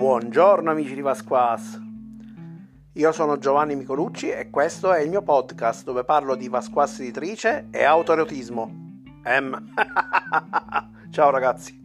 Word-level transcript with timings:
Buongiorno 0.00 0.70
amici 0.70 0.94
di 0.94 1.02
Vasquas. 1.02 1.78
Io 2.94 3.12
sono 3.12 3.36
Giovanni 3.36 3.76
Micolucci 3.76 4.30
e 4.30 4.48
questo 4.48 4.94
è 4.94 5.00
il 5.00 5.10
mio 5.10 5.20
podcast 5.20 5.84
dove 5.84 6.04
parlo 6.04 6.36
di 6.36 6.48
Vasquas 6.48 7.00
editrice 7.00 7.68
e 7.70 7.84
autoerotismo. 7.84 8.64
M. 9.24 9.74
Ciao 11.12 11.28
ragazzi. 11.28 11.78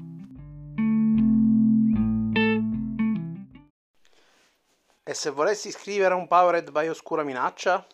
E 5.04 5.13
se 5.13 5.29
volessi 5.32 5.70
scrivere 5.71 6.13
un 6.13 6.29
Powered 6.29 6.71
by 6.71 6.88
Oscura 6.88 7.23
Minaccia? 7.23 7.86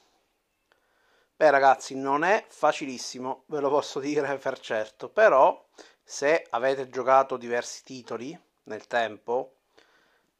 Beh 1.35 1.49
ragazzi, 1.49 1.95
non 1.95 2.23
è 2.23 2.45
facilissimo, 2.47 3.45
ve 3.47 3.59
lo 3.59 3.69
posso 3.69 3.99
dire 3.99 4.37
per 4.37 4.59
certo, 4.59 5.09
però 5.09 5.67
se 6.03 6.45
avete 6.51 6.89
giocato 6.89 7.37
diversi 7.37 7.83
titoli 7.83 8.39
nel 8.65 8.85
tempo, 8.85 9.55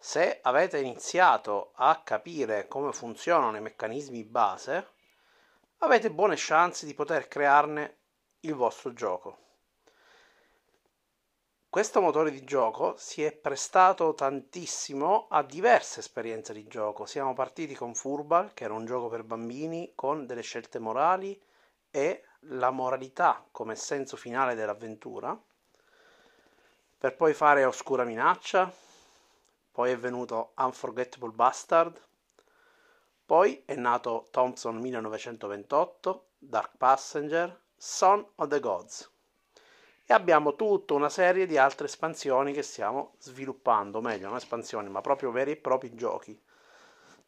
se 0.03 0.39
avete 0.41 0.79
iniziato 0.79 1.73
a 1.75 2.01
capire 2.03 2.67
come 2.67 2.91
funzionano 2.91 3.55
i 3.55 3.61
meccanismi 3.61 4.23
base, 4.23 4.87
avete 5.77 6.09
buone 6.09 6.33
chance 6.35 6.87
di 6.87 6.95
poter 6.95 7.27
crearne 7.27 7.97
il 8.39 8.55
vostro 8.55 8.93
gioco. 8.93 9.37
Questo 11.69 12.01
motore 12.01 12.31
di 12.31 12.43
gioco 12.43 12.95
si 12.97 13.21
è 13.21 13.31
prestato 13.31 14.15
tantissimo 14.15 15.27
a 15.29 15.43
diverse 15.43 15.99
esperienze 15.99 16.51
di 16.51 16.65
gioco. 16.65 17.05
Siamo 17.05 17.35
partiti 17.35 17.75
con 17.75 17.93
Furball, 17.93 18.55
che 18.55 18.63
era 18.63 18.73
un 18.73 18.85
gioco 18.85 19.07
per 19.07 19.21
bambini 19.21 19.91
con 19.93 20.25
delle 20.25 20.41
scelte 20.41 20.79
morali 20.79 21.39
e 21.91 22.23
la 22.45 22.71
moralità 22.71 23.45
come 23.51 23.75
senso 23.75 24.17
finale 24.17 24.55
dell'avventura, 24.55 25.39
per 26.97 27.15
poi 27.15 27.35
fare 27.35 27.65
Oscura 27.65 28.03
Minaccia, 28.03 28.89
poi 29.71 29.91
è 29.91 29.97
venuto 29.97 30.51
Unforgettable 30.57 31.31
Bastard, 31.31 31.99
poi 33.25 33.63
è 33.65 33.75
nato 33.75 34.27
Thompson 34.29 34.77
1928, 34.77 36.25
Dark 36.37 36.75
Passenger, 36.77 37.57
Son 37.77 38.25
of 38.35 38.47
the 38.49 38.59
Gods. 38.59 39.09
E 40.05 40.13
abbiamo 40.13 40.55
tutta 40.55 40.93
una 40.93 41.07
serie 41.07 41.45
di 41.45 41.57
altre 41.57 41.85
espansioni 41.85 42.51
che 42.51 42.63
stiamo 42.63 43.15
sviluppando, 43.19 44.01
meglio, 44.01 44.27
non 44.27 44.35
espansioni, 44.35 44.89
ma 44.89 44.99
proprio 44.99 45.31
veri 45.31 45.51
e 45.51 45.55
propri 45.55 45.95
giochi, 45.95 46.37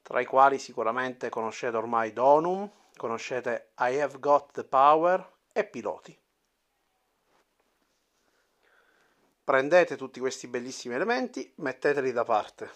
tra 0.02 0.20
i 0.20 0.26
quali 0.26 0.60
sicuramente 0.60 1.30
conoscete 1.30 1.78
ormai 1.78 2.12
Donum, 2.12 2.70
conoscete 2.98 3.72
I 3.80 4.02
Have 4.02 4.20
Got 4.20 4.52
the 4.52 4.66
Power 4.66 5.32
e 5.54 5.64
Piloti. 5.64 6.23
Prendete 9.46 9.98
tutti 9.98 10.22
questi 10.22 10.48
bellissimi 10.48 10.96
elementi, 10.96 11.52
metteteli 11.56 12.14
da 12.14 12.24
parte. 12.24 12.70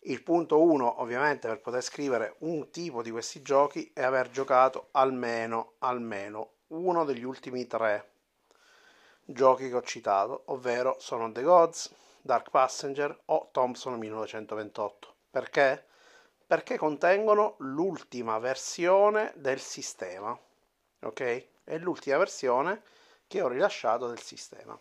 Il 0.00 0.22
punto 0.22 0.60
1, 0.60 1.00
ovviamente, 1.00 1.48
per 1.48 1.62
poter 1.62 1.82
scrivere 1.82 2.34
un 2.40 2.70
tipo 2.70 3.00
di 3.00 3.10
questi 3.10 3.40
giochi 3.40 3.90
è 3.94 4.02
aver 4.02 4.28
giocato 4.28 4.88
almeno, 4.90 5.72
almeno 5.78 6.50
uno 6.66 7.06
degli 7.06 7.24
ultimi 7.24 7.66
tre 7.66 8.10
giochi 9.24 9.70
che 9.70 9.74
ho 9.74 9.82
citato, 9.82 10.42
ovvero 10.46 10.96
Son 11.00 11.32
the 11.32 11.42
Gods, 11.42 11.90
Dark 12.20 12.50
Passenger 12.50 13.18
o 13.24 13.48
Thompson 13.52 13.96
1928. 13.96 15.14
Perché? 15.30 15.86
Perché 16.46 16.76
contengono 16.76 17.54
l'ultima 17.60 18.38
versione 18.38 19.32
del 19.34 19.60
sistema. 19.60 20.38
Ok? 21.00 21.46
È 21.64 21.78
l'ultima 21.78 22.18
versione 22.18 22.82
che 23.26 23.40
ho 23.40 23.48
rilasciato 23.48 24.08
del 24.08 24.20
sistema. 24.20 24.78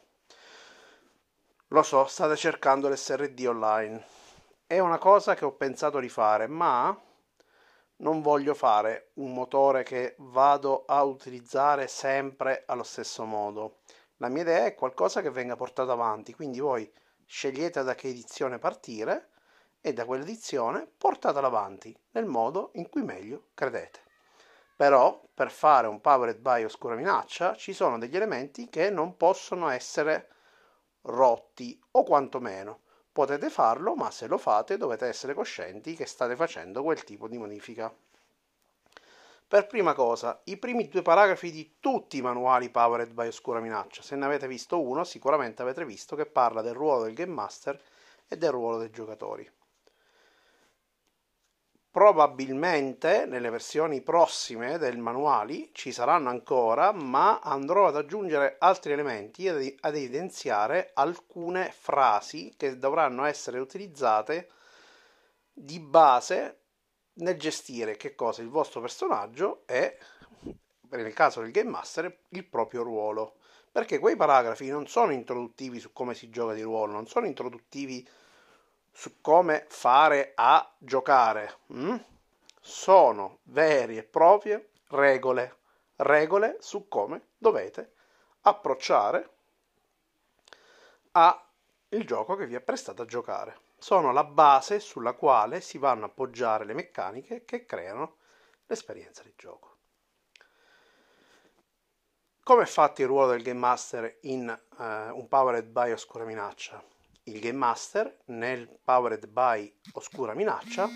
Lo 1.76 1.84
so, 1.84 2.06
state 2.06 2.38
cercando 2.38 2.88
l'SRD 2.88 3.44
online. 3.48 4.02
È 4.66 4.80
una 4.80 4.98
cosa 4.98 5.36
che 5.36 5.44
ho 5.44 5.52
pensato 5.52 6.00
di 6.00 6.08
fare, 6.08 6.47
ma 6.47 6.97
non 7.97 8.22
voglio 8.22 8.53
fare 8.53 9.09
un 9.16 9.34
motore 9.34 9.84
che 9.84 10.16
vado 10.19 10.86
a 10.86 11.03
utilizzare 11.03 11.90
sempre 11.90 12.63
allo 12.68 12.84
stesso 12.84 13.25
modo. 13.25 13.80
La 14.19 14.30
mia 14.30 14.44
idea 14.44 14.63
è 14.63 14.74
qualcosa 14.74 15.22
che 15.22 15.30
venga 15.31 15.58
portato 15.58 15.91
avanti, 15.91 16.34
quindi 16.34 16.62
voi 16.62 16.90
scegliete 17.25 17.84
da 17.84 17.94
che 17.94 18.07
edizione 18.07 18.57
partire 18.57 19.31
e 19.81 19.92
da 19.92 20.06
quell'edizione 20.06 20.88
portatela 20.97 21.47
avanti 21.47 21.94
nel 22.12 22.25
modo 22.25 22.69
in 22.75 22.88
cui 22.88 23.03
meglio 23.03 23.47
credete. 23.53 24.00
Però 24.78 25.22
per 25.34 25.52
fare 25.52 25.88
un 25.88 26.00
Powered 26.00 26.38
by 26.38 26.63
Oscura 26.63 26.96
Minaccia 26.96 27.53
ci 27.57 27.74
sono 27.74 27.97
degli 27.97 28.16
elementi 28.16 28.69
che 28.69 28.90
non 28.90 29.18
possono 29.18 29.68
essere 29.68 30.30
rotti 31.06 31.80
o 31.92 32.04
quantomeno. 32.04 32.82
Potete 33.12 33.50
farlo, 33.50 33.96
ma 33.96 34.12
se 34.12 34.28
lo 34.28 34.38
fate 34.38 34.78
dovete 34.78 35.08
essere 35.08 35.34
coscienti 35.34 35.96
che 35.96 36.06
state 36.06 36.36
facendo 36.36 36.84
quel 36.84 37.04
tipo 37.04 37.28
di 37.28 37.38
modifica. 37.38 37.94
Per 39.48 39.68
prima 39.68 39.94
cosa, 39.94 40.42
i 40.46 40.58
primi 40.58 40.88
due 40.90 41.02
paragrafi 41.02 41.52
di 41.52 41.76
tutti 41.80 42.18
i 42.18 42.22
manuali 42.22 42.70
Powered 42.70 43.12
by 43.12 43.28
Oscura 43.28 43.60
Minaccia. 43.60 44.02
Se 44.02 44.16
ne 44.16 44.26
avete 44.26 44.48
visto 44.48 44.82
uno, 44.82 45.04
sicuramente 45.04 45.62
avete 45.62 45.86
visto 45.86 46.16
che 46.16 46.26
parla 46.26 46.62
del 46.62 46.74
ruolo 46.74 47.04
del 47.04 47.14
Game 47.14 47.32
Master 47.32 47.80
e 48.28 48.38
del 48.38 48.52
ruolo 48.52 48.80
dei 48.80 48.90
giocatori. 48.90 49.50
Probabilmente 51.95 53.25
nelle 53.25 53.50
versioni 53.50 54.01
prossime 54.01 54.78
del 54.78 54.97
manuale 54.97 55.69
ci 55.72 55.94
saranno 55.94 56.28
ancora, 56.28 56.91
ma 56.91 57.39
andrò 57.39 57.88
ad 57.88 57.95
aggiungere 57.95 58.57
altri 58.59 58.91
elementi 58.91 59.45
e 59.45 59.78
ad 59.79 59.95
evidenziare 59.95 60.91
alcune 60.94 61.72
frasi 61.72 62.53
che 62.57 62.78
dovranno 62.78 63.23
essere 63.23 63.59
utilizzate 63.59 64.50
di 65.53 65.79
base 65.79 66.63
nel 67.13 67.39
gestire 67.39 67.95
che 67.95 68.13
cosa 68.13 68.41
il 68.41 68.50
vostro 68.50 68.81
personaggio 68.81 69.63
e 69.66 69.97
nel 70.89 71.13
caso 71.13 71.39
del 71.39 71.51
game 71.51 71.69
master 71.69 72.23
il 72.27 72.45
proprio 72.45 72.83
ruolo. 72.83 73.35
Perché 73.72 74.00
quei 74.00 74.17
paragrafi 74.17 74.67
non 74.67 74.85
sono 74.88 75.13
introduttivi 75.13 75.79
su 75.79 75.94
come 75.94 76.13
si 76.13 76.29
gioca 76.29 76.53
di 76.53 76.62
ruolo 76.62 76.91
non 76.91 77.07
sono 77.07 77.25
introduttivi 77.25 78.06
su 78.95 79.19
come 79.19 79.66
fare 79.67 80.31
a 80.35 80.73
giocare. 80.78 81.57
Mm? 81.73 81.97
Sono 82.61 83.39
vere 83.44 83.97
e 83.97 84.03
proprie 84.03 84.69
regole, 84.88 85.57
regole 85.97 86.57
su 86.61 86.88
come 86.88 87.28
dovete 87.38 87.91
approcciare 88.41 89.29
al 91.11 91.38
gioco 92.06 92.35
che 92.35 92.47
vi 92.47 92.56
è 92.56 92.61
prestato 92.61 93.01
a 93.01 93.06
giocare. 93.06 93.59
Sono 93.78 94.13
la 94.13 94.23
base 94.23 94.79
sulla 94.79 95.12
quale 95.12 95.59
si 95.59 95.77
vanno 95.77 96.06
a 96.06 96.07
appoggiare 96.07 96.63
le 96.63 96.73
meccaniche 96.73 97.44
che 97.44 97.66
creano 97.66 98.16
l'esperienza 98.66 99.23
di 99.23 99.33
gioco. 99.35 99.73
Come 102.41 102.63
è 102.63 102.67
fatto 102.67 103.01
il 103.01 103.07
ruolo 103.07 103.31
del 103.31 103.44
Game 103.44 103.59
Master 103.59 104.19
in 104.22 104.47
uh, 104.77 104.83
un 104.83 105.27
Powered 105.27 105.67
by 105.67 105.91
Oscura 105.91 106.23
Minaccia? 106.23 106.94
Il 107.28 107.40
Game 107.40 107.58
Master 107.58 108.19
nel 108.25 108.68
Powered 108.84 109.28
by 109.28 109.74
Oscura 109.94 110.34
Minaccia. 110.34 110.88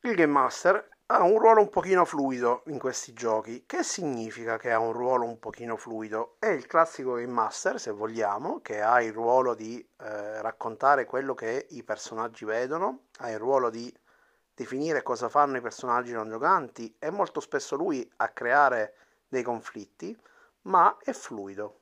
Il 0.00 0.14
Game 0.14 0.32
Master 0.32 0.88
ha 1.06 1.22
un 1.22 1.38
ruolo 1.38 1.60
un 1.60 1.68
pochino 1.68 2.04
fluido 2.04 2.62
in 2.66 2.78
questi 2.78 3.12
giochi. 3.12 3.64
Che 3.66 3.82
significa 3.82 4.56
che 4.56 4.72
ha 4.72 4.78
un 4.78 4.92
ruolo 4.92 5.26
un 5.26 5.38
pochino 5.38 5.76
fluido? 5.76 6.36
È 6.38 6.46
il 6.46 6.66
classico 6.66 7.14
Game 7.14 7.32
Master, 7.32 7.78
se 7.78 7.90
vogliamo, 7.90 8.60
che 8.62 8.80
ha 8.80 9.02
il 9.02 9.12
ruolo 9.12 9.54
di 9.54 9.78
eh, 9.78 10.40
raccontare 10.40 11.04
quello 11.04 11.34
che 11.34 11.66
i 11.70 11.82
personaggi 11.82 12.44
vedono, 12.44 13.08
ha 13.18 13.30
il 13.30 13.38
ruolo 13.38 13.68
di 13.68 13.94
definire 14.54 15.02
cosa 15.02 15.28
fanno 15.28 15.58
i 15.58 15.60
personaggi 15.60 16.12
non 16.12 16.30
giocanti 16.30 16.96
e 16.98 17.10
molto 17.10 17.40
spesso 17.40 17.76
lui 17.76 18.10
a 18.16 18.28
creare 18.30 18.94
dei 19.28 19.42
conflitti, 19.42 20.18
ma 20.62 20.96
è 21.02 21.12
fluido. 21.12 21.80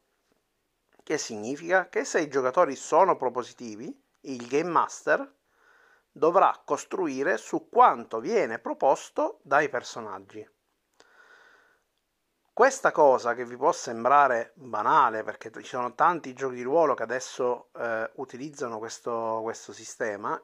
Che 1.04 1.18
significa 1.18 1.90
che 1.90 2.06
se 2.06 2.22
i 2.22 2.28
giocatori 2.28 2.74
sono 2.76 3.14
propositivi, 3.16 3.94
il 4.22 4.46
Game 4.48 4.70
Master 4.70 5.32
dovrà 6.10 6.62
costruire 6.64 7.36
su 7.36 7.68
quanto 7.68 8.20
viene 8.20 8.58
proposto 8.58 9.38
dai 9.42 9.68
personaggi. 9.68 10.48
Questa 12.54 12.90
cosa 12.90 13.34
che 13.34 13.44
vi 13.44 13.56
può 13.56 13.70
sembrare 13.72 14.52
banale, 14.54 15.24
perché 15.24 15.50
ci 15.52 15.64
sono 15.64 15.94
tanti 15.94 16.32
giochi 16.32 16.54
di 16.54 16.62
ruolo 16.62 16.94
che 16.94 17.02
adesso 17.02 17.68
eh, 17.76 18.10
utilizzano 18.14 18.78
questo, 18.78 19.40
questo 19.42 19.74
sistema, 19.74 20.42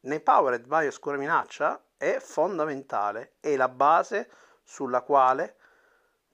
nei 0.00 0.20
Powered 0.20 0.66
by 0.66 0.88
Oscura 0.88 1.16
Minaccia 1.16 1.80
è 1.96 2.18
fondamentale, 2.18 3.36
è 3.38 3.54
la 3.54 3.68
base 3.68 4.28
sulla 4.64 5.02
quale 5.02 5.56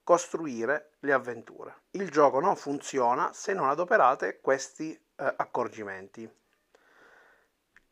costruire 0.03 0.91
le 0.99 1.13
avventure. 1.13 1.83
Il 1.91 2.09
gioco 2.09 2.39
non 2.39 2.55
funziona 2.55 3.31
se 3.33 3.53
non 3.53 3.69
adoperate 3.69 4.39
questi 4.41 4.93
eh, 4.93 5.33
accorgimenti. 5.37 6.29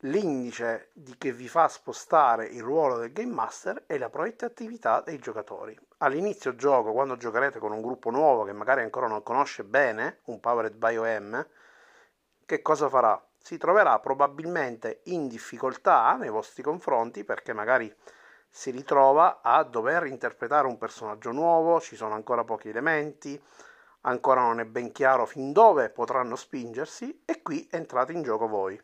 l'indice 0.03 0.91
di 0.93 1.17
che 1.17 1.33
vi 1.33 1.49
fa 1.49 1.67
spostare 1.67 2.45
il 2.45 2.61
ruolo 2.61 2.97
del 2.97 3.11
Game 3.11 3.33
Master 3.33 3.83
è 3.85 3.97
la 3.97 4.09
proiettatività 4.09 5.01
dei 5.01 5.19
giocatori. 5.19 5.77
All'inizio 5.97 6.55
gioco, 6.55 6.93
quando 6.93 7.17
giocherete 7.17 7.59
con 7.59 7.73
un 7.73 7.81
gruppo 7.81 8.09
nuovo 8.09 8.45
che 8.45 8.53
magari 8.53 8.81
ancora 8.81 9.07
non 9.07 9.23
conosce 9.23 9.65
bene 9.65 10.19
un 10.25 10.39
Powered 10.39 10.75
by 10.75 10.95
OM, 10.95 11.47
che 12.45 12.61
cosa 12.61 12.87
farà? 12.87 13.21
Si 13.37 13.57
troverà 13.57 13.99
probabilmente 13.99 15.01
in 15.05 15.27
difficoltà 15.27 16.15
nei 16.15 16.29
vostri 16.29 16.63
confronti 16.63 17.23
perché 17.23 17.53
magari 17.53 17.93
si 18.49 18.71
ritrova 18.71 19.41
a 19.41 19.63
dover 19.63 20.05
interpretare 20.05 20.67
un 20.67 20.77
personaggio 20.77 21.31
nuovo, 21.31 21.79
ci 21.79 21.95
sono 21.95 22.15
ancora 22.15 22.43
pochi 22.43 22.69
elementi, 22.69 23.41
ancora 24.01 24.41
non 24.41 24.59
è 24.59 24.65
ben 24.65 24.91
chiaro 24.91 25.25
fin 25.25 25.51
dove 25.51 25.89
potranno 25.89 26.35
spingersi 26.35 27.23
e 27.25 27.41
qui 27.41 27.67
entrate 27.71 28.13
in 28.13 28.23
gioco 28.23 28.47
voi. 28.47 28.81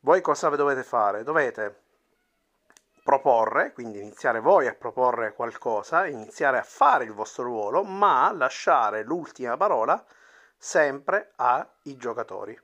Voi 0.00 0.20
cosa 0.20 0.48
dovete 0.48 0.82
fare? 0.82 1.22
Dovete 1.22 1.80
proporre, 3.02 3.72
quindi 3.72 4.00
iniziare 4.00 4.40
voi 4.40 4.66
a 4.66 4.74
proporre 4.74 5.34
qualcosa, 5.34 6.06
iniziare 6.06 6.58
a 6.58 6.62
fare 6.62 7.04
il 7.04 7.12
vostro 7.12 7.44
ruolo, 7.44 7.82
ma 7.82 8.32
lasciare 8.32 9.02
l'ultima 9.02 9.56
parola 9.56 10.02
sempre 10.56 11.32
ai 11.36 11.96
giocatori. 11.96 12.58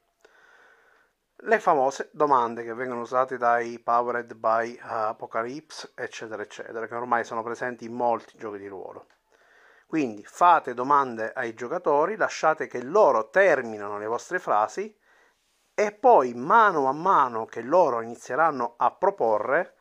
Le 1.42 1.60
famose 1.60 2.10
domande 2.12 2.64
che 2.64 2.74
vengono 2.74 3.02
usate 3.02 3.36
dai 3.36 3.78
Powered 3.78 4.34
by 4.34 4.76
Apocalypse, 4.82 5.92
eccetera, 5.94 6.42
eccetera, 6.42 6.88
che 6.88 6.94
ormai 6.96 7.22
sono 7.22 7.44
presenti 7.44 7.84
in 7.84 7.92
molti 7.92 8.36
giochi 8.36 8.58
di 8.58 8.66
ruolo. 8.66 9.06
Quindi 9.86 10.24
fate 10.24 10.74
domande 10.74 11.32
ai 11.32 11.54
giocatori, 11.54 12.16
lasciate 12.16 12.66
che 12.66 12.82
loro 12.82 13.30
terminino 13.30 13.98
le 13.98 14.06
vostre 14.06 14.40
frasi 14.40 14.92
e 15.74 15.92
poi 15.92 16.34
mano 16.34 16.86
a 16.88 16.92
mano 16.92 17.44
che 17.46 17.62
loro 17.62 18.00
inizieranno 18.00 18.74
a 18.76 18.90
proporre 18.90 19.76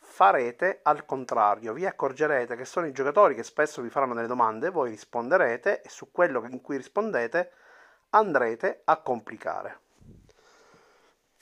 farete 0.00 0.80
al 0.82 1.06
contrario, 1.06 1.72
vi 1.72 1.86
accorgerete 1.86 2.56
che 2.56 2.64
sono 2.64 2.86
i 2.88 2.92
giocatori 2.92 3.36
che 3.36 3.44
spesso 3.44 3.80
vi 3.80 3.90
faranno 3.90 4.14
delle 4.14 4.26
domande, 4.26 4.70
voi 4.70 4.90
risponderete 4.90 5.82
e 5.82 5.88
su 5.88 6.10
quello 6.10 6.44
in 6.48 6.60
cui 6.60 6.76
rispondete 6.76 7.52
andrete 8.10 8.82
a 8.86 9.00
complicare. 9.00 9.82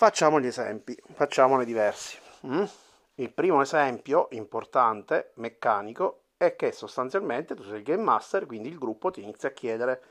Facciamo 0.00 0.38
gli 0.38 0.46
esempi, 0.46 0.96
facciamone 1.12 1.64
diversi. 1.64 2.16
Mm? 2.46 2.62
Il 3.16 3.32
primo 3.32 3.60
esempio 3.60 4.28
importante, 4.30 5.32
meccanico, 5.34 6.26
è 6.36 6.54
che 6.54 6.70
sostanzialmente 6.70 7.56
tu 7.56 7.64
sei 7.64 7.78
il 7.78 7.82
game 7.82 8.04
master, 8.04 8.46
quindi 8.46 8.68
il 8.68 8.78
gruppo 8.78 9.10
ti 9.10 9.22
inizia 9.22 9.48
a 9.48 9.52
chiedere 9.52 10.02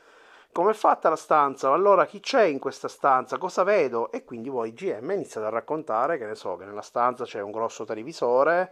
come 0.52 0.72
è 0.72 0.74
fatta 0.74 1.08
la 1.08 1.16
stanza, 1.16 1.72
allora 1.72 2.04
chi 2.04 2.20
c'è 2.20 2.42
in 2.42 2.58
questa 2.58 2.86
stanza, 2.86 3.38
cosa 3.38 3.62
vedo? 3.62 4.12
E 4.12 4.24
quindi 4.24 4.50
voi 4.50 4.74
GM 4.74 5.10
iniziate 5.10 5.46
a 5.46 5.50
raccontare 5.50 6.18
che 6.18 6.26
ne 6.26 6.34
so, 6.34 6.56
che 6.56 6.66
nella 6.66 6.82
stanza 6.82 7.24
c'è 7.24 7.40
un 7.40 7.50
grosso 7.50 7.86
televisore, 7.86 8.70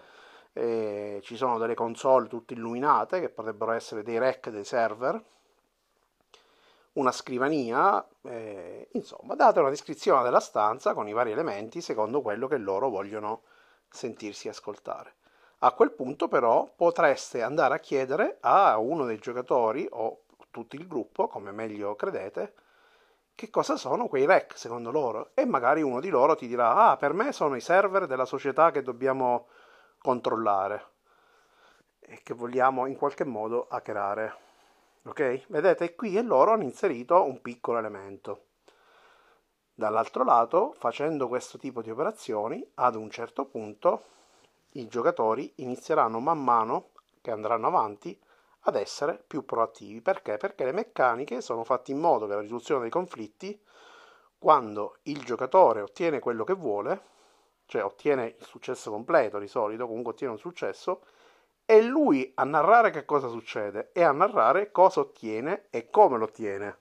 eh, 0.52 1.20
ci 1.22 1.36
sono 1.36 1.56
delle 1.56 1.74
console 1.74 2.28
tutte 2.28 2.52
illuminate 2.52 3.20
che 3.20 3.30
potrebbero 3.30 3.72
essere 3.72 4.02
dei 4.02 4.18
rack 4.18 4.50
dei 4.50 4.64
server, 4.64 5.18
una 6.96 7.12
scrivania, 7.12 8.06
eh, 8.22 8.88
insomma 8.92 9.34
date 9.34 9.60
una 9.60 9.70
descrizione 9.70 10.22
della 10.22 10.40
stanza 10.40 10.94
con 10.94 11.08
i 11.08 11.12
vari 11.12 11.32
elementi 11.32 11.80
secondo 11.80 12.22
quello 12.22 12.46
che 12.48 12.56
loro 12.56 12.88
vogliono 12.88 13.42
sentirsi 13.88 14.48
ascoltare. 14.48 15.14
A 15.60 15.72
quel 15.72 15.92
punto 15.92 16.28
però 16.28 16.70
potreste 16.74 17.42
andare 17.42 17.74
a 17.74 17.78
chiedere 17.78 18.38
a 18.40 18.78
uno 18.78 19.04
dei 19.04 19.18
giocatori 19.18 19.86
o 19.90 20.22
tutto 20.50 20.76
il 20.76 20.86
gruppo, 20.86 21.28
come 21.28 21.50
meglio 21.50 21.96
credete, 21.96 22.54
che 23.34 23.50
cosa 23.50 23.76
sono 23.76 24.08
quei 24.08 24.24
rec 24.24 24.56
secondo 24.56 24.90
loro 24.90 25.30
e 25.34 25.44
magari 25.44 25.82
uno 25.82 26.00
di 26.00 26.08
loro 26.08 26.34
ti 26.34 26.46
dirà 26.46 26.90
ah 26.90 26.96
per 26.96 27.12
me 27.12 27.32
sono 27.32 27.54
i 27.54 27.60
server 27.60 28.06
della 28.06 28.24
società 28.24 28.70
che 28.70 28.82
dobbiamo 28.82 29.48
controllare 29.98 30.86
e 32.00 32.20
che 32.22 32.32
vogliamo 32.32 32.86
in 32.86 32.96
qualche 32.96 33.24
modo 33.24 33.66
hackerare 33.68 34.45
ok 35.06 35.46
vedete 35.48 35.94
qui 35.94 36.16
e 36.16 36.22
loro 36.22 36.52
hanno 36.52 36.62
inserito 36.62 37.22
un 37.24 37.40
piccolo 37.40 37.78
elemento 37.78 38.44
dall'altro 39.74 40.24
lato 40.24 40.74
facendo 40.78 41.28
questo 41.28 41.58
tipo 41.58 41.82
di 41.82 41.90
operazioni 41.90 42.66
ad 42.74 42.94
un 42.94 43.10
certo 43.10 43.44
punto 43.44 44.02
i 44.72 44.88
giocatori 44.88 45.52
inizieranno 45.56 46.20
man 46.20 46.42
mano 46.42 46.90
che 47.20 47.30
andranno 47.30 47.66
avanti 47.66 48.18
ad 48.66 48.76
essere 48.76 49.22
più 49.26 49.44
proattivi. 49.44 50.00
Perché? 50.00 50.36
Perché 50.36 50.64
le 50.64 50.72
meccaniche 50.72 51.40
sono 51.40 51.64
fatte 51.64 51.92
in 51.92 51.98
modo 51.98 52.26
che 52.26 52.34
la 52.34 52.40
risoluzione 52.40 52.82
dei 52.82 52.90
conflitti, 52.90 53.58
quando 54.38 54.98
il 55.04 55.24
giocatore 55.24 55.80
ottiene 55.80 56.18
quello 56.18 56.44
che 56.44 56.52
vuole, 56.52 57.02
cioè 57.66 57.82
ottiene 57.82 58.36
il 58.38 58.44
successo 58.44 58.90
completo 58.90 59.38
di 59.38 59.48
solito, 59.48 59.86
comunque 59.86 60.12
ottiene 60.12 60.32
un 60.32 60.38
successo, 60.38 61.02
è 61.66 61.80
lui 61.80 62.30
a 62.36 62.44
narrare 62.44 62.90
che 62.90 63.04
cosa 63.04 63.26
succede 63.26 63.90
e 63.92 64.04
a 64.04 64.12
narrare 64.12 64.70
cosa 64.70 65.00
ottiene 65.00 65.66
e 65.70 65.90
come 65.90 66.16
lo 66.16 66.24
ottiene. 66.24 66.78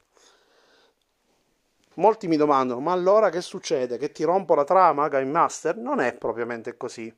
Molti 1.96 2.28
mi 2.28 2.38
domandano, 2.38 2.80
ma 2.82 2.92
allora 2.92 3.30
che 3.30 3.42
succede? 3.42 3.98
Che 3.98 4.12
ti 4.12 4.24
rompo 4.24 4.54
la 4.54 4.64
trama, 4.64 5.08
Game 5.08 5.32
Master? 5.32 5.76
Non 5.78 6.00
è 6.00 6.14
propriamente 6.14 6.78
così. 6.78 7.14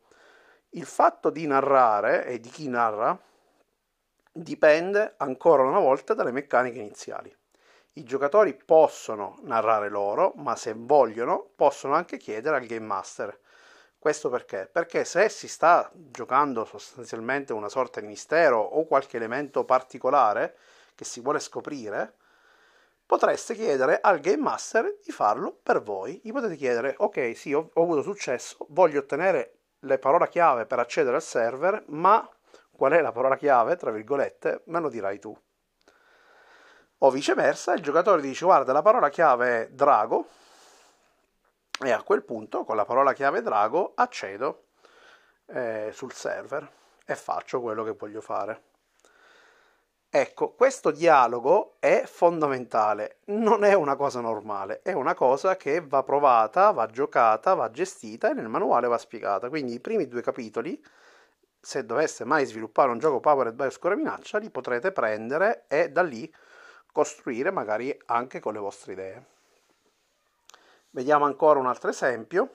Il 0.72 0.86
fatto 0.86 1.30
di 1.30 1.46
narrare 1.46 2.25
e 2.25 2.40
di 2.40 2.50
chi 2.50 2.69
narra 2.69 3.19
dipende 4.31 5.16
ancora 5.18 5.64
una 5.64 5.80
volta 5.80 6.14
dalle 6.14 6.31
meccaniche 6.31 6.80
iniziali. 6.80 7.36
I 7.94 8.04
giocatori 8.04 8.54
possono 8.54 9.40
narrare 9.42 9.90
loro, 9.90 10.31
ma 10.38 10.56
se 10.56 10.74
vogliono 10.74 11.50
possono 11.56 11.96
anche 11.96 12.18
chiedere 12.18 12.56
al 12.56 12.66
Game 12.66 12.86
Master. 12.86 13.38
Questo 14.07 14.30
perché? 14.30 14.69
Perché 14.71 15.04
se 15.04 15.27
si 15.27 15.50
sta 15.50 15.92
giocando 15.94 16.63
sostanzialmente 16.63 17.51
una 17.51 17.68
sorta 17.68 18.00
di 18.00 18.07
mistero 18.07 18.57
o 18.57 18.86
qualche 18.86 19.18
elemento 19.18 19.65
particolare 19.65 20.56
che 20.95 21.04
si 21.04 21.19
vuole 21.19 21.42
scoprire, 21.42 22.13
potreste 23.06 23.54
chiedere 23.54 24.00
al 24.00 24.21
Game 24.21 24.38
Master 24.38 25.00
di 25.04 25.12
farlo 25.12 25.59
per 25.62 25.81
voi. 25.81 26.21
Gli 26.24 26.31
potete 26.31 26.56
chiedere, 26.56 26.95
ok, 26.98 27.36
sì, 27.36 27.54
ho, 27.54 27.69
ho 27.74 27.83
avuto 27.83 28.01
successo, 28.01 28.65
voglio 28.69 29.00
ottenere 29.00 29.57
le 29.80 30.00
parole 30.00 30.30
chiave 30.30 30.65
per 30.65 30.80
accedere 30.80 31.18
al 31.18 31.21
server, 31.21 31.83
ma 31.88 32.25
qual 32.71 32.94
è 32.94 33.01
la 33.01 33.12
parola 33.12 33.36
chiave, 33.36 33.75
tra 33.75 33.92
virgolette, 33.92 34.62
me 34.68 34.80
lo 34.80 34.88
dirai 34.88 35.19
tu. 35.19 35.38
O 37.00 37.12
viceversa, 37.12 37.74
il 37.74 37.81
giocatore 37.81 38.21
dice 38.21 38.45
guarda 38.45 38.71
la 38.71 38.81
parola 38.81 39.09
chiave 39.09 39.63
è 39.63 39.69
drago 39.69 40.27
e 41.80 41.92
a 41.92 42.02
quel 42.02 42.24
punto 42.24 42.64
con 42.64 42.76
la 42.76 42.86
parola 42.86 43.14
chiave 43.14 43.42
drago 43.42 43.94
accedo 43.96 44.66
eh, 45.48 45.90
sul 45.94 46.12
server 46.12 46.70
e 47.06 47.16
faccio 47.16 47.62
quello 47.62 47.84
che 47.84 47.92
voglio 47.92 48.22
fare. 48.22 48.64
Ecco, 50.10 50.54
questo 50.54 50.92
dialogo 50.92 51.76
è 51.80 52.04
fondamentale, 52.06 53.19
non 53.26 53.64
è 53.64 53.74
una 53.74 53.96
cosa 53.96 54.22
normale, 54.22 54.81
è 54.81 54.94
una 54.94 55.14
cosa 55.14 55.57
che 55.57 55.81
va 55.81 56.02
provata, 56.02 56.72
va 56.72 56.88
giocata, 56.88 57.54
va 57.54 57.69
gestita 57.69 58.31
e 58.31 58.34
nel 58.34 58.48
manuale 58.48 58.88
va 58.88 58.98
spiegata. 58.98 59.50
Quindi 59.50 59.74
i 59.74 59.80
primi 59.80 60.07
due 60.07 60.22
capitoli 60.22 60.81
se 61.60 61.86
doveste 61.86 62.24
mai 62.24 62.46
sviluppare 62.46 62.92
un 62.92 63.00
gioco 63.00 63.19
powered 63.19 63.54
by 63.54 63.66
oscura 63.66 63.96
minaccia, 63.96 64.38
li 64.38 64.50
potrete 64.50 64.94
prendere 64.94 65.66
e 65.68 65.90
da 65.90 66.02
lì 66.02 66.34
costruire 66.92 67.52
magari 67.52 67.96
anche 68.06 68.40
con 68.40 68.54
le 68.54 68.60
vostre 68.60 68.94
idee. 68.94 69.26
Vediamo 70.90 71.26
ancora 71.26 71.60
un 71.60 71.68
altro 71.68 71.90
esempio, 71.90 72.50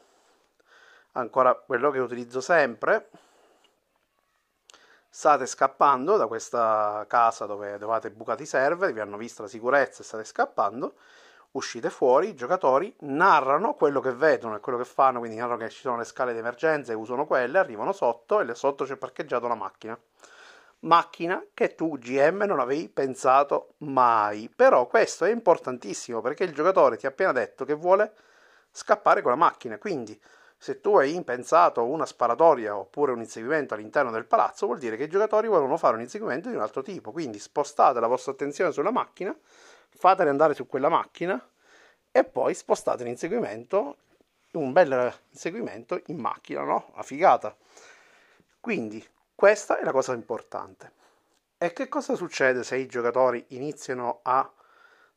ancora 1.12 1.54
quello 1.54 1.90
che 1.90 1.98
utilizzo 1.98 2.40
sempre. 2.40 3.10
State 5.08 5.46
scappando 5.46 6.16
da 6.16 6.26
questa 6.26 7.04
casa 7.08 7.46
dove 7.46 7.74
avete 7.74 8.10
bucato 8.10 8.42
i 8.42 8.46
server, 8.46 8.92
vi 8.92 9.00
hanno 9.00 9.16
visto 9.16 9.42
la 9.42 9.48
sicurezza 9.48 10.02
e 10.02 10.04
state 10.04 10.24
scappando 10.24 10.94
uscite 11.52 11.90
fuori, 11.90 12.28
i 12.28 12.34
giocatori 12.34 12.94
narrano 13.00 13.74
quello 13.74 14.00
che 14.00 14.12
vedono 14.12 14.56
e 14.56 14.60
quello 14.60 14.78
che 14.78 14.84
fanno, 14.84 15.18
quindi 15.18 15.36
narrano 15.36 15.58
che 15.58 15.68
ci 15.68 15.80
sono 15.80 15.98
le 15.98 16.04
scale 16.04 16.32
di 16.32 16.38
emergenza 16.38 16.92
e 16.92 16.94
usano 16.94 17.26
quelle, 17.26 17.58
arrivano 17.58 17.92
sotto 17.92 18.40
e 18.40 18.54
sotto 18.54 18.84
c'è 18.84 18.96
parcheggiata 18.96 19.44
una 19.46 19.54
macchina. 19.54 19.98
Macchina 20.82 21.44
che 21.54 21.74
tu 21.74 21.98
GM 21.98 22.44
non 22.44 22.60
avevi 22.60 22.88
pensato 22.88 23.74
mai. 23.78 24.50
Però 24.54 24.86
questo 24.86 25.24
è 25.24 25.30
importantissimo 25.30 26.20
perché 26.20 26.44
il 26.44 26.52
giocatore 26.52 26.96
ti 26.96 27.06
ha 27.06 27.10
appena 27.10 27.32
detto 27.32 27.64
che 27.64 27.74
vuole 27.74 28.12
scappare 28.70 29.22
con 29.22 29.30
la 29.30 29.36
macchina, 29.36 29.78
quindi 29.78 30.18
se 30.56 30.80
tu 30.80 30.96
hai 30.96 31.20
pensato 31.24 31.84
una 31.84 32.06
sparatoria 32.06 32.76
oppure 32.76 33.12
un 33.12 33.20
inseguimento 33.20 33.74
all'interno 33.74 34.12
del 34.12 34.24
palazzo, 34.26 34.66
vuol 34.66 34.78
dire 34.78 34.96
che 34.96 35.04
i 35.04 35.08
giocatori 35.08 35.48
vogliono 35.48 35.76
fare 35.76 35.96
un 35.96 36.02
inseguimento 36.02 36.48
di 36.48 36.54
un 36.54 36.62
altro 36.62 36.82
tipo. 36.82 37.10
Quindi 37.10 37.40
spostate 37.40 37.98
la 37.98 38.06
vostra 38.06 38.32
attenzione 38.32 38.70
sulla 38.70 38.92
macchina 38.92 39.36
fateli 39.94 40.28
andare 40.28 40.54
su 40.54 40.66
quella 40.66 40.88
macchina 40.88 41.40
e 42.10 42.24
poi 42.24 42.54
spostate 42.54 43.04
l'inseguimento, 43.04 43.96
un 44.52 44.72
bel 44.72 45.12
inseguimento 45.30 46.00
in 46.06 46.18
macchina, 46.18 46.62
no? 46.62 46.90
Una 46.94 47.02
figata. 47.02 47.56
Quindi 48.60 49.04
questa 49.42 49.80
è 49.80 49.82
la 49.82 49.90
cosa 49.90 50.12
importante. 50.12 50.92
E 51.58 51.72
che 51.72 51.88
cosa 51.88 52.14
succede 52.14 52.62
se 52.62 52.76
i 52.76 52.86
giocatori 52.86 53.44
iniziano 53.48 54.20
a, 54.22 54.48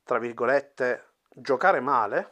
tra 0.03 0.17
virgolette, 0.17 1.09
giocare 1.29 1.79
male? 1.79 2.31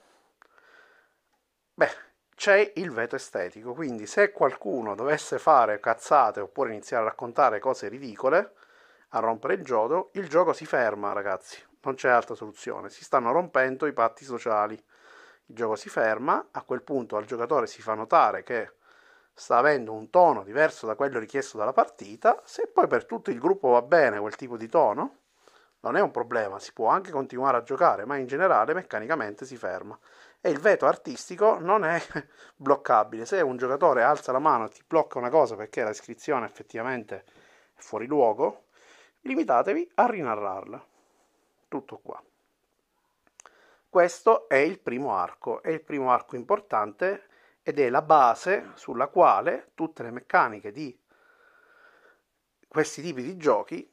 Beh, 1.71 1.91
c'è 2.33 2.71
il 2.77 2.89
veto 2.89 3.15
estetico, 3.15 3.73
quindi 3.73 4.07
se 4.07 4.31
qualcuno 4.31 4.95
dovesse 4.95 5.37
fare 5.37 5.79
cazzate 5.79 6.39
oppure 6.39 6.71
iniziare 6.71 7.03
a 7.03 7.09
raccontare 7.09 7.59
cose 7.59 7.89
ridicole, 7.89 8.53
a 9.09 9.19
rompere 9.19 9.53
il 9.53 9.63
gioco, 9.63 10.09
il 10.13 10.27
gioco 10.27 10.51
si 10.51 10.65
ferma, 10.65 11.13
ragazzi, 11.13 11.63
non 11.81 11.93
c'è 11.93 12.09
altra 12.09 12.33
soluzione, 12.33 12.89
si 12.89 13.03
stanno 13.03 13.31
rompendo 13.31 13.85
i 13.85 13.93
patti 13.93 14.25
sociali. 14.25 14.73
Il 14.73 15.55
gioco 15.55 15.75
si 15.75 15.89
ferma, 15.89 16.47
a 16.49 16.63
quel 16.63 16.81
punto 16.81 17.17
al 17.17 17.25
giocatore 17.25 17.67
si 17.67 17.83
fa 17.83 17.93
notare 17.93 18.41
che 18.41 18.81
sta 19.33 19.57
avendo 19.57 19.93
un 19.93 20.09
tono 20.09 20.43
diverso 20.43 20.85
da 20.85 20.95
quello 20.95 21.19
richiesto 21.19 21.57
dalla 21.57 21.73
partita, 21.73 22.41
se 22.45 22.67
poi 22.67 22.87
per 22.87 23.05
tutto 23.05 23.31
il 23.31 23.39
gruppo 23.39 23.69
va 23.69 23.81
bene 23.81 24.19
quel 24.19 24.35
tipo 24.35 24.57
di 24.57 24.67
tono, 24.67 25.17
non 25.81 25.97
è 25.97 26.01
un 26.01 26.11
problema, 26.11 26.59
si 26.59 26.71
può 26.71 26.87
anche 26.87 27.11
continuare 27.11 27.57
a 27.57 27.63
giocare, 27.63 28.05
ma 28.05 28.15
in 28.15 28.25
generale 28.25 28.73
meccanicamente 28.73 29.45
si 29.45 29.57
ferma. 29.57 29.97
E 30.39 30.49
il 30.49 30.59
veto 30.59 30.85
artistico 30.85 31.57
non 31.59 31.83
è 31.83 32.01
bloccabile. 32.55 33.25
Se 33.25 33.41
un 33.41 33.57
giocatore 33.57 34.03
alza 34.03 34.31
la 34.31 34.39
mano 34.39 34.65
e 34.65 34.69
ti 34.69 34.81
blocca 34.85 35.17
una 35.17 35.29
cosa 35.29 35.55
perché 35.55 35.83
la 35.83 35.89
iscrizione 35.89 36.45
effettivamente 36.45 37.25
è 37.73 37.81
fuori 37.81 38.07
luogo, 38.07 38.67
limitatevi 39.21 39.91
a 39.95 40.05
rinarrarla. 40.05 40.85
Tutto 41.67 41.97
qua. 41.97 42.21
Questo 43.89 44.47
è 44.47 44.55
il 44.55 44.79
primo 44.79 45.15
arco, 45.15 45.61
è 45.61 45.69
il 45.69 45.81
primo 45.81 46.11
arco 46.11 46.35
importante 46.35 47.27
ed 47.63 47.79
è 47.79 47.89
la 47.89 48.01
base 48.01 48.71
sulla 48.75 49.07
quale 49.07 49.71
tutte 49.73 50.03
le 50.03 50.11
meccaniche 50.11 50.71
di 50.71 50.95
questi 52.67 53.01
tipi 53.01 53.23
di 53.23 53.37
giochi 53.37 53.89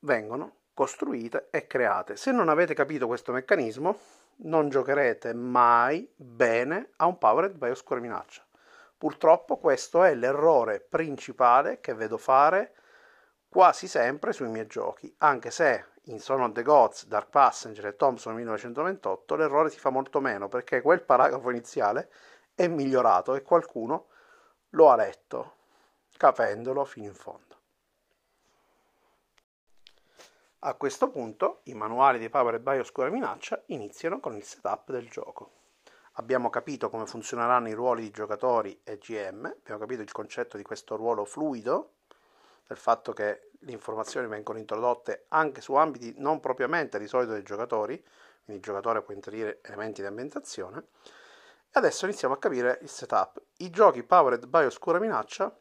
vengono 0.00 0.56
costruite 0.72 1.48
e 1.50 1.66
create. 1.66 2.16
Se 2.16 2.32
non 2.32 2.48
avete 2.48 2.72
capito 2.72 3.06
questo 3.06 3.32
meccanismo, 3.32 3.98
non 4.42 4.70
giocherete 4.70 5.34
mai 5.34 6.10
bene 6.16 6.92
a 6.96 7.06
un 7.06 7.18
Powered 7.18 7.56
by 7.56 7.70
Oscura 7.70 8.00
Minaccia. 8.00 8.42
Purtroppo 8.96 9.58
questo 9.58 10.02
è 10.02 10.14
l'errore 10.14 10.80
principale 10.80 11.80
che 11.80 11.94
vedo 11.94 12.16
fare 12.16 12.74
quasi 13.48 13.88
sempre 13.88 14.32
sui 14.32 14.48
miei 14.48 14.66
giochi, 14.66 15.12
anche 15.18 15.50
se 15.50 15.86
in 16.04 16.20
Son 16.20 16.40
of 16.40 16.52
the 16.52 16.62
Gods, 16.62 17.06
Dark 17.06 17.28
Passenger 17.28 17.86
e 17.86 17.96
Thompson 17.96 18.34
1928 18.34 19.36
l'errore 19.36 19.70
si 19.70 19.78
fa 19.78 19.90
molto 19.90 20.20
meno 20.20 20.48
perché 20.48 20.80
quel 20.80 21.02
paragrafo 21.02 21.50
iniziale 21.50 22.10
è 22.60 22.68
migliorato 22.68 23.34
e 23.34 23.42
qualcuno 23.42 24.08
lo 24.70 24.90
ha 24.90 24.96
letto, 24.96 25.54
capendolo 26.18 26.84
fino 26.84 27.06
in 27.06 27.14
fondo. 27.14 27.56
A 30.58 30.74
questo 30.74 31.08
punto 31.08 31.60
i 31.64 31.74
manuali 31.74 32.18
di 32.18 32.28
Power 32.28 32.60
by 32.60 32.80
Oscura 32.80 33.08
Minaccia 33.08 33.62
iniziano 33.68 34.20
con 34.20 34.36
il 34.36 34.44
setup 34.44 34.90
del 34.90 35.08
gioco. 35.08 35.52
Abbiamo 36.14 36.50
capito 36.50 36.90
come 36.90 37.06
funzioneranno 37.06 37.68
i 37.68 37.72
ruoli 37.72 38.02
di 38.02 38.10
giocatori 38.10 38.78
e 38.84 38.98
GM, 38.98 39.46
abbiamo 39.46 39.80
capito 39.80 40.02
il 40.02 40.12
concetto 40.12 40.58
di 40.58 40.62
questo 40.62 40.96
ruolo 40.96 41.24
fluido, 41.24 41.94
del 42.66 42.76
fatto 42.76 43.14
che 43.14 43.52
le 43.58 43.72
informazioni 43.72 44.26
vengono 44.26 44.58
introdotte 44.58 45.24
anche 45.28 45.62
su 45.62 45.72
ambiti 45.76 46.12
non 46.18 46.40
propriamente 46.40 46.98
di 46.98 47.06
solito 47.06 47.32
dei 47.32 47.42
giocatori, 47.42 47.96
quindi 48.44 48.56
il 48.56 48.60
giocatore 48.60 49.00
può 49.00 49.14
inserire 49.14 49.60
elementi 49.62 50.02
di 50.02 50.08
ambientazione. 50.08 50.88
E 51.72 51.78
adesso 51.78 52.04
iniziamo 52.04 52.34
a 52.34 52.38
capire 52.38 52.80
il 52.82 52.88
setup. 52.88 53.40
I 53.58 53.70
giochi 53.70 54.02
powered 54.02 54.46
by 54.46 54.64
Oscura 54.64 54.98
Minaccia 54.98 55.56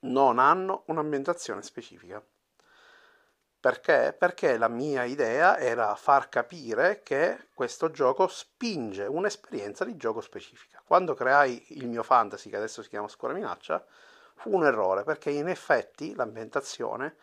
non 0.00 0.40
hanno 0.40 0.82
un'ambientazione 0.86 1.62
specifica. 1.62 2.20
Perché? 3.60 4.16
Perché 4.18 4.58
la 4.58 4.66
mia 4.66 5.04
idea 5.04 5.58
era 5.58 5.94
far 5.94 6.28
capire 6.28 7.02
che 7.04 7.50
questo 7.54 7.92
gioco 7.92 8.26
spinge 8.26 9.04
un'esperienza 9.04 9.84
di 9.84 9.96
gioco 9.96 10.20
specifica. 10.20 10.82
Quando 10.84 11.14
creai 11.14 11.78
il 11.78 11.86
mio 11.86 12.02
fantasy, 12.02 12.50
che 12.50 12.56
adesso 12.56 12.82
si 12.82 12.88
chiama 12.88 13.06
Scuola 13.06 13.34
Minaccia, 13.34 13.84
fu 14.34 14.52
un 14.52 14.64
errore 14.64 15.04
perché 15.04 15.30
in 15.30 15.48
effetti 15.48 16.16
l'ambientazione 16.16 17.14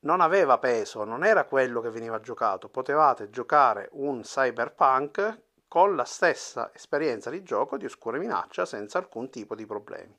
non 0.00 0.20
aveva 0.20 0.58
peso, 0.58 1.02
non 1.02 1.24
era 1.24 1.44
quello 1.44 1.80
che 1.80 1.90
veniva 1.90 2.20
giocato. 2.20 2.68
Potevate 2.68 3.30
giocare 3.30 3.88
un 3.92 4.20
cyberpunk 4.20 5.40
con 5.74 5.96
la 5.96 6.04
stessa 6.04 6.70
esperienza 6.72 7.30
di 7.30 7.42
gioco 7.42 7.76
di 7.76 7.84
Oscura 7.84 8.16
Minaccia 8.16 8.64
senza 8.64 8.98
alcun 8.98 9.28
tipo 9.28 9.56
di 9.56 9.66
problemi. 9.66 10.16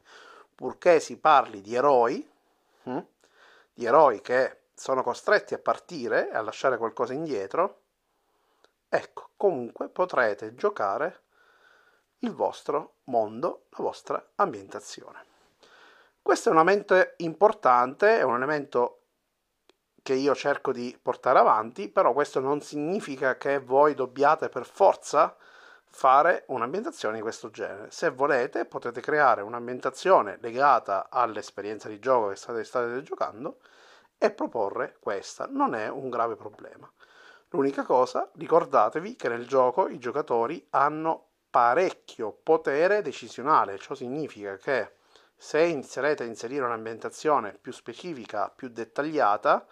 Purché 0.53 0.99
si 0.99 1.17
parli 1.17 1.61
di 1.61 1.73
eroi, 1.73 2.29
hm? 2.83 2.99
di 3.73 3.85
eroi 3.85 4.19
che 4.19 4.63
sono 4.73 5.01
costretti 5.01 5.53
a 5.53 5.57
partire 5.57 6.29
e 6.29 6.35
a 6.35 6.41
lasciare 6.41 6.77
qualcosa 6.77 7.13
indietro, 7.13 7.83
ecco, 8.89 9.29
comunque 9.37 9.87
potrete 9.87 10.55
giocare 10.55 11.21
il 12.19 12.33
vostro 12.33 12.95
mondo, 13.05 13.67
la 13.77 13.83
vostra 13.85 14.31
ambientazione. 14.35 15.23
Questo 16.21 16.49
è 16.49 16.51
un 16.51 16.57
elemento 16.57 17.13
importante, 17.19 18.17
è 18.17 18.23
un 18.23 18.35
elemento 18.35 19.03
che 20.05 20.13
io 20.13 20.35
cerco 20.35 20.71
di 20.71 20.95
portare 21.01 21.39
avanti, 21.39 21.89
però 21.89 22.13
questo 22.13 22.39
non 22.39 22.61
significa 22.61 23.37
che 23.37 23.57
voi 23.57 23.95
dobbiate 23.95 24.49
per 24.49 24.63
forza 24.63 25.35
fare 25.83 26.43
un'ambientazione 26.49 27.15
di 27.15 27.23
questo 27.23 27.49
genere. 27.49 27.89
Se 27.89 28.11
volete 28.11 28.65
potete 28.65 29.01
creare 29.01 29.41
un'ambientazione 29.41 30.37
legata 30.41 31.07
all'esperienza 31.09 31.89
di 31.89 31.97
gioco 31.97 32.27
che 32.27 32.35
state, 32.35 32.63
state 32.63 33.01
giocando 33.01 33.57
e 34.19 34.29
proporre 34.29 34.97
questa. 34.99 35.47
Non 35.49 35.73
è 35.73 35.89
un 35.89 36.11
grave 36.11 36.35
problema. 36.35 36.87
L'unica 37.49 37.81
cosa, 37.81 38.29
ricordatevi 38.35 39.15
che 39.15 39.27
nel 39.27 39.47
gioco 39.47 39.87
i 39.87 39.97
giocatori 39.97 40.67
hanno 40.69 41.29
parecchio 41.49 42.31
potere 42.43 43.01
decisionale, 43.01 43.79
ciò 43.79 43.95
significa 43.95 44.55
che 44.57 44.97
se 45.35 45.63
inizierete 45.63 46.21
a 46.21 46.27
inserire 46.27 46.63
un'ambientazione 46.63 47.57
più 47.59 47.73
specifica, 47.73 48.53
più 48.55 48.69
dettagliata, 48.69 49.65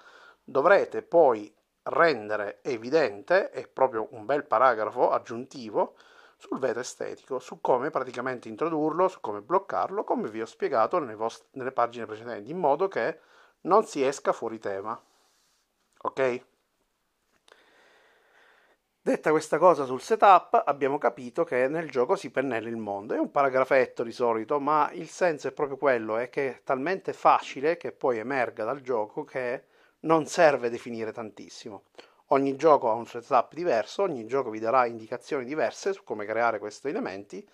dovrete 0.44 1.02
poi 1.02 1.54
rendere 1.84 2.60
evidente, 2.62 3.50
è 3.50 3.68
proprio 3.68 4.08
un 4.12 4.26
bel 4.26 4.46
paragrafo 4.46 5.12
aggiuntivo, 5.12 5.96
sul 6.38 6.60
veto 6.60 6.80
estetico, 6.80 7.40
su 7.40 7.62
come 7.62 7.90
praticamente 7.90 8.50
introdurlo, 8.50 9.08
su 9.08 9.22
come 9.22 9.42
bloccarlo, 9.42 10.04
come 10.04 10.30
vi 10.30 10.42
ho 10.42 10.46
spiegato 10.46 11.00
nelle, 11.00 11.16
vostre, 11.16 11.48
nelle 11.52 11.72
pagine 11.72 12.06
precedenti, 12.06 12.52
in 12.52 12.58
modo 12.58 12.88
che 12.90 13.20
non 13.62 13.86
si 13.86 14.04
esca 14.04 14.34
fuori 14.34 14.60
tema. 14.60 15.00
Ok? 16.02 16.46
Detta 19.02 19.32
questa 19.32 19.58
cosa 19.58 19.86
sul 19.86 20.02
setup, 20.02 20.64
abbiamo 20.66 20.98
capito 20.98 21.44
che 21.44 21.68
nel 21.68 21.90
gioco 21.90 22.16
si 22.16 22.30
pennella 22.30 22.70
il 22.70 22.78
mondo. 22.78 23.14
È 23.14 23.20
un 23.20 23.32
paragrafetto 23.32 24.04
di 24.04 24.14
solito, 24.14 24.60
ma 24.60 24.90
il 24.94 25.10
senso 25.10 25.48
è 25.50 25.52
proprio 25.52 25.78
quello, 25.78 26.18
è 26.18 26.30
che 26.30 26.50
è 26.50 26.62
talmente 26.64 27.14
facile 27.14 27.78
che 27.78 27.92
poi 27.92 28.18
emerga 28.18 28.64
dal 28.64 28.82
gioco 28.82 29.24
che 29.26 29.66
non 30.04 30.26
serve 30.26 30.70
definire 30.70 31.12
tantissimo. 31.12 31.84
Ogni 32.28 32.56
gioco 32.56 32.90
ha 32.90 32.94
un 32.94 33.06
setup 33.06 33.54
diverso, 33.54 34.04
ogni 34.04 34.26
gioco 34.26 34.50
vi 34.50 34.60
darà 34.60 34.86
indicazioni 34.86 35.46
diverse 35.46 35.94
su 35.94 36.04
come 36.04 36.26
creare 36.26 36.60
questi 36.60 36.88
elementi 36.88 37.48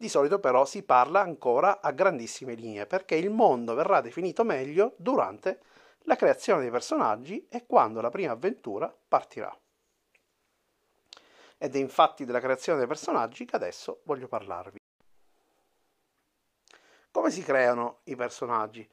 di 0.00 0.08
solito 0.08 0.38
però 0.38 0.64
si 0.64 0.84
parla 0.84 1.20
ancora 1.20 1.80
a 1.80 1.90
grandissime 1.90 2.54
linee 2.54 2.86
perché 2.86 3.16
il 3.16 3.30
mondo 3.30 3.74
verrà 3.74 4.00
definito 4.00 4.44
meglio 4.44 4.94
durante 4.96 5.60
la 6.02 6.14
creazione 6.14 6.60
dei 6.60 6.70
personaggi 6.70 7.48
e 7.48 7.66
quando 7.66 8.00
la 8.00 8.08
prima 8.08 8.32
avventura 8.32 8.94
partirà. 9.08 9.54
Ed 11.58 11.74
è 11.74 11.78
infatti 11.78 12.24
della 12.24 12.38
creazione 12.38 12.78
dei 12.78 12.86
personaggi 12.86 13.44
che 13.44 13.56
adesso 13.56 14.02
voglio 14.04 14.28
parlarvi. 14.28 14.78
Come 17.10 17.30
si 17.32 17.42
creano 17.42 17.98
i 18.04 18.14
personaggi? 18.14 18.88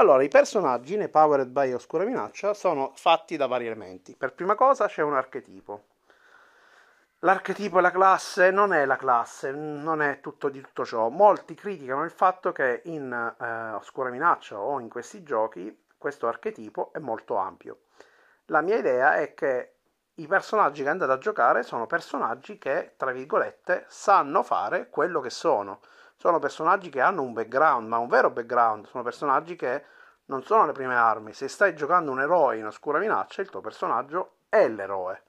Allora, 0.00 0.22
i 0.22 0.28
personaggi 0.28 0.96
nei 0.96 1.08
Powered 1.08 1.48
by 1.48 1.72
Oscura 1.72 2.04
Minaccia 2.04 2.54
sono 2.54 2.92
fatti 2.94 3.36
da 3.36 3.48
vari 3.48 3.66
elementi. 3.66 4.14
Per 4.14 4.32
prima 4.32 4.54
cosa 4.54 4.86
c'è 4.86 5.02
un 5.02 5.14
archetipo. 5.14 5.86
L'archetipo 7.20 7.78
e 7.78 7.80
la 7.80 7.90
classe 7.90 8.52
non 8.52 8.72
è 8.72 8.84
la 8.84 8.94
classe, 8.94 9.50
non 9.50 10.00
è 10.00 10.20
tutto 10.20 10.50
di 10.50 10.60
tutto 10.60 10.84
ciò. 10.84 11.08
Molti 11.08 11.54
criticano 11.54 12.04
il 12.04 12.12
fatto 12.12 12.52
che 12.52 12.82
in 12.84 13.12
eh, 13.12 13.72
Oscura 13.72 14.10
Minaccia 14.10 14.60
o 14.60 14.78
in 14.78 14.88
questi 14.88 15.24
giochi 15.24 15.86
questo 15.98 16.28
archetipo 16.28 16.92
è 16.92 17.00
molto 17.00 17.34
ampio. 17.34 17.80
La 18.46 18.60
mia 18.60 18.76
idea 18.76 19.16
è 19.16 19.34
che 19.34 19.78
i 20.14 20.28
personaggi 20.28 20.84
che 20.84 20.90
andate 20.90 21.10
a 21.10 21.18
giocare 21.18 21.64
sono 21.64 21.88
personaggi 21.88 22.56
che, 22.56 22.94
tra 22.96 23.10
virgolette, 23.10 23.84
sanno 23.88 24.44
fare 24.44 24.90
quello 24.90 25.20
che 25.20 25.30
sono. 25.30 25.80
Sono 26.18 26.38
personaggi 26.38 26.90
che 26.90 27.00
hanno 27.00 27.22
un 27.22 27.32
background, 27.32 27.88
ma 27.88 27.96
un 27.96 28.08
vero 28.08 28.30
background. 28.30 28.86
Sono 28.86 29.02
personaggi 29.02 29.56
che 29.56 29.84
non 30.26 30.42
sono 30.42 30.66
le 30.66 30.72
prime 30.72 30.96
armi. 30.96 31.32
Se 31.32 31.48
stai 31.48 31.74
giocando 31.74 32.10
un 32.10 32.20
eroe 32.20 32.58
in 32.58 32.66
Oscura 32.66 32.98
Minaccia, 32.98 33.40
il 33.40 33.48
tuo 33.48 33.60
personaggio 33.60 34.40
è 34.50 34.68
l'eroe 34.68 35.22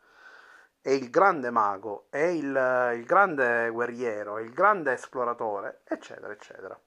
è 0.81 0.89
il 0.91 1.09
grande 1.09 1.49
mago, 1.49 2.07
è 2.09 2.17
il, 2.17 2.93
il 2.95 3.05
grande 3.05 3.69
guerriero, 3.69 4.37
è 4.37 4.41
il 4.41 4.51
grande 4.51 4.93
esploratore, 4.93 5.81
eccetera, 5.83 6.31
eccetera. 6.31 6.79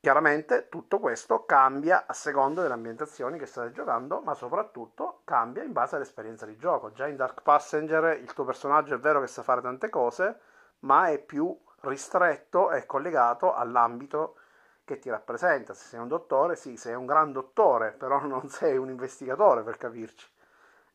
Chiaramente 0.00 0.68
tutto 0.68 0.98
questo 0.98 1.44
cambia 1.44 2.04
a 2.06 2.12
seconda 2.12 2.62
delle 2.62 2.74
ambientazioni 2.74 3.38
che 3.38 3.46
state 3.46 3.70
giocando, 3.70 4.20
ma 4.20 4.34
soprattutto 4.34 5.20
cambia 5.24 5.62
in 5.62 5.72
base 5.72 5.96
all'esperienza 5.96 6.44
di 6.46 6.56
gioco. 6.56 6.92
Già 6.92 7.06
in 7.06 7.16
Dark 7.16 7.42
Passenger 7.42 8.18
il 8.18 8.32
tuo 8.34 8.44
personaggio 8.44 8.94
è 8.94 8.98
vero 8.98 9.20
che 9.20 9.26
sa 9.26 9.42
fare 9.42 9.62
tante 9.62 9.88
cose, 9.88 10.40
ma 10.80 11.08
è 11.08 11.18
più 11.18 11.58
ristretto 11.84 12.70
e 12.70 12.86
collegato 12.86 13.54
all'ambito 13.54 14.36
che 14.84 14.98
ti 14.98 15.10
rappresenta. 15.10 15.74
Se 15.74 15.86
sei 15.86 16.00
un 16.00 16.08
dottore, 16.08 16.56
sì, 16.56 16.76
sei 16.76 16.94
un 16.94 17.06
gran 17.06 17.32
dottore, 17.32 17.92
però 17.98 18.20
non 18.24 18.48
sei 18.48 18.76
un 18.76 18.90
investigatore 18.90 19.62
per 19.62 19.76
capirci, 19.76 20.28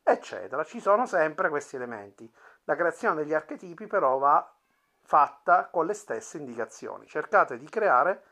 eccetera. 0.03 0.63
Ci 0.63 0.79
sono 0.79 1.05
sempre 1.05 1.49
questi 1.49 1.75
elementi. 1.75 2.31
La 2.65 2.75
creazione 2.75 3.15
degli 3.15 3.33
archetipi 3.33 3.87
però 3.87 4.17
va 4.17 4.53
fatta 5.01 5.69
con 5.71 5.85
le 5.85 5.93
stesse 5.93 6.37
indicazioni. 6.37 7.07
Cercate 7.07 7.57
di 7.57 7.67
creare 7.67 8.23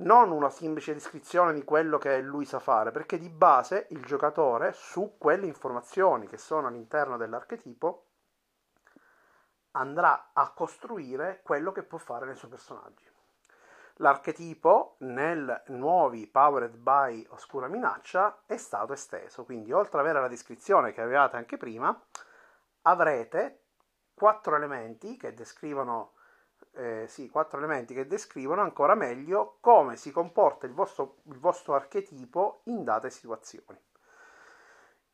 non 0.00 0.30
una 0.30 0.48
semplice 0.48 0.94
descrizione 0.94 1.52
di 1.52 1.64
quello 1.64 1.98
che 1.98 2.20
lui 2.20 2.44
sa 2.44 2.58
fare, 2.58 2.90
perché 2.90 3.18
di 3.18 3.28
base 3.28 3.86
il 3.90 4.04
giocatore 4.04 4.72
su 4.72 5.16
quelle 5.18 5.46
informazioni 5.46 6.26
che 6.26 6.38
sono 6.38 6.68
all'interno 6.68 7.16
dell'archetipo 7.16 8.04
andrà 9.72 10.30
a 10.32 10.50
costruire 10.50 11.40
quello 11.42 11.72
che 11.72 11.82
può 11.82 11.98
fare 11.98 12.26
nei 12.26 12.36
suoi 12.36 12.50
personaggi. 12.50 13.08
L'archetipo 13.96 14.96
nel 15.00 15.62
nuovi 15.66 16.26
Powered 16.26 16.76
by 16.76 17.26
Oscura 17.30 17.68
Minaccia 17.68 18.42
è 18.46 18.56
stato 18.56 18.94
esteso, 18.94 19.44
quindi 19.44 19.72
oltre 19.72 19.98
ad 19.98 20.04
avere 20.04 20.20
la 20.20 20.28
descrizione 20.28 20.92
che 20.92 21.02
avevate 21.02 21.36
anche 21.36 21.58
prima, 21.58 21.98
avrete 22.82 23.64
quattro 24.14 24.56
elementi 24.56 25.16
che 25.18 25.34
descrivono 25.34 26.12
eh, 26.72 27.06
sì, 27.08 27.28
quattro 27.28 27.58
elementi 27.58 27.94
che 27.94 28.06
descrivono 28.06 28.62
ancora 28.62 28.94
meglio 28.94 29.58
come 29.60 29.96
si 29.96 30.10
comporta 30.10 30.66
il 30.66 30.72
vostro, 30.72 31.16
il 31.24 31.38
vostro 31.38 31.74
archetipo 31.74 32.60
in 32.64 32.84
date 32.84 33.10
situazioni. 33.10 33.78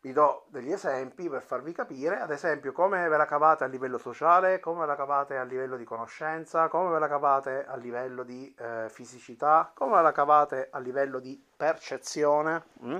Vi 0.00 0.12
do 0.12 0.44
degli 0.48 0.70
esempi 0.70 1.28
per 1.28 1.42
farvi 1.42 1.72
capire, 1.72 2.20
ad 2.20 2.30
esempio 2.30 2.72
come 2.72 3.08
ve 3.08 3.16
la 3.16 3.24
cavate 3.24 3.64
a 3.64 3.66
livello 3.66 3.98
sociale, 3.98 4.60
come 4.60 4.80
ve 4.80 4.86
la 4.86 4.96
cavate 4.96 5.36
a 5.36 5.42
livello 5.42 5.76
di 5.76 5.84
conoscenza, 5.84 6.68
come 6.68 6.90
ve 6.90 6.98
la 6.98 7.08
cavate 7.08 7.64
a 7.66 7.76
livello 7.76 8.22
di 8.22 8.54
eh, 8.58 8.88
fisicità, 8.88 9.72
come 9.74 9.96
ve 9.96 10.02
la 10.02 10.12
cavate 10.12 10.68
a 10.70 10.78
livello 10.78 11.18
di 11.18 11.42
percezione. 11.56 12.62
Mm? 12.84 12.98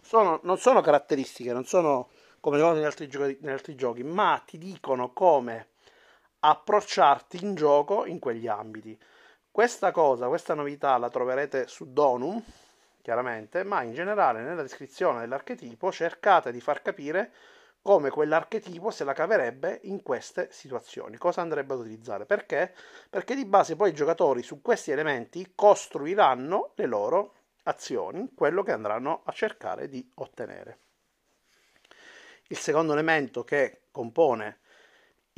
Sono, 0.00 0.38
non 0.44 0.58
sono 0.58 0.80
caratteristiche, 0.80 1.52
non 1.52 1.64
sono 1.64 2.08
come 2.40 2.58
negli 2.58 2.84
altri, 2.84 3.08
giochi, 3.08 3.38
negli 3.40 3.52
altri 3.52 3.74
giochi, 3.74 4.02
ma 4.04 4.40
ti 4.46 4.58
dicono 4.58 5.12
come 5.12 5.68
approcciarti 6.40 7.44
in 7.44 7.54
gioco 7.54 8.06
in 8.06 8.18
quegli 8.18 8.46
ambiti. 8.46 8.98
Questa 9.50 9.90
cosa, 9.90 10.28
questa 10.28 10.54
novità 10.54 10.96
la 10.98 11.10
troverete 11.10 11.66
su 11.66 11.92
Donum, 11.92 12.40
chiaramente, 13.08 13.64
ma 13.64 13.80
in 13.80 13.94
generale 13.94 14.42
nella 14.42 14.60
descrizione 14.60 15.20
dell'archetipo 15.20 15.90
cercate 15.90 16.52
di 16.52 16.60
far 16.60 16.82
capire 16.82 17.32
come 17.80 18.10
quell'archetipo 18.10 18.90
se 18.90 19.02
la 19.02 19.14
caverebbe 19.14 19.80
in 19.84 20.02
queste 20.02 20.48
situazioni, 20.52 21.16
cosa 21.16 21.40
andrebbe 21.40 21.72
ad 21.72 21.80
utilizzare. 21.80 22.26
Perché? 22.26 22.74
Perché 23.08 23.34
di 23.34 23.46
base 23.46 23.76
poi 23.76 23.88
i 23.88 23.94
giocatori 23.94 24.42
su 24.42 24.60
questi 24.60 24.90
elementi 24.90 25.52
costruiranno 25.54 26.72
le 26.74 26.84
loro 26.84 27.34
azioni, 27.62 28.28
quello 28.34 28.62
che 28.62 28.72
andranno 28.72 29.22
a 29.24 29.32
cercare 29.32 29.88
di 29.88 30.06
ottenere. 30.16 30.78
Il 32.48 32.58
secondo 32.58 32.92
elemento 32.92 33.42
che 33.42 33.84
compone 33.90 34.58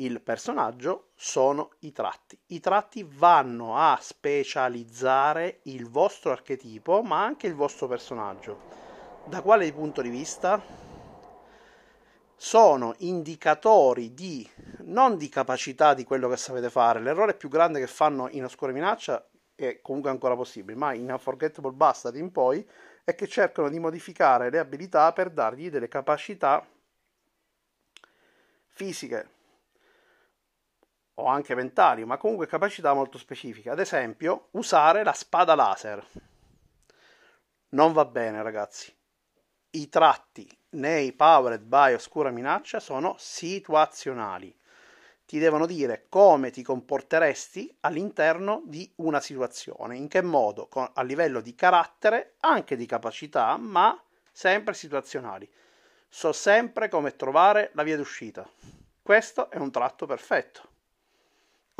il 0.01 0.21
personaggio 0.23 1.11
sono 1.15 1.73
i 1.81 1.93
tratti. 1.93 2.39
I 2.47 2.61
tratti 2.61 3.07
vanno 3.09 3.77
a 3.77 3.99
specializzare 4.01 5.61
il 5.65 5.89
vostro 5.89 6.33
archetipo, 6.33 7.03
ma 7.03 7.23
anche 7.23 7.47
il 7.47 7.55
vostro 7.55 7.87
personaggio. 7.87 8.79
Da 9.27 9.43
quale 9.43 9.71
punto 9.73 10.01
di 10.01 10.09
vista? 10.09 10.61
Sono 12.35 12.95
indicatori 12.99 14.15
di 14.15 14.49
non 14.85 15.19
di 15.19 15.29
capacità 15.29 15.93
di 15.93 16.05
quello 16.05 16.29
che 16.29 16.39
sapete 16.39 16.71
fare. 16.71 17.01
L'errore 17.01 17.35
più 17.35 17.51
grande 17.51 17.79
che 17.79 17.87
fanno 17.87 18.29
in 18.31 18.45
Oscura 18.45 18.73
Minaccia 18.73 19.29
è 19.55 19.81
comunque 19.83 20.09
ancora 20.09 20.35
possibile, 20.35 20.79
ma 20.79 20.95
in 20.95 21.11
Unforgettable 21.11 21.73
Bastard 21.73 22.17
in 22.17 22.33
poi 22.33 22.67
è 23.05 23.15
che 23.15 23.29
cercano 23.29 23.69
di 23.69 23.79
modificare 23.79 24.49
le 24.49 24.59
abilità 24.59 25.13
per 25.13 25.29
dargli 25.29 25.69
delle 25.69 25.89
capacità 25.89 26.67
fisiche 28.69 29.39
o 31.21 31.27
anche 31.27 31.55
mentali, 31.55 32.05
ma 32.05 32.17
comunque 32.17 32.47
capacità 32.47 32.93
molto 32.93 33.19
specifiche. 33.19 33.71
Ad 33.71 33.79
esempio, 33.79 34.49
usare 34.53 35.05
la 35.05 35.13
spada 35.13 35.55
laser. 35.55 36.05
Non 37.71 37.93
va 37.93 38.05
bene, 38.05 38.43
ragazzi. 38.43 38.93
I 39.71 39.89
tratti 39.89 40.49
nei 40.71 41.13
Powered 41.13 41.63
by 41.63 41.95
Oscura 41.95 42.31
Minaccia 42.31 42.81
sono 42.81 43.15
situazionali. 43.19 44.57
Ti 45.25 45.39
devono 45.39 45.67
dire 45.67 46.07
come 46.09 46.51
ti 46.51 46.63
comporteresti 46.63 47.77
all'interno 47.81 48.63
di 48.65 48.91
una 48.97 49.21
situazione, 49.21 49.97
in 49.97 50.09
che 50.09 50.23
modo, 50.23 50.69
a 50.93 51.03
livello 51.03 51.41
di 51.41 51.55
carattere, 51.55 52.35
anche 52.41 52.75
di 52.75 52.85
capacità, 52.85 53.57
ma 53.57 53.97
sempre 54.33 54.75
situazionali. 54.75 55.49
So 56.09 56.33
sempre 56.33 56.89
come 56.89 57.15
trovare 57.15 57.71
la 57.75 57.85
via 57.85 57.97
d'uscita. 57.97 58.45
Questo 59.01 59.51
è 59.51 59.59
un 59.59 59.71
tratto 59.71 60.07
perfetto. 60.07 60.70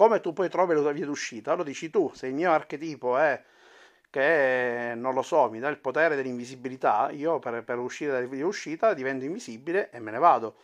Come 0.01 0.23
tu 0.23 0.33
poi 0.33 0.49
trovi 0.49 0.73
la 0.73 0.81
tua 0.81 0.93
via 0.93 1.05
d'uscita? 1.05 1.53
Lo 1.53 1.63
dici 1.63 1.91
tu, 1.91 2.11
se 2.15 2.27
il 2.27 2.33
mio 2.33 2.51
archetipo 2.53 3.19
è 3.19 3.39
che 4.09 4.95
non 4.97 5.13
lo 5.13 5.21
so, 5.21 5.51
mi 5.51 5.59
dà 5.59 5.69
il 5.69 5.77
potere 5.77 6.17
dell'invisibilità, 6.17 7.11
io 7.11 7.39
per, 7.39 7.63
per 7.65 7.77
uscire 7.77 8.11
dalla 8.11 8.27
via 8.27 8.45
d'uscita 8.45 8.95
divento 8.95 9.27
invisibile 9.27 9.91
e 9.91 10.01
me 10.01 10.11
ne 10.11 10.17
vado. 10.17 10.57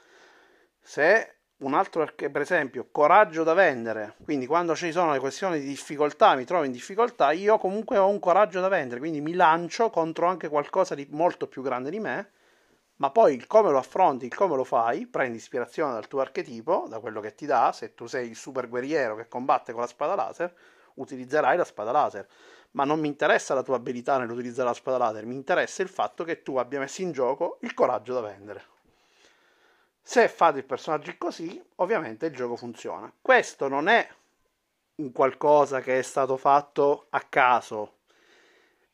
Se 0.80 1.34
un 1.58 1.74
altro, 1.74 2.10
per 2.16 2.40
esempio, 2.40 2.88
coraggio 2.90 3.42
da 3.42 3.52
vendere, 3.52 4.14
quindi 4.24 4.46
quando 4.46 4.74
ci 4.74 4.90
sono 4.90 5.12
le 5.12 5.18
questioni 5.18 5.60
di 5.60 5.66
difficoltà, 5.66 6.34
mi 6.34 6.46
trovo 6.46 6.64
in 6.64 6.72
difficoltà, 6.72 7.32
io 7.32 7.58
comunque 7.58 7.98
ho 7.98 8.08
un 8.08 8.18
coraggio 8.18 8.62
da 8.62 8.68
vendere, 8.68 9.00
quindi 9.00 9.20
mi 9.20 9.34
lancio 9.34 9.90
contro 9.90 10.28
anche 10.28 10.48
qualcosa 10.48 10.94
di 10.94 11.06
molto 11.10 11.46
più 11.46 11.60
grande 11.60 11.90
di 11.90 12.00
me 12.00 12.30
ma 12.96 13.10
poi 13.10 13.34
il 13.34 13.46
come 13.46 13.70
lo 13.70 13.78
affronti, 13.78 14.26
il 14.26 14.34
come 14.34 14.56
lo 14.56 14.64
fai, 14.64 15.06
prendi 15.06 15.36
ispirazione 15.36 15.92
dal 15.92 16.08
tuo 16.08 16.20
archetipo, 16.20 16.86
da 16.88 16.98
quello 16.98 17.20
che 17.20 17.34
ti 17.34 17.44
dà, 17.44 17.72
se 17.72 17.94
tu 17.94 18.06
sei 18.06 18.28
il 18.28 18.36
super 18.36 18.68
guerriero 18.68 19.16
che 19.16 19.28
combatte 19.28 19.72
con 19.72 19.82
la 19.82 19.86
spada 19.86 20.14
laser, 20.14 20.54
utilizzerai 20.94 21.56
la 21.56 21.64
spada 21.64 21.92
laser. 21.92 22.26
Ma 22.72 22.84
non 22.84 23.00
mi 23.00 23.08
interessa 23.08 23.54
la 23.54 23.62
tua 23.62 23.76
abilità 23.76 24.18
nell'utilizzare 24.18 24.68
la 24.68 24.74
spada 24.74 24.98
laser, 24.98 25.26
mi 25.26 25.34
interessa 25.34 25.82
il 25.82 25.88
fatto 25.88 26.24
che 26.24 26.42
tu 26.42 26.56
abbia 26.56 26.78
messo 26.78 27.02
in 27.02 27.12
gioco 27.12 27.58
il 27.62 27.74
coraggio 27.74 28.14
da 28.14 28.20
vendere. 28.20 28.64
Se 30.00 30.28
fate 30.28 30.58
il 30.58 30.64
personaggio 30.64 31.12
così, 31.18 31.62
ovviamente 31.76 32.26
il 32.26 32.34
gioco 32.34 32.56
funziona. 32.56 33.12
Questo 33.20 33.68
non 33.68 33.88
è 33.88 34.08
un 34.96 35.12
qualcosa 35.12 35.80
che 35.80 35.98
è 35.98 36.02
stato 36.02 36.36
fatto 36.36 37.06
a 37.10 37.20
caso, 37.20 37.95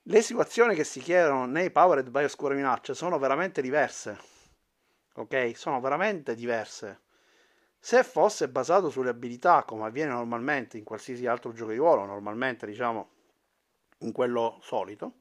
le 0.07 0.23
situazioni 0.23 0.75
che 0.75 0.85
si 0.85 1.01
chiedono 1.01 1.47
nei 1.47 1.71
Powered 1.71 2.09
by 2.09 2.25
Oscura 2.25 2.55
Minaccia 2.55 2.93
sono 2.93 3.19
veramente 3.19 3.63
diverse. 3.63 4.19
Ok? 5.15 5.53
Sono 5.55 5.81
veramente 5.81 6.35
diverse. 6.35 7.01
Se 7.79 8.03
fosse 8.03 8.49
basato 8.49 8.91
sulle 8.91 9.11
abilità, 9.11 9.63
come 9.65 9.85
avviene 9.85 10.13
normalmente 10.13 10.77
in 10.77 10.85
qualsiasi 10.85 11.27
altro 11.27 11.53
gioco 11.53 11.71
di 11.71 11.77
ruolo, 11.77 12.05
normalmente 12.05 12.67
diciamo 12.67 13.11
in 13.99 14.13
quello 14.13 14.59
solito, 14.63 15.21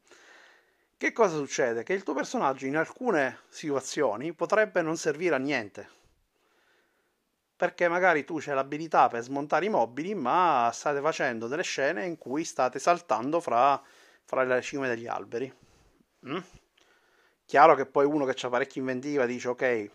che 0.97 1.11
cosa 1.11 1.35
succede? 1.35 1.83
Che 1.83 1.93
il 1.93 2.03
tuo 2.03 2.13
personaggio 2.13 2.65
in 2.65 2.77
alcune 2.77 3.39
situazioni 3.49 4.33
potrebbe 4.33 4.81
non 4.81 4.97
servire 4.97 5.35
a 5.35 5.39
niente. 5.39 5.89
Perché 7.55 7.87
magari 7.87 8.23
tu 8.23 8.37
c'hai 8.39 8.55
l'abilità 8.55 9.07
per 9.07 9.21
smontare 9.21 9.65
i 9.65 9.69
mobili, 9.69 10.15
ma 10.15 10.69
state 10.73 11.01
facendo 11.01 11.47
delle 11.47 11.63
scene 11.63 12.05
in 12.05 12.17
cui 12.17 12.43
state 12.43 12.79
saltando 12.79 13.39
fra 13.39 13.81
fra 14.31 14.43
le 14.45 14.61
cime 14.61 14.87
degli 14.87 15.07
alberi. 15.07 15.53
Mm? 16.25 16.37
Chiaro 17.43 17.75
che 17.75 17.85
poi 17.85 18.05
uno 18.05 18.23
che 18.23 18.45
ha 18.45 18.49
parecchia 18.49 18.79
inventiva 18.79 19.25
dice 19.25 19.49
ok, 19.49 19.91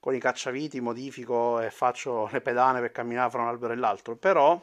con 0.00 0.16
i 0.16 0.18
cacciaviti 0.18 0.80
modifico 0.80 1.60
e 1.60 1.70
faccio 1.70 2.28
le 2.32 2.40
pedane 2.40 2.80
per 2.80 2.90
camminare 2.90 3.30
fra 3.30 3.42
un 3.42 3.46
albero 3.46 3.72
e 3.72 3.76
l'altro, 3.76 4.16
però 4.16 4.60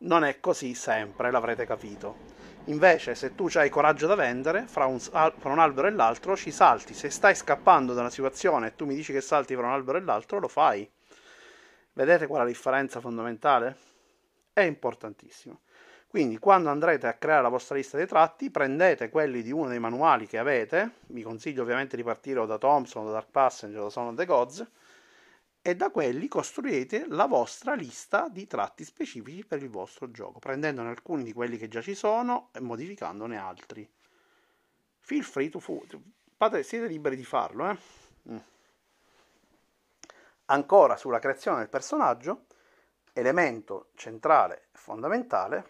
non 0.00 0.24
è 0.24 0.40
così 0.40 0.74
sempre, 0.74 1.30
l'avrete 1.30 1.64
capito. 1.64 2.40
Invece, 2.66 3.14
se 3.14 3.34
tu 3.34 3.48
hai 3.54 3.70
coraggio 3.70 4.06
da 4.06 4.14
vendere, 4.14 4.66
fra 4.66 4.84
un, 4.84 5.00
fra 5.00 5.32
un, 5.44 5.58
albero 5.58 5.86
e 5.86 5.92
l'altro 5.92 6.36
ci 6.36 6.50
salti. 6.50 6.92
Se 6.92 7.08
stai 7.08 7.34
scappando 7.34 7.94
da 7.94 8.00
una 8.00 8.10
situazione 8.10 8.66
e 8.66 8.74
tu 8.74 8.84
mi 8.84 8.94
dici 8.94 9.14
che 9.14 9.22
salti 9.22 9.54
fra 9.54 9.64
un 9.64 9.72
albero 9.72 9.96
e 9.96 10.02
l'altro, 10.02 10.38
lo 10.38 10.48
fai. 10.48 10.86
Vedete 11.94 12.26
qual 12.26 12.42
è 12.42 12.44
la 12.44 12.50
differenza 12.50 13.00
fondamentale? 13.00 13.74
È 14.52 14.60
importantissimo. 14.60 15.60
Quindi 16.12 16.36
quando 16.36 16.68
andrete 16.68 17.06
a 17.06 17.14
creare 17.14 17.40
la 17.40 17.48
vostra 17.48 17.74
lista 17.74 17.96
dei 17.96 18.06
tratti, 18.06 18.50
prendete 18.50 19.08
quelli 19.08 19.40
di 19.40 19.50
uno 19.50 19.68
dei 19.68 19.78
manuali 19.78 20.26
che 20.26 20.36
avete, 20.36 20.96
vi 21.06 21.22
consiglio 21.22 21.62
ovviamente 21.62 21.96
di 21.96 22.02
partire 22.02 22.40
o 22.40 22.44
da 22.44 22.58
Thompson, 22.58 23.06
da 23.06 23.12
Dark 23.12 23.30
Passenger, 23.30 23.80
o 23.80 23.84
da 23.84 23.88
Son 23.88 24.08
of 24.08 24.14
the 24.16 24.26
Gods, 24.26 24.70
e 25.62 25.74
da 25.74 25.88
quelli 25.88 26.28
costruite 26.28 27.06
la 27.08 27.24
vostra 27.24 27.72
lista 27.72 28.28
di 28.28 28.46
tratti 28.46 28.84
specifici 28.84 29.42
per 29.46 29.62
il 29.62 29.70
vostro 29.70 30.10
gioco, 30.10 30.38
prendendone 30.38 30.90
alcuni 30.90 31.22
di 31.22 31.32
quelli 31.32 31.56
che 31.56 31.68
già 31.68 31.80
ci 31.80 31.94
sono 31.94 32.50
e 32.52 32.60
modificandone 32.60 33.38
altri. 33.38 33.90
Feel 34.98 35.22
free 35.22 35.48
to 35.48 35.60
food. 35.60 35.98
siete 36.62 36.88
liberi 36.88 37.16
di 37.16 37.24
farlo, 37.24 37.70
eh? 37.70 37.78
Mm. 38.28 38.36
Ancora 40.44 40.98
sulla 40.98 41.20
creazione 41.20 41.60
del 41.60 41.70
personaggio, 41.70 42.44
elemento 43.12 43.90
centrale 43.94 44.68
e 44.72 44.78
fondamentale 44.78 45.66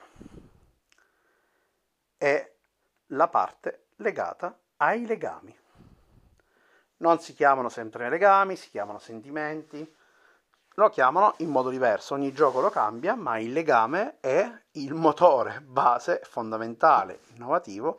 è 2.16 2.52
la 3.06 3.28
parte 3.28 3.86
legata 3.96 4.56
ai 4.76 5.06
legami. 5.06 5.56
Non 6.98 7.18
si 7.18 7.34
chiamano 7.34 7.68
sempre 7.68 8.08
legami, 8.08 8.56
si 8.56 8.70
chiamano 8.70 8.98
sentimenti, 8.98 9.96
lo 10.74 10.88
chiamano 10.88 11.34
in 11.38 11.50
modo 11.50 11.68
diverso, 11.68 12.14
ogni 12.14 12.32
gioco 12.32 12.60
lo 12.60 12.70
cambia, 12.70 13.14
ma 13.14 13.38
il 13.38 13.52
legame 13.52 14.18
è 14.20 14.50
il 14.72 14.94
motore 14.94 15.60
base 15.60 16.20
fondamentale, 16.24 17.20
innovativo 17.34 17.98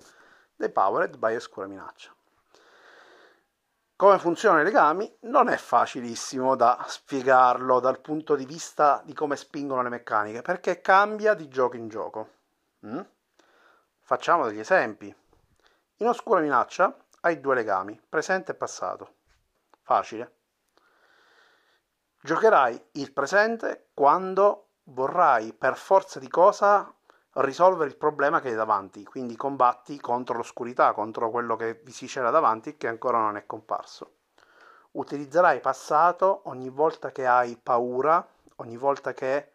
dei 0.55 0.69
Powered 0.69 1.17
by 1.17 1.35
Oscura 1.35 1.67
Minaccia. 1.67 2.11
Come 4.03 4.19
funzionano 4.19 4.59
i 4.59 4.65
legami 4.65 5.09
non 5.21 5.47
è 5.47 5.55
facilissimo 5.55 6.57
da 6.57 6.83
spiegarlo 6.89 7.79
dal 7.79 8.01
punto 8.01 8.35
di 8.35 8.43
vista 8.43 9.01
di 9.05 9.13
come 9.13 9.37
spingono 9.37 9.81
le 9.81 9.87
meccaniche, 9.87 10.41
perché 10.41 10.81
cambia 10.81 11.33
di 11.33 11.47
gioco 11.47 11.77
in 11.77 11.87
gioco. 11.87 12.29
Mm? 12.85 12.99
Facciamo 14.01 14.45
degli 14.45 14.59
esempi. 14.59 15.15
In 15.99 16.07
Oscura 16.09 16.41
Minaccia 16.41 16.93
hai 17.21 17.39
due 17.39 17.55
legami, 17.55 17.97
presente 18.09 18.51
e 18.51 18.55
passato. 18.55 19.13
Facile. 19.83 20.35
Giocherai 22.21 22.89
il 22.95 23.13
presente 23.13 23.91
quando 23.93 24.71
vorrai 24.83 25.53
per 25.53 25.77
forza 25.77 26.19
di 26.19 26.27
cosa 26.27 26.93
risolvere 27.35 27.89
il 27.89 27.97
problema 27.97 28.41
che 28.41 28.49
hai 28.49 28.55
davanti, 28.55 29.03
quindi 29.03 29.35
combatti 29.35 29.99
contro 29.99 30.37
l'oscurità, 30.37 30.93
contro 30.93 31.31
quello 31.31 31.55
che 31.55 31.81
vi 31.83 31.91
si 31.91 32.05
c'era 32.05 32.29
davanti 32.29 32.69
e 32.69 32.77
che 32.77 32.87
ancora 32.87 33.17
non 33.17 33.37
è 33.37 33.45
comparso. 33.45 34.17
Utilizzerai 34.91 35.59
passato 35.59 36.41
ogni 36.45 36.69
volta 36.69 37.11
che 37.11 37.25
hai 37.25 37.57
paura, 37.57 38.25
ogni 38.57 38.77
volta 38.77 39.13
che 39.13 39.51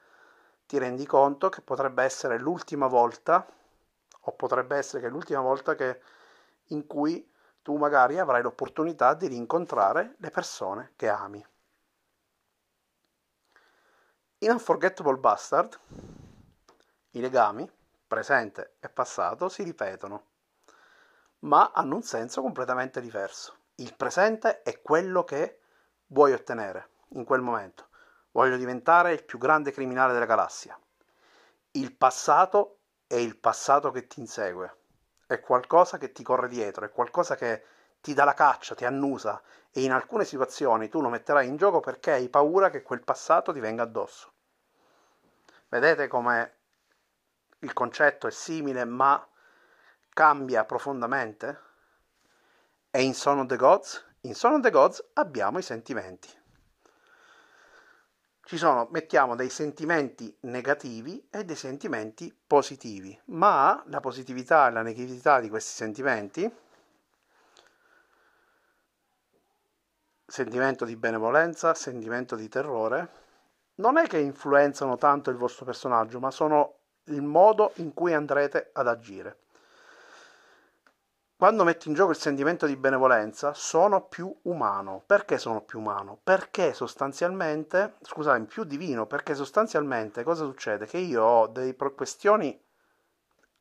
ti 0.66 0.78
rendi 0.78 1.06
conto 1.06 1.48
che 1.48 1.62
potrebbe 1.62 2.02
essere 2.02 2.38
l'ultima 2.38 2.88
volta 2.88 3.46
o 4.20 4.32
potrebbe 4.32 4.76
essere 4.76 5.02
che 5.02 5.08
l'ultima 5.08 5.40
volta 5.40 5.76
che, 5.76 6.02
in 6.68 6.86
cui 6.86 7.32
tu 7.62 7.76
magari 7.76 8.18
avrai 8.18 8.42
l'opportunità 8.42 9.14
di 9.14 9.28
rincontrare 9.28 10.16
le 10.18 10.30
persone 10.30 10.92
che 10.96 11.08
ami. 11.08 11.46
In 14.38 14.50
Unforgettable 14.50 15.16
Bastard 15.16 15.78
i 17.18 17.20
legami, 17.20 17.68
presente 18.06 18.76
e 18.80 18.88
passato, 18.88 19.48
si 19.48 19.62
ripetono, 19.64 20.26
ma 21.40 21.72
hanno 21.74 21.96
un 21.96 22.02
senso 22.02 22.40
completamente 22.42 23.00
diverso. 23.00 23.56
Il 23.76 23.94
presente 23.94 24.62
è 24.62 24.80
quello 24.80 25.24
che 25.24 25.60
vuoi 26.06 26.32
ottenere 26.32 26.90
in 27.10 27.24
quel 27.24 27.40
momento. 27.40 27.88
Voglio 28.30 28.56
diventare 28.56 29.12
il 29.12 29.24
più 29.24 29.38
grande 29.38 29.72
criminale 29.72 30.12
della 30.12 30.26
galassia. 30.26 30.78
Il 31.72 31.94
passato 31.94 32.78
è 33.06 33.16
il 33.16 33.36
passato 33.36 33.90
che 33.90 34.06
ti 34.06 34.20
insegue, 34.20 34.76
è 35.26 35.40
qualcosa 35.40 35.98
che 35.98 36.12
ti 36.12 36.22
corre 36.22 36.48
dietro, 36.48 36.84
è 36.84 36.90
qualcosa 36.90 37.34
che 37.34 37.64
ti 38.00 38.14
dà 38.14 38.24
la 38.24 38.34
caccia, 38.34 38.74
ti 38.74 38.84
annusa 38.84 39.42
e 39.70 39.82
in 39.82 39.92
alcune 39.92 40.24
situazioni 40.24 40.88
tu 40.88 41.00
lo 41.00 41.08
metterai 41.08 41.48
in 41.48 41.56
gioco 41.56 41.80
perché 41.80 42.12
hai 42.12 42.28
paura 42.28 42.70
che 42.70 42.82
quel 42.82 43.02
passato 43.02 43.52
ti 43.52 43.60
venga 43.60 43.82
addosso. 43.82 44.32
Vedete 45.68 46.06
come 46.06 46.57
il 47.60 47.72
concetto 47.72 48.26
è 48.26 48.30
simile 48.30 48.84
ma 48.84 49.26
cambia 50.10 50.64
profondamente? 50.64 51.60
E 52.90 53.02
in 53.02 53.14
Son 53.14 53.38
of 53.38 53.46
the 53.46 53.56
Gods? 53.56 54.04
In 54.22 54.34
Son 54.34 54.54
of 54.54 54.60
the 54.60 54.70
Gods 54.70 55.04
abbiamo 55.14 55.58
i 55.58 55.62
sentimenti. 55.62 56.28
Ci 58.48 58.56
sono, 58.56 58.88
mettiamo 58.90 59.36
dei 59.36 59.50
sentimenti 59.50 60.34
negativi 60.40 61.28
e 61.30 61.44
dei 61.44 61.54
sentimenti 61.54 62.34
positivi, 62.46 63.18
ma 63.26 63.82
la 63.88 64.00
positività 64.00 64.68
e 64.68 64.70
la 64.70 64.80
negatività 64.80 65.38
di 65.38 65.50
questi 65.50 65.72
sentimenti, 65.72 66.50
sentimento 70.26 70.86
di 70.86 70.96
benevolenza, 70.96 71.74
sentimento 71.74 72.36
di 72.36 72.48
terrore, 72.48 73.10
non 73.76 73.98
è 73.98 74.06
che 74.06 74.18
influenzano 74.18 74.96
tanto 74.96 75.28
il 75.28 75.36
vostro 75.36 75.66
personaggio, 75.66 76.18
ma 76.18 76.30
sono 76.30 76.77
il 77.08 77.22
modo 77.22 77.72
in 77.76 77.92
cui 77.94 78.12
andrete 78.14 78.70
ad 78.72 78.88
agire. 78.88 79.38
Quando 81.38 81.62
metti 81.62 81.86
in 81.86 81.94
gioco 81.94 82.10
il 82.10 82.16
sentimento 82.16 82.66
di 82.66 82.74
benevolenza, 82.74 83.54
sono 83.54 84.08
più 84.08 84.36
umano. 84.42 85.04
Perché 85.06 85.38
sono 85.38 85.60
più 85.60 85.78
umano? 85.78 86.18
Perché 86.20 86.74
sostanzialmente, 86.74 87.94
scusate, 88.02 88.42
più 88.42 88.64
divino, 88.64 89.06
perché 89.06 89.36
sostanzialmente 89.36 90.24
cosa 90.24 90.44
succede? 90.44 90.86
Che 90.86 90.98
io 90.98 91.22
ho 91.22 91.46
delle 91.46 91.76
questioni 91.76 92.60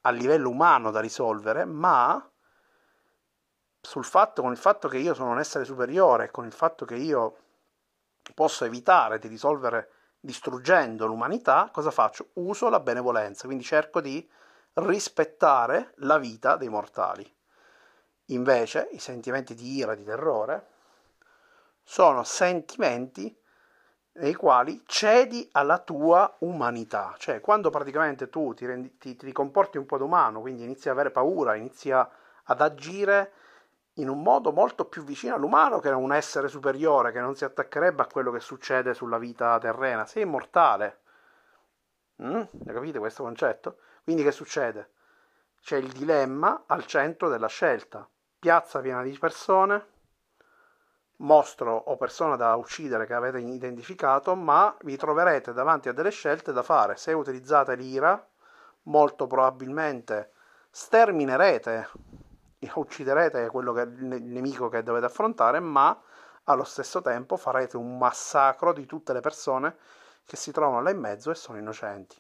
a 0.01 0.10
livello 0.10 0.49
umano 0.49 0.89
da 0.89 0.99
risolvere, 0.99 1.65
ma 1.65 2.27
sul 3.79 4.05
fatto, 4.05 4.41
con 4.41 4.51
il 4.51 4.57
fatto 4.57 4.88
che 4.88 4.97
io 4.97 5.13
sono 5.13 5.29
un 5.29 5.39
essere 5.39 5.63
superiore, 5.63 6.31
con 6.31 6.45
il 6.45 6.53
fatto 6.53 6.83
che 6.83 6.95
io 6.95 7.38
posso 8.33 8.65
evitare 8.65 9.19
di 9.19 9.27
risolvere 9.27 9.91
distruggendo 10.19 11.06
l'umanità, 11.06 11.69
cosa 11.71 11.91
faccio? 11.91 12.30
Uso 12.34 12.69
la 12.69 12.80
benevolenza, 12.80 13.45
quindi 13.45 13.63
cerco 13.63 14.01
di 14.01 14.27
rispettare 14.73 15.93
la 15.97 16.17
vita 16.17 16.56
dei 16.56 16.69
mortali. 16.69 17.36
Invece 18.32 18.89
i 18.91 18.99
sentimenti 18.99 19.56
di 19.56 19.75
ira, 19.75 19.95
di 19.95 20.03
terrore, 20.03 20.67
sono 21.84 22.23
sentimenti 22.23 23.36
nei 24.17 24.34
quali 24.34 24.84
cedi 24.86 25.47
alla 25.51 25.77
tua 25.77 26.36
umanità, 26.39 27.15
cioè 27.17 27.39
quando 27.39 27.69
praticamente 27.69 28.30
tu 28.30 28.53
ti, 28.53 28.65
rendi, 28.65 28.97
ti, 28.97 29.15
ti 29.15 29.32
comporti 29.32 29.77
un 29.77 29.86
po' 29.86 29.97
d'umano, 29.97 30.41
quindi 30.41 30.63
inizi 30.63 30.89
ad 30.89 30.95
avere 30.95 31.12
paura, 31.12 31.56
inizi 31.56 31.91
ad 31.91 32.62
agire 32.62 33.32
in 33.97 34.10
un 34.10 34.21
modo 34.21 34.51
molto 34.51 34.86
più 34.86 35.03
vicino 35.03 35.36
all'umano 35.36 35.79
che 35.79 35.89
un 35.89 36.13
essere 36.13 36.47
superiore 36.47 37.12
che 37.12 37.19
non 37.19 37.36
si 37.36 37.45
attaccherebbe 37.45 38.01
a 38.01 38.07
quello 38.07 38.31
che 38.31 38.39
succede 38.39 38.93
sulla 38.93 39.17
vita 39.17 39.57
terrena. 39.60 40.05
Sei 40.05 40.23
immortale. 40.23 41.01
Mm? 42.21 42.41
Capite 42.65 42.99
questo 42.99 43.23
concetto? 43.23 43.77
Quindi 44.03 44.23
che 44.23 44.31
succede? 44.31 44.91
C'è 45.62 45.77
il 45.77 45.91
dilemma 45.91 46.63
al 46.67 46.86
centro 46.86 47.29
della 47.29 47.47
scelta. 47.47 48.07
Piazza 48.39 48.79
piena 48.79 49.01
di 49.01 49.17
persone, 49.17 49.86
mostro 51.17 51.75
o 51.75 51.97
persona 51.97 52.36
da 52.36 52.55
uccidere 52.55 53.05
che 53.05 53.13
avete 53.13 53.39
identificato, 53.39 54.36
ma 54.36 54.75
vi 54.81 54.95
troverete 54.95 55.53
davanti 55.53 55.89
a 55.89 55.93
delle 55.93 56.12
scelte 56.12 56.53
da 56.53 56.62
fare. 56.62 56.95
Se 56.97 57.13
utilizzate 57.13 57.75
l'ira, 57.75 58.25
molto 58.83 59.25
probabilmente 59.25 60.31
sterminerete 60.69 61.89
ucciderete 62.74 63.48
quello 63.48 63.74
che, 63.74 63.82
il 63.82 64.24
nemico 64.24 64.70
che 64.70 64.84
dovete 64.84 65.06
affrontare, 65.06 65.60
ma 65.60 66.00
allo 66.46 66.63
stesso 66.63 67.02
tempo 67.02 67.38
farete 67.38 67.78
un 67.78 67.98
massacro 67.98 68.74
di 68.74 68.86
tutte 68.86 69.13
le 69.13 69.20
persone 69.20 69.76
che 70.26 70.36
si 70.36 70.52
trovano 70.52 70.82
là 70.82 70.89
in 70.89 71.00
mezzo 71.00 71.32
e 71.32 71.36
sono 71.36 71.58
innocenti. 71.58 72.20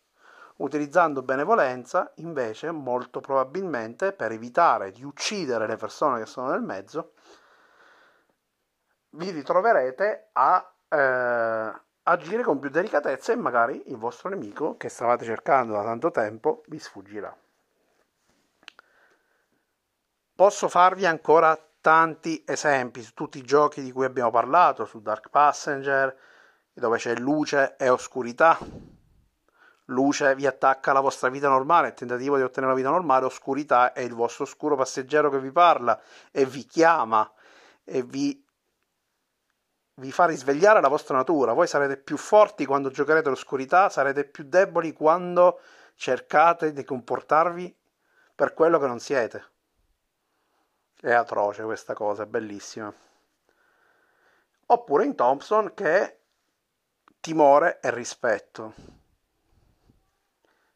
Utilizzando 0.57 1.21
benevolenza, 1.21 2.11
invece, 2.15 2.71
molto 2.71 3.19
probabilmente 3.19 4.11
per 4.11 4.31
evitare 4.31 4.91
di 4.91 5.03
uccidere 5.03 5.67
le 5.67 5.75
persone 5.75 6.19
che 6.19 6.25
sono 6.25 6.49
nel 6.49 6.61
mezzo, 6.61 7.13
vi 9.11 9.29
ritroverete 9.29 10.29
a 10.33 10.73
eh, 10.89 11.73
agire 12.03 12.43
con 12.43 12.59
più 12.59 12.69
delicatezza 12.69 13.33
e 13.33 13.35
magari 13.35 13.83
il 13.87 13.97
vostro 13.97 14.29
nemico 14.29 14.77
che 14.77 14.89
stavate 14.89 15.25
cercando 15.25 15.73
da 15.73 15.83
tanto 15.83 16.11
tempo 16.11 16.63
vi 16.67 16.79
sfuggirà. 16.79 17.35
Posso 20.37 20.69
farvi 20.69 21.07
ancora 21.07 21.59
tanti 21.81 22.43
esempi 22.45 23.01
su 23.01 23.15
tutti 23.15 23.39
i 23.39 23.43
giochi 23.43 23.81
di 23.81 23.91
cui 23.91 24.05
abbiamo 24.05 24.29
parlato, 24.29 24.85
su 24.85 25.01
Dark 25.01 25.31
Passenger, 25.31 26.15
dove 26.73 26.99
c'è 26.99 27.15
luce 27.15 27.75
e 27.75 27.89
oscurità. 27.89 28.55
Luce 29.85 30.35
vi 30.35 30.45
attacca 30.45 30.91
alla 30.91 30.99
vostra 30.99 31.29
vita 31.29 31.49
normale, 31.49 31.95
tentativo 31.95 32.37
di 32.37 32.43
ottenere 32.43 32.73
una 32.73 32.79
vita 32.79 32.91
normale, 32.91 33.25
oscurità 33.25 33.93
è 33.93 34.01
il 34.01 34.13
vostro 34.13 34.43
oscuro 34.43 34.75
passeggero 34.75 35.31
che 35.31 35.39
vi 35.39 35.51
parla 35.51 35.99
e 36.29 36.45
vi 36.45 36.67
chiama 36.67 37.27
e 37.83 38.03
vi, 38.03 38.39
vi 39.95 40.11
fa 40.11 40.25
risvegliare 40.25 40.81
la 40.81 40.87
vostra 40.87 41.17
natura. 41.17 41.53
Voi 41.53 41.65
sarete 41.65 41.97
più 41.97 42.15
forti 42.15 42.63
quando 42.67 42.91
giocherete 42.91 43.29
l'oscurità, 43.29 43.89
sarete 43.89 44.23
più 44.23 44.43
deboli 44.43 44.93
quando 44.93 45.61
cercate 45.95 46.73
di 46.73 46.83
comportarvi 46.83 47.75
per 48.35 48.53
quello 48.53 48.77
che 48.77 48.85
non 48.85 48.99
siete. 48.99 49.43
È 50.99 51.11
atroce 51.11 51.63
questa 51.63 51.93
cosa, 51.93 52.23
è 52.23 52.25
bellissima. 52.25 52.91
Oppure 54.67 55.05
in 55.05 55.15
Thompson 55.15 55.73
che 55.73 56.01
è 56.01 56.17
timore 57.19 57.79
e 57.79 57.91
rispetto. 57.91 58.73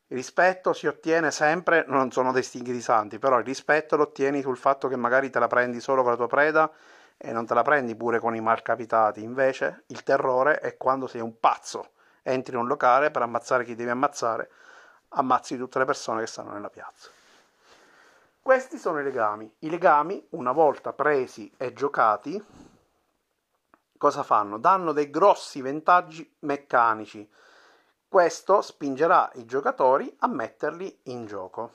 Il 0.08 0.18
rispetto 0.18 0.74
si 0.74 0.88
ottiene 0.88 1.32
sempre, 1.32 1.86
non 1.88 2.12
sono 2.12 2.32
dei 2.32 2.44
stinghi 2.44 2.72
di 2.72 2.82
santi, 2.82 3.18
però 3.18 3.40
il 3.40 3.46
rispetto 3.46 3.96
lo 3.96 4.04
ottieni 4.04 4.42
sul 4.42 4.58
fatto 4.58 4.88
che 4.88 4.96
magari 4.96 5.30
te 5.30 5.40
la 5.40 5.48
prendi 5.48 5.80
solo 5.80 6.02
con 6.02 6.12
la 6.12 6.18
tua 6.18 6.28
preda 6.28 6.72
e 7.18 7.32
non 7.32 7.46
te 7.46 7.54
la 7.54 7.62
prendi 7.62 7.96
pure 7.96 8.20
con 8.20 8.36
i 8.36 8.42
malcapitati. 8.42 9.24
Invece 9.24 9.84
il 9.88 10.04
terrore 10.04 10.60
è 10.60 10.78
quando 10.78 11.08
sei 11.08 11.22
un 11.22 11.40
pazzo 11.40 11.94
entri 12.24 12.54
in 12.54 12.60
un 12.60 12.68
locale 12.68 13.10
per 13.10 13.22
ammazzare 13.22 13.64
chi 13.64 13.74
devi 13.74 13.90
ammazzare, 13.90 14.52
ammazzi 15.10 15.58
tutte 15.58 15.80
le 15.80 15.86
persone 15.86 16.22
che 16.22 16.28
stanno 16.28 16.52
nella 16.52 16.70
piazza. 16.70 17.10
Questi 18.44 18.80
sono 18.80 19.00
i 19.00 19.04
legami. 19.04 19.54
I 19.60 19.70
legami, 19.70 20.26
una 20.32 20.52
volta 20.52 20.94
presi 20.94 21.54
e 21.58 21.74
giocati, 21.74 22.44
cosa 24.00 24.24
fanno? 24.24 24.58
Danno 24.58 24.94
dei 24.94 25.12
grossi 25.12 25.62
vantaggi 25.62 26.38
meccanici. 26.40 27.32
Questo 28.08 28.62
spingerà 28.62 29.30
i 29.36 29.46
giocatori 29.46 30.12
a 30.22 30.28
metterli 30.28 31.02
in 31.04 31.28
gioco. 31.28 31.72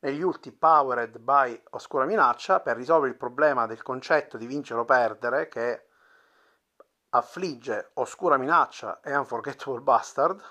Negli 0.00 0.20
ultimi 0.20 0.56
Powered 0.56 1.16
by 1.18 1.62
Oscura 1.70 2.04
Minaccia, 2.04 2.58
per 2.58 2.76
risolvere 2.76 3.12
il 3.12 3.16
problema 3.16 3.66
del 3.66 3.82
concetto 3.82 4.36
di 4.36 4.46
vincere 4.46 4.80
o 4.80 4.84
perdere, 4.84 5.46
che 5.48 5.86
affligge 7.10 7.90
Oscura 7.94 8.36
Minaccia 8.36 9.00
e 9.00 9.16
Unforgettable 9.16 9.80
Bastard, 9.80 10.42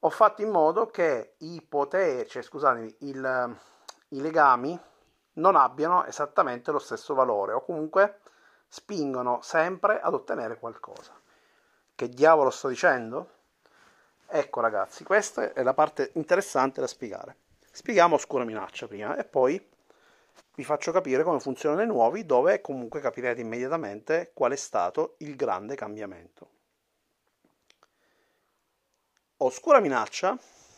ho 0.00 0.10
fatto 0.10 0.42
in 0.42 0.50
modo 0.50 0.86
che 0.86 1.34
i 1.38 1.60
poteri, 1.66 2.28
cioè 2.28 2.42
scusatemi, 2.42 2.96
il, 3.00 3.56
i 4.08 4.20
legami 4.20 4.78
non 5.34 5.56
abbiano 5.56 6.04
esattamente 6.04 6.70
lo 6.70 6.78
stesso 6.78 7.14
valore 7.14 7.52
o 7.52 7.64
comunque 7.64 8.20
spingono 8.68 9.40
sempre 9.42 10.00
ad 10.00 10.14
ottenere 10.14 10.58
qualcosa. 10.58 11.12
Che 11.94 12.08
diavolo 12.08 12.50
sto 12.50 12.68
dicendo? 12.68 13.30
Ecco 14.26 14.60
ragazzi, 14.60 15.04
questa 15.04 15.52
è 15.52 15.62
la 15.62 15.74
parte 15.74 16.10
interessante 16.14 16.80
da 16.80 16.86
spiegare. 16.86 17.36
Spieghiamo 17.70 18.16
Oscura 18.16 18.44
Minaccia 18.44 18.86
prima 18.86 19.16
e 19.16 19.24
poi 19.24 19.66
vi 20.54 20.64
faccio 20.64 20.92
capire 20.92 21.22
come 21.22 21.40
funzionano 21.40 21.82
i 21.82 21.86
nuovi, 21.86 22.26
dove 22.26 22.60
comunque 22.60 23.00
capirete 23.00 23.40
immediatamente 23.40 24.32
qual 24.34 24.52
è 24.52 24.56
stato 24.56 25.14
il 25.18 25.34
grande 25.34 25.74
cambiamento. 25.74 26.57
Oscura 29.40 29.78
Minaccia 29.78 30.36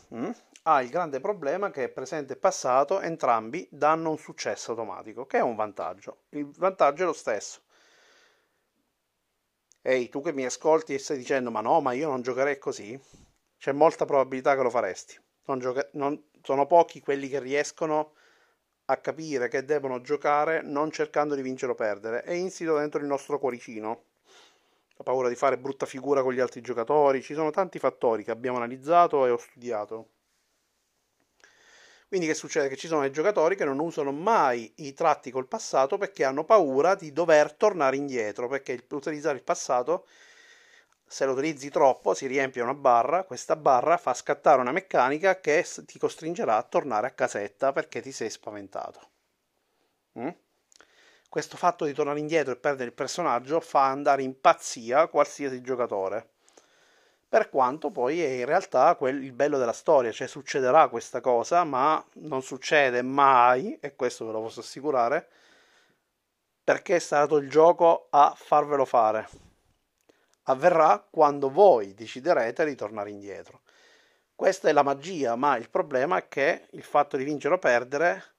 mh, 0.09 0.17
mm, 0.19 0.31
ha 0.63 0.81
il 0.83 0.89
grande 0.89 1.19
problema 1.19 1.71
che 1.71 1.89
presente 1.89 2.33
e 2.33 2.35
passato 2.35 3.01
entrambi 3.01 3.67
danno 3.71 4.11
un 4.11 4.19
successo 4.19 4.71
automatico, 4.71 5.25
che 5.25 5.39
è 5.39 5.41
un 5.41 5.55
vantaggio. 5.55 6.25
Il 6.29 6.45
vantaggio 6.45 7.01
è 7.01 7.05
lo 7.07 7.13
stesso. 7.13 7.61
Ehi, 9.81 10.09
tu 10.09 10.21
che 10.21 10.31
mi 10.31 10.45
ascolti 10.45 10.93
e 10.93 10.99
stai 10.99 11.17
dicendo 11.17 11.49
ma 11.49 11.61
no, 11.61 11.81
ma 11.81 11.93
io 11.93 12.07
non 12.07 12.21
giocherei 12.21 12.59
così, 12.59 12.99
c'è 13.57 13.71
molta 13.71 14.05
probabilità 14.05 14.55
che 14.55 14.61
lo 14.61 14.69
faresti. 14.69 15.19
Non 15.45 15.57
gioca- 15.57 15.89
non, 15.93 16.29
sono 16.43 16.67
pochi 16.67 17.01
quelli 17.01 17.29
che 17.29 17.39
riescono 17.39 18.13
a 18.85 18.97
capire 18.97 19.47
che 19.47 19.65
devono 19.65 20.01
giocare 20.01 20.61
non 20.61 20.91
cercando 20.91 21.33
di 21.33 21.41
vincere 21.41 21.71
o 21.71 21.75
perdere, 21.75 22.21
è 22.21 22.33
insito 22.33 22.77
dentro 22.77 22.99
il 22.99 23.07
nostro 23.07 23.39
cuoricino 23.39 24.10
la 25.01 25.03
paura 25.03 25.29
di 25.29 25.35
fare 25.35 25.57
brutta 25.57 25.85
figura 25.85 26.21
con 26.21 26.33
gli 26.33 26.39
altri 26.39 26.61
giocatori, 26.61 27.21
ci 27.21 27.33
sono 27.33 27.49
tanti 27.49 27.79
fattori 27.79 28.23
che 28.23 28.31
abbiamo 28.31 28.57
analizzato 28.57 29.25
e 29.25 29.31
ho 29.31 29.37
studiato. 29.37 30.09
Quindi 32.07 32.27
che 32.27 32.33
succede? 32.33 32.67
Che 32.67 32.75
ci 32.75 32.87
sono 32.87 33.01
dei 33.01 33.11
giocatori 33.11 33.55
che 33.55 33.65
non 33.65 33.79
usano 33.79 34.11
mai 34.11 34.71
i 34.77 34.93
tratti 34.93 35.31
col 35.31 35.47
passato 35.47 35.97
perché 35.97 36.23
hanno 36.23 36.43
paura 36.43 36.93
di 36.93 37.11
dover 37.13 37.53
tornare 37.53 37.95
indietro, 37.95 38.47
perché 38.47 38.85
utilizzare 38.89 39.37
il 39.37 39.43
passato, 39.43 40.05
se 41.05 41.25
lo 41.25 41.31
utilizzi 41.31 41.69
troppo, 41.69 42.13
si 42.13 42.27
riempie 42.27 42.61
una 42.61 42.73
barra, 42.73 43.23
questa 43.23 43.55
barra 43.55 43.97
fa 43.97 44.13
scattare 44.13 44.61
una 44.61 44.73
meccanica 44.73 45.39
che 45.39 45.65
ti 45.85 45.97
costringerà 45.97 46.57
a 46.57 46.63
tornare 46.63 47.07
a 47.07 47.11
casetta 47.11 47.71
perché 47.71 48.01
ti 48.01 48.11
sei 48.11 48.29
spaventato. 48.29 49.09
Mm? 50.19 50.29
Questo 51.31 51.55
fatto 51.55 51.85
di 51.85 51.93
tornare 51.93 52.19
indietro 52.19 52.51
e 52.51 52.57
perdere 52.57 52.89
il 52.89 52.93
personaggio 52.93 53.61
fa 53.61 53.85
andare 53.85 54.21
in 54.21 54.41
pazzia 54.41 55.07
qualsiasi 55.07 55.61
giocatore. 55.61 56.27
Per 57.29 57.47
quanto 57.47 57.89
poi 57.89 58.21
è 58.21 58.27
in 58.27 58.45
realtà 58.45 58.93
quel, 58.95 59.23
il 59.23 59.31
bello 59.31 59.57
della 59.57 59.71
storia, 59.71 60.11
cioè 60.11 60.27
succederà 60.27 60.89
questa 60.89 61.21
cosa, 61.21 61.63
ma 61.63 62.05
non 62.15 62.41
succede 62.41 63.01
mai, 63.01 63.77
e 63.79 63.95
questo 63.95 64.25
ve 64.25 64.33
lo 64.33 64.41
posso 64.41 64.59
assicurare, 64.59 65.29
perché 66.65 66.97
è 66.97 66.99
stato 66.99 67.37
il 67.37 67.49
gioco 67.49 68.07
a 68.09 68.33
farvelo 68.35 68.83
fare. 68.83 69.29
Avverrà 70.43 71.07
quando 71.09 71.49
voi 71.49 71.93
deciderete 71.93 72.65
di 72.65 72.75
tornare 72.75 73.09
indietro. 73.09 73.61
Questa 74.35 74.67
è 74.67 74.73
la 74.73 74.83
magia, 74.83 75.37
ma 75.37 75.55
il 75.55 75.69
problema 75.69 76.17
è 76.17 76.27
che 76.27 76.67
il 76.71 76.83
fatto 76.83 77.15
di 77.15 77.23
vincere 77.23 77.53
o 77.53 77.57
perdere 77.57 78.31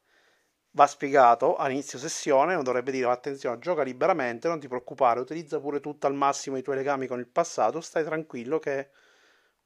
va 0.73 0.87
spiegato 0.87 1.57
all'inizio 1.57 1.99
sessione, 1.99 2.55
non 2.55 2.65
dovrebbe 2.65 2.91
dire 2.91 3.09
attenzione, 3.09 3.59
gioca 3.59 3.83
liberamente, 3.83 4.49
non 4.49 4.61
ti 4.61 4.69
preoccupare, 4.69 5.21
utilizza 5.21 5.61
pure 5.61 5.81
tutto 5.81 6.07
al 6.07 6.15
massimo 6.15 6.57
i 6.57 6.63
tuoi 6.63 6.77
legami 6.77 7.07
con 7.07 7.19
il 7.19 7.27
passato, 7.27 7.81
stai 7.81 8.05
tranquillo 8.05 8.59
che 8.59 8.91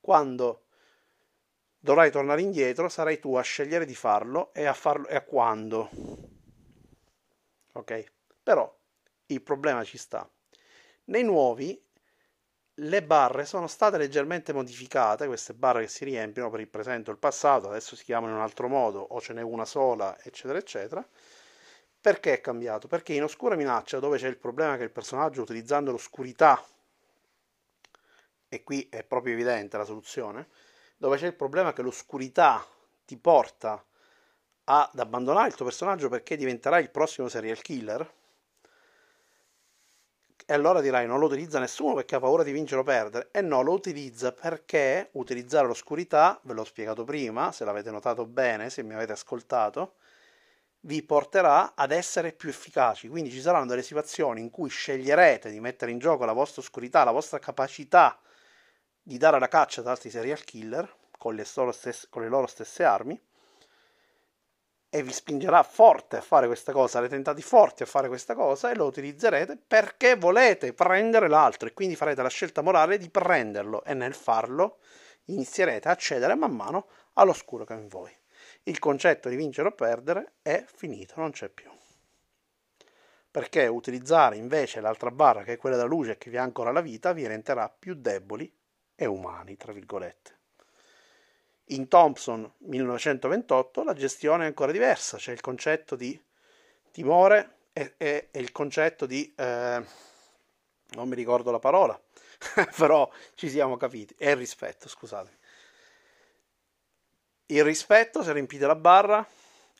quando 0.01 0.65
dovrai 1.79 2.11
tornare 2.11 2.41
indietro 2.41 2.89
sarai 2.89 3.21
tu 3.21 3.35
a 3.37 3.43
scegliere 3.43 3.85
di 3.85 3.95
farlo 3.95 4.53
e 4.53 4.65
a 4.67 4.73
farlo 4.73 5.07
e 5.07 5.15
a 5.15 5.23
quando. 5.23 5.91
Ok? 7.73 8.13
Però 8.43 8.77
il 9.27 9.43
problema 9.43 9.85
ci 9.85 9.99
sta. 9.99 10.29
Nei 11.05 11.23
nuovi 11.23 11.81
le 12.81 13.03
barre 13.03 13.47
sono 13.47 13.67
state 13.67 13.97
leggermente 13.97 14.53
modificate, 14.53 15.27
queste 15.27 15.55
barre 15.55 15.83
che 15.83 15.89
si 15.89 16.05
riempiono 16.05 16.51
per 16.51 16.61
il 16.61 16.69
presente 16.69 17.11
o 17.11 17.13
il 17.13 17.19
passato, 17.19 17.69
adesso 17.69 17.97
si 17.97 18.05
chiamano 18.05 18.33
in 18.33 18.39
un 18.39 18.43
altro 18.45 18.69
modo 18.69 19.01
o 19.01 19.21
ce 19.21 19.33
n'è 19.33 19.43
una 19.43 19.65
sola, 19.65 20.17
eccetera, 20.23 20.59
eccetera. 20.59 21.07
Perché 22.01 22.35
è 22.35 22.41
cambiato? 22.41 22.87
Perché 22.87 23.15
in 23.15 23.23
Oscura 23.23 23.57
Minaccia, 23.57 23.99
dove 23.99 24.19
c'è 24.19 24.29
il 24.29 24.37
problema 24.37 24.77
che 24.77 24.85
il 24.85 24.91
personaggio 24.91 25.43
utilizzando 25.43 25.91
l'oscurità, 25.91 26.63
e 28.49 28.63
qui 28.63 28.87
è 28.91 29.03
proprio 29.05 29.33
evidente 29.33 29.77
la 29.77 29.85
soluzione, 29.85 30.49
dove 30.97 31.17
c'è 31.17 31.27
il 31.27 31.35
problema 31.35 31.73
che 31.73 31.83
l'oscurità 31.83 32.65
ti 33.05 33.17
porta 33.17 33.83
ad 34.65 34.99
abbandonare 34.99 35.49
il 35.49 35.55
tuo 35.55 35.65
personaggio 35.65 36.09
perché 36.09 36.37
diventerai 36.37 36.83
il 36.83 36.91
prossimo 36.91 37.29
serial 37.29 37.61
killer, 37.63 38.09
e 40.49 40.55
allora 40.55 40.81
dirai 40.81 41.09
non 41.09 41.19
lo 41.19 41.27
utilizza 41.27 41.59
nessuno 41.59 41.95
perché 41.95 42.15
ha 42.15 42.21
paura 42.21 42.45
di 42.45 42.53
vincere 42.53 42.81
o 42.81 42.85
perdere. 42.85 43.29
E 43.33 43.41
no, 43.41 43.63
lo 43.63 43.73
utilizza 43.73 44.31
perché 44.31 45.09
utilizzare 45.13 45.67
l'oscurità, 45.67 46.39
ve 46.45 46.55
l'ho 46.55 46.65
spiegato 46.65 47.03
prima, 47.03 47.51
se 47.51 47.65
l'avete 47.65 47.91
notato 47.91 48.25
bene, 48.27 48.71
se 48.71 48.85
mi 48.85 48.95
avete 48.95 49.11
ascoltato, 49.13 49.97
vi 50.83 51.03
porterà 51.03 51.75
ad 51.75 51.91
essere 51.91 52.33
più 52.33 52.49
efficaci. 52.49 53.09
Quindi 53.09 53.31
ci 53.31 53.41
saranno 53.41 53.67
delle 53.67 53.83
situazioni 53.83 54.41
in 54.41 54.51
cui 54.51 54.71
sceglierete 54.71 55.51
di 55.51 55.59
mettere 55.59 55.91
in 55.91 55.99
gioco 55.99 56.25
la 56.25 56.33
vostra 56.33 56.63
oscurità, 56.63 57.03
la 57.03 57.11
vostra 57.11 57.41
capacità 57.41 58.17
di 59.03 59.19
dare 59.19 59.41
la 59.41 59.49
caccia 59.49 59.81
ad 59.81 59.89
altri 59.89 60.11
serial 60.11 60.45
killer 60.45 60.95
con 61.19 61.35
le, 61.35 61.45
stesse, 61.45 62.07
con 62.09 62.23
le 62.23 62.29
loro 62.29 62.47
stesse 62.47 62.85
armi 62.85 63.21
e 64.97 65.03
vi 65.03 65.13
spingerà 65.13 65.63
forte 65.63 66.17
a 66.17 66.21
fare 66.23 66.47
questa 66.47 66.73
cosa, 66.73 66.93
sarete 66.93 67.17
tentati 67.17 67.43
forti 67.43 67.83
a 67.83 67.87
fare 67.87 68.09
questa 68.09 68.35
cosa 68.35 68.71
e 68.71 68.75
lo 68.75 68.87
utilizzerete 68.87 69.59
perché 69.59 70.17
volete 70.17 70.73
prendere 70.73 71.29
l'altro 71.29 71.69
e 71.69 71.75
quindi 71.75 71.97
farete 71.97 72.23
la 72.23 72.31
scelta 72.31 72.63
morale 72.63 72.97
di 72.97 73.11
prenderlo 73.11 73.85
e 73.85 73.93
nel 73.93 74.15
farlo 74.15 74.79
inizierete 75.27 75.89
a 75.89 75.91
accedere 75.91 76.35
man 76.35 76.57
mano 76.57 76.89
all'oscuro 77.13 77.67
che 77.67 77.75
è 77.75 77.77
in 77.77 77.89
voi. 77.89 78.11
Il 78.63 78.79
concetto 78.79 79.29
di 79.29 79.37
vincere 79.37 79.69
o 79.69 79.73
perdere 79.73 80.37
è 80.41 80.65
finito, 80.67 81.13
non 81.19 81.31
c'è 81.31 81.51
più. 81.51 81.71
Perché 83.31 83.67
utilizzare 83.67 84.39
invece 84.39 84.81
l'altra 84.81 85.11
barra 85.11 85.43
che 85.43 85.53
è 85.53 85.57
quella 85.59 85.77
della 85.77 85.89
luce 85.89 86.17
che 86.17 86.31
vi 86.31 86.39
ancora 86.39 86.73
la 86.73 86.81
vita 86.81 87.13
vi 87.13 87.27
renderà 87.27 87.69
più 87.69 87.93
deboli 87.93 88.51
e 88.95 89.05
umani, 89.05 89.59
tra 89.59 89.75
virgolette. 89.75 90.39
In 91.71 91.89
Thompson 91.89 92.51
1928 92.59 93.83
la 93.83 93.93
gestione 93.93 94.45
è 94.45 94.47
ancora 94.47 94.71
diversa, 94.71 95.17
c'è 95.17 95.33
il 95.33 95.41
concetto 95.41 95.97
di 95.97 96.21
timore 96.93 97.57
e, 97.73 97.95
e, 97.97 98.29
e 98.31 98.41
il 98.41 98.53
concetto 98.53 99.05
di... 99.05 99.33
Eh, 99.37 99.85
non 100.91 101.09
mi 101.09 101.17
ricordo 101.17 101.51
la 101.51 101.59
parola, 101.59 102.01
però 102.77 103.11
ci 103.35 103.49
siamo 103.51 103.77
capiti, 103.77 104.15
è 104.17 104.31
il 104.31 104.37
rispetto, 104.37 104.89
scusate. 104.89 105.39
Il 107.47 107.63
rispetto, 107.63 108.23
se 108.23 108.33
riempite 108.33 108.67
la 108.67 108.75
barra, 108.75 109.27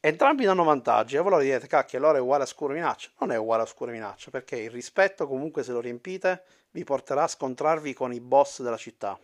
entrambi 0.01 0.45
danno 0.45 0.63
vantaggi. 0.63 1.17
E 1.17 1.21
voi 1.21 1.33
lo 1.33 1.39
direte, 1.39 1.67
cacchio, 1.67 1.99
allora 1.99 2.19
è 2.19 2.21
uguale 2.21 2.45
a 2.45 2.47
scuro 2.47 2.73
minaccia. 2.73 3.11
Non 3.19 3.33
è 3.33 3.37
uguale 3.37 3.63
a 3.63 3.67
scuro 3.67 3.91
minaccia, 3.91 4.31
perché 4.31 4.57
il 4.57 4.71
rispetto 4.71 5.27
comunque 5.27 5.63
se 5.63 5.73
lo 5.73 5.81
riempite 5.81 6.45
vi 6.71 6.85
porterà 6.85 7.25
a 7.25 7.29
scontrarvi 7.29 7.93
con 7.93 8.13
i 8.13 8.21
boss 8.21 8.63
della 8.63 8.77
città. 8.77 9.19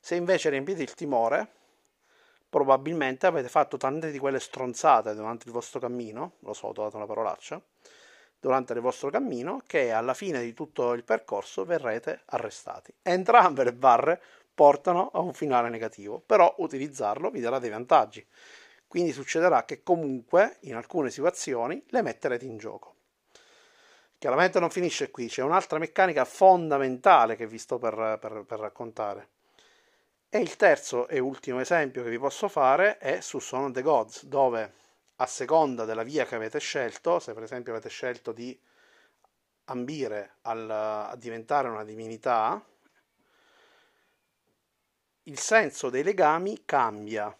Se 0.00 0.14
invece 0.14 0.50
riempite 0.50 0.82
il 0.82 0.94
timore, 0.94 1.48
probabilmente 2.48 3.26
avete 3.26 3.48
fatto 3.48 3.76
tante 3.76 4.10
di 4.10 4.18
quelle 4.18 4.40
stronzate 4.40 5.14
durante 5.14 5.46
il 5.46 5.52
vostro 5.52 5.80
cammino, 5.80 6.34
lo 6.40 6.52
so, 6.52 6.68
ho 6.68 6.72
dato 6.72 6.96
una 6.96 7.06
parolaccia, 7.06 7.60
durante 8.40 8.72
il 8.72 8.80
vostro 8.80 9.10
cammino, 9.10 9.62
che 9.66 9.90
alla 9.90 10.14
fine 10.14 10.42
di 10.42 10.54
tutto 10.54 10.92
il 10.92 11.04
percorso 11.04 11.64
verrete 11.64 12.22
arrestati. 12.26 12.94
Entrambe 13.02 13.64
le 13.64 13.74
barre 13.74 14.20
portano 14.54 15.10
a 15.12 15.20
un 15.20 15.34
finale 15.34 15.68
negativo, 15.68 16.20
però 16.24 16.52
utilizzarlo 16.58 17.30
vi 17.30 17.40
darà 17.40 17.58
dei 17.58 17.70
vantaggi. 17.70 18.26
Quindi 18.86 19.12
succederà 19.12 19.64
che 19.64 19.82
comunque 19.82 20.56
in 20.60 20.74
alcune 20.74 21.10
situazioni 21.10 21.84
le 21.88 22.02
metterete 22.02 22.46
in 22.46 22.56
gioco. 22.56 22.94
Chiaramente 24.18 24.58
non 24.58 24.70
finisce 24.70 25.10
qui, 25.10 25.28
c'è 25.28 25.42
un'altra 25.42 25.78
meccanica 25.78 26.24
fondamentale 26.24 27.36
che 27.36 27.46
vi 27.46 27.58
sto 27.58 27.78
per, 27.78 28.18
per, 28.20 28.44
per 28.46 28.58
raccontare. 28.58 29.28
E 30.30 30.38
il 30.40 30.56
terzo 30.56 31.08
e 31.08 31.20
ultimo 31.20 31.58
esempio 31.58 32.02
che 32.02 32.10
vi 32.10 32.18
posso 32.18 32.48
fare 32.48 32.98
è 32.98 33.22
su 33.22 33.38
Son 33.38 33.64
of 33.64 33.72
the 33.72 33.80
Gods, 33.80 34.26
dove 34.26 34.74
a 35.16 35.26
seconda 35.26 35.86
della 35.86 36.02
via 36.02 36.26
che 36.26 36.34
avete 36.34 36.60
scelto, 36.60 37.18
se 37.18 37.32
per 37.32 37.44
esempio 37.44 37.72
avete 37.72 37.88
scelto 37.88 38.32
di 38.32 38.58
ambire 39.64 40.34
al, 40.42 40.70
a 40.70 41.16
diventare 41.16 41.68
una 41.68 41.82
divinità, 41.82 42.62
il 45.22 45.38
senso 45.38 45.88
dei 45.88 46.02
legami 46.02 46.62
cambia. 46.66 47.34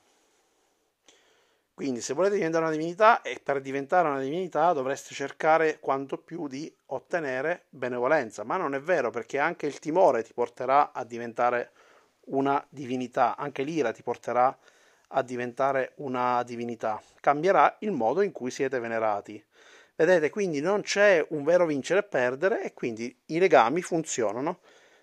Quindi 1.75 2.01
se 2.01 2.15
volete 2.15 2.37
diventare 2.37 2.65
una 2.65 2.75
divinità 2.75 3.21
e 3.21 3.39
per 3.39 3.61
diventare 3.61 4.09
una 4.09 4.21
divinità 4.21 4.73
dovreste 4.73 5.15
cercare 5.15 5.79
quanto 5.79 6.17
più 6.17 6.49
di 6.49 6.75
ottenere 6.87 7.67
benevolenza, 7.69 8.45
ma 8.45 8.57
non 8.57 8.75
è 8.75 8.81
vero 8.81 9.11
perché 9.11 9.39
anche 9.39 9.67
il 9.67 9.79
timore 9.79 10.23
ti 10.23 10.33
porterà 10.33 10.93
a 10.93 11.05
diventare 11.05 11.73
una 12.31 12.65
divinità, 12.69 13.37
anche 13.37 13.63
l'ira 13.63 13.93
ti 13.93 14.03
porterà 14.03 14.57
a 15.09 15.23
diventare 15.23 15.93
una 15.97 16.43
divinità, 16.43 17.01
cambierà 17.21 17.77
il 17.81 17.93
modo 17.93 18.23
in 18.23 18.33
cui 18.33 18.51
siete 18.51 18.79
venerati. 18.79 19.43
Vedete, 19.95 20.31
quindi 20.31 20.61
non 20.61 20.83
c'è 20.83 21.25
un 21.31 21.43
vero 21.43 21.67
vincere 21.67 22.01
e 22.01 22.05
perdere 22.05 22.63
e 22.63 22.73
quindi 22.73 23.17
i 23.27 23.39
legami 23.39 23.83
funzionano 23.83 24.61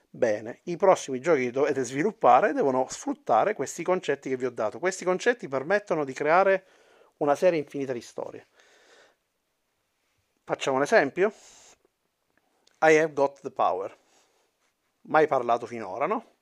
bene. 0.10 0.62
I 0.64 0.78
prossimi 0.78 1.20
giochi 1.20 1.46
che 1.46 1.52
dovete 1.52 1.84
sviluppare 1.84 2.54
devono 2.54 2.88
sfruttare 2.90 3.54
questi 3.54 3.84
concetti 3.84 4.30
che 4.30 4.38
vi 4.38 4.46
ho 4.46 4.52
dato. 4.52 4.80
Questi 4.80 5.04
concetti 5.04 5.48
permettono 5.48 6.06
di 6.06 6.14
creare 6.14 6.66
una 7.18 7.36
serie 7.36 7.60
infinita 7.60 7.92
di 7.92 8.02
storie. 8.02 8.48
Facciamo 10.46 10.78
un 10.78 10.84
esempio. 10.84 11.34
I 12.82 12.98
have 12.98 13.14
got 13.14 13.42
the 13.42 13.52
power. 13.52 13.98
Mai 15.08 15.28
parlato 15.28 15.66
finora, 15.66 16.06
no? 16.06 16.35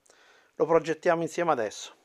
Lo 0.56 0.66
progettiamo 0.66 1.22
insieme 1.22 1.52
adesso. 1.52 1.96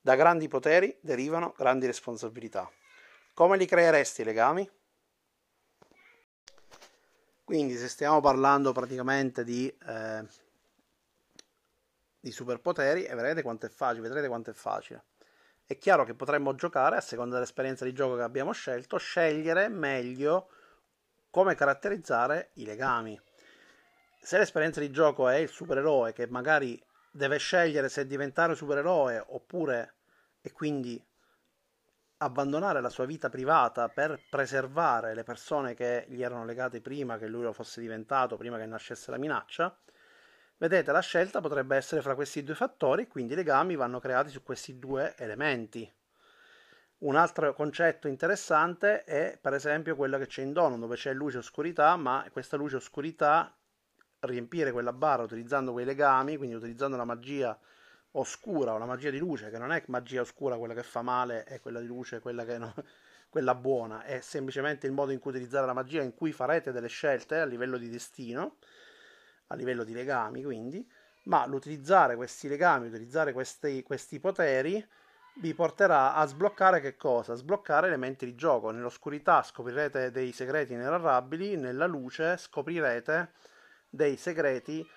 Da 0.00 0.16
grandi 0.16 0.48
poteri 0.48 0.96
derivano 1.00 1.54
grandi 1.56 1.86
responsabilità. 1.86 2.70
Come 3.34 3.56
li 3.56 3.66
creeresti 3.66 4.22
i 4.22 4.24
legami? 4.24 4.70
Quindi 7.44 7.76
se 7.76 7.88
stiamo 7.88 8.20
parlando 8.20 8.72
praticamente 8.72 9.44
di, 9.44 9.68
eh, 9.68 10.26
di 12.18 12.32
superpoteri, 12.32 13.04
e 13.04 13.14
vedrete 13.14 13.42
quanto 13.42 13.66
è 13.66 13.68
facile, 13.68 14.02
vedrete 14.02 14.28
quanto 14.28 14.50
è 14.50 14.54
facile. 14.54 15.04
È 15.64 15.76
chiaro 15.76 16.04
che 16.04 16.14
potremmo 16.14 16.54
giocare, 16.54 16.96
a 16.96 17.00
seconda 17.00 17.34
dell'esperienza 17.34 17.84
di 17.84 17.92
gioco 17.92 18.16
che 18.16 18.22
abbiamo 18.22 18.52
scelto, 18.52 18.96
scegliere 18.96 19.68
meglio 19.68 20.48
come 21.30 21.54
caratterizzare 21.54 22.50
i 22.54 22.64
legami. 22.64 23.20
Se 24.24 24.38
l'esperienza 24.38 24.78
di 24.78 24.92
gioco 24.92 25.28
è 25.28 25.34
il 25.34 25.48
supereroe 25.48 26.12
che 26.12 26.28
magari 26.28 26.80
deve 27.10 27.38
scegliere 27.38 27.88
se 27.88 28.06
diventare 28.06 28.54
supereroe 28.54 29.20
oppure 29.26 29.96
e 30.40 30.52
quindi 30.52 31.04
abbandonare 32.18 32.80
la 32.80 32.88
sua 32.88 33.04
vita 33.04 33.28
privata 33.28 33.88
per 33.88 34.20
preservare 34.30 35.12
le 35.14 35.24
persone 35.24 35.74
che 35.74 36.06
gli 36.08 36.22
erano 36.22 36.44
legate 36.44 36.80
prima 36.80 37.18
che 37.18 37.26
lui 37.26 37.42
lo 37.42 37.52
fosse 37.52 37.80
diventato, 37.80 38.36
prima 38.36 38.58
che 38.58 38.64
nascesse 38.64 39.10
la 39.10 39.18
minaccia, 39.18 39.76
vedete 40.58 40.92
la 40.92 41.00
scelta 41.00 41.40
potrebbe 41.40 41.74
essere 41.74 42.00
fra 42.00 42.14
questi 42.14 42.44
due 42.44 42.54
fattori, 42.54 43.08
quindi 43.08 43.32
i 43.32 43.36
legami 43.36 43.74
vanno 43.74 43.98
creati 43.98 44.30
su 44.30 44.44
questi 44.44 44.78
due 44.78 45.16
elementi. 45.16 45.92
Un 46.98 47.16
altro 47.16 47.52
concetto 47.54 48.06
interessante 48.06 49.02
è 49.02 49.36
per 49.42 49.54
esempio 49.54 49.96
quello 49.96 50.16
che 50.16 50.28
c'è 50.28 50.42
in 50.42 50.52
Dono, 50.52 50.78
dove 50.78 50.94
c'è 50.94 51.12
luce 51.12 51.38
e 51.38 51.40
oscurità, 51.40 51.96
ma 51.96 52.24
questa 52.30 52.56
luce 52.56 52.76
e 52.76 52.78
oscurità 52.78 53.52
riempire 54.22 54.72
quella 54.72 54.92
barra 54.92 55.22
utilizzando 55.22 55.72
quei 55.72 55.84
legami, 55.84 56.36
quindi 56.36 56.54
utilizzando 56.54 56.96
la 56.96 57.04
magia 57.04 57.58
oscura 58.12 58.74
o 58.74 58.78
la 58.78 58.84
magia 58.84 59.10
di 59.10 59.18
luce, 59.18 59.50
che 59.50 59.58
non 59.58 59.72
è 59.72 59.82
magia 59.86 60.20
oscura 60.20 60.56
quella 60.56 60.74
che 60.74 60.82
fa 60.82 61.02
male 61.02 61.44
e 61.46 61.60
quella 61.60 61.80
di 61.80 61.86
luce 61.86 62.20
quella, 62.20 62.44
che 62.44 62.58
no, 62.58 62.74
quella 63.28 63.54
buona, 63.54 64.04
è 64.04 64.20
semplicemente 64.20 64.86
il 64.86 64.92
modo 64.92 65.12
in 65.12 65.18
cui 65.18 65.30
utilizzare 65.30 65.66
la 65.66 65.72
magia 65.72 66.02
in 66.02 66.14
cui 66.14 66.32
farete 66.32 66.72
delle 66.72 66.88
scelte 66.88 67.38
a 67.38 67.44
livello 67.44 67.78
di 67.78 67.88
destino, 67.88 68.56
a 69.48 69.54
livello 69.54 69.84
di 69.84 69.92
legami 69.92 70.42
quindi, 70.42 70.86
ma 71.24 71.46
l'utilizzare 71.46 72.16
questi 72.16 72.48
legami, 72.48 72.88
utilizzare 72.88 73.32
questi, 73.32 73.82
questi 73.82 74.18
poteri 74.20 74.84
vi 75.36 75.54
porterà 75.54 76.14
a 76.14 76.26
sbloccare 76.26 76.80
che 76.80 76.96
cosa? 76.96 77.34
Sbloccare 77.34 77.86
elementi 77.86 78.26
di 78.26 78.34
gioco. 78.34 78.70
Nell'oscurità 78.70 79.42
scoprirete 79.42 80.10
dei 80.10 80.32
segreti 80.32 80.74
inerrabili, 80.74 81.56
nella 81.56 81.86
luce 81.86 82.36
scoprirete 82.36 83.30
dei 83.94 84.16
segreti 84.16 84.88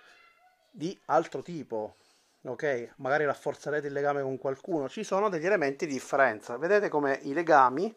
di 0.71 0.97
altro 1.07 1.41
tipo, 1.41 1.95
ok? 2.43 2.93
Magari 2.97 3.25
rafforzerete 3.25 3.87
il 3.87 3.93
legame 3.93 4.21
con 4.21 4.37
qualcuno, 4.37 4.87
ci 4.87 5.03
sono 5.03 5.27
degli 5.27 5.45
elementi 5.45 5.85
di 5.85 5.93
differenza. 5.93 6.57
Vedete 6.57 6.87
come 6.87 7.19
i 7.23 7.33
legami 7.33 7.93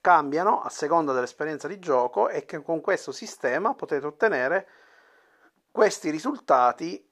cambiano 0.00 0.60
a 0.62 0.70
seconda 0.70 1.12
dell'esperienza 1.12 1.66
di 1.66 1.80
gioco 1.80 2.28
e 2.28 2.44
che 2.44 2.62
con 2.62 2.80
questo 2.80 3.10
sistema 3.10 3.74
potete 3.74 4.06
ottenere 4.06 4.68
questi 5.72 6.10
risultati 6.10 7.09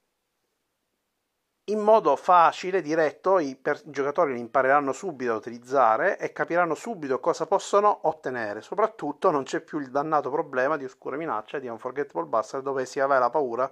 in 1.69 1.81
modo 1.81 2.17
facile, 2.17 2.81
diretto, 2.81 3.39
i, 3.39 3.55
per, 3.57 3.81
i 3.85 3.91
giocatori 3.91 4.33
li 4.33 4.41
impareranno 4.41 4.93
subito 4.93 5.33
a 5.33 5.37
utilizzare 5.37 6.19
e 6.19 6.33
capiranno 6.33 6.75
subito 6.75 7.21
cosa 7.21 7.47
possono 7.47 8.01
ottenere. 8.03 8.61
Soprattutto 8.63 9.31
non 9.31 9.45
c'è 9.45 9.61
più 9.61 9.79
il 9.79 9.91
dannato 9.91 10.31
problema 10.31 10.77
di 10.77 10.85
oscura 10.85 11.17
minaccia 11.17 11.59
di 11.59 11.69
Unforgettable 11.69 12.29
Buster 12.29 12.63
dove 12.63 12.87
si 12.87 13.01
aveva 13.01 13.19
la 13.19 13.31
paura 13.31 13.71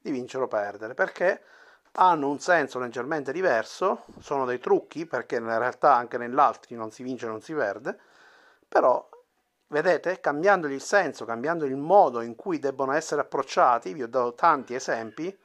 di 0.00 0.10
vincere 0.10 0.44
o 0.44 0.48
perdere, 0.48 0.94
perché 0.94 1.42
hanno 1.92 2.28
un 2.28 2.38
senso 2.40 2.78
leggermente 2.78 3.32
diverso, 3.32 4.04
sono 4.20 4.44
dei 4.44 4.58
trucchi 4.58 5.06
perché 5.06 5.36
in 5.36 5.46
realtà 5.46 5.94
anche 5.94 6.18
nell'altri 6.18 6.74
non 6.74 6.90
si 6.90 7.02
vince 7.02 7.26
e 7.26 7.28
non 7.28 7.40
si 7.40 7.54
perde, 7.54 7.98
però 8.66 9.06
vedete, 9.68 10.18
cambiandogli 10.20 10.72
il 10.72 10.82
senso, 10.82 11.24
cambiando 11.24 11.64
il 11.66 11.76
modo 11.76 12.20
in 12.20 12.34
cui 12.34 12.58
debbono 12.58 12.92
essere 12.92 13.20
approcciati, 13.20 13.92
vi 13.92 14.02
ho 14.02 14.08
dato 14.08 14.34
tanti 14.34 14.74
esempi, 14.74 15.36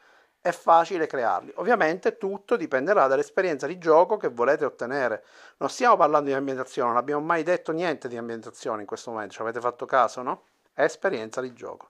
è 0.49 0.51
facile 0.51 1.07
crearli. 1.07 1.53
Ovviamente 1.55 2.17
tutto 2.17 2.55
dipenderà 2.55 3.07
dall'esperienza 3.07 3.67
di 3.67 3.77
gioco 3.77 4.17
che 4.17 4.27
volete 4.27 4.65
ottenere. 4.65 5.23
Non 5.57 5.69
stiamo 5.69 5.95
parlando 5.95 6.29
di 6.29 6.35
ambientazione, 6.35 6.89
non 6.89 6.97
abbiamo 6.97 7.25
mai 7.25 7.43
detto 7.43 7.71
niente 7.71 8.07
di 8.07 8.17
ambientazione 8.17 8.81
in 8.81 8.87
questo 8.87 9.11
momento, 9.11 9.33
ci 9.35 9.41
avete 9.41 9.59
fatto 9.59 9.85
caso, 9.85 10.21
no? 10.21 10.43
È 10.73 10.83
esperienza 10.83 11.41
di 11.41 11.53
gioco. 11.53 11.89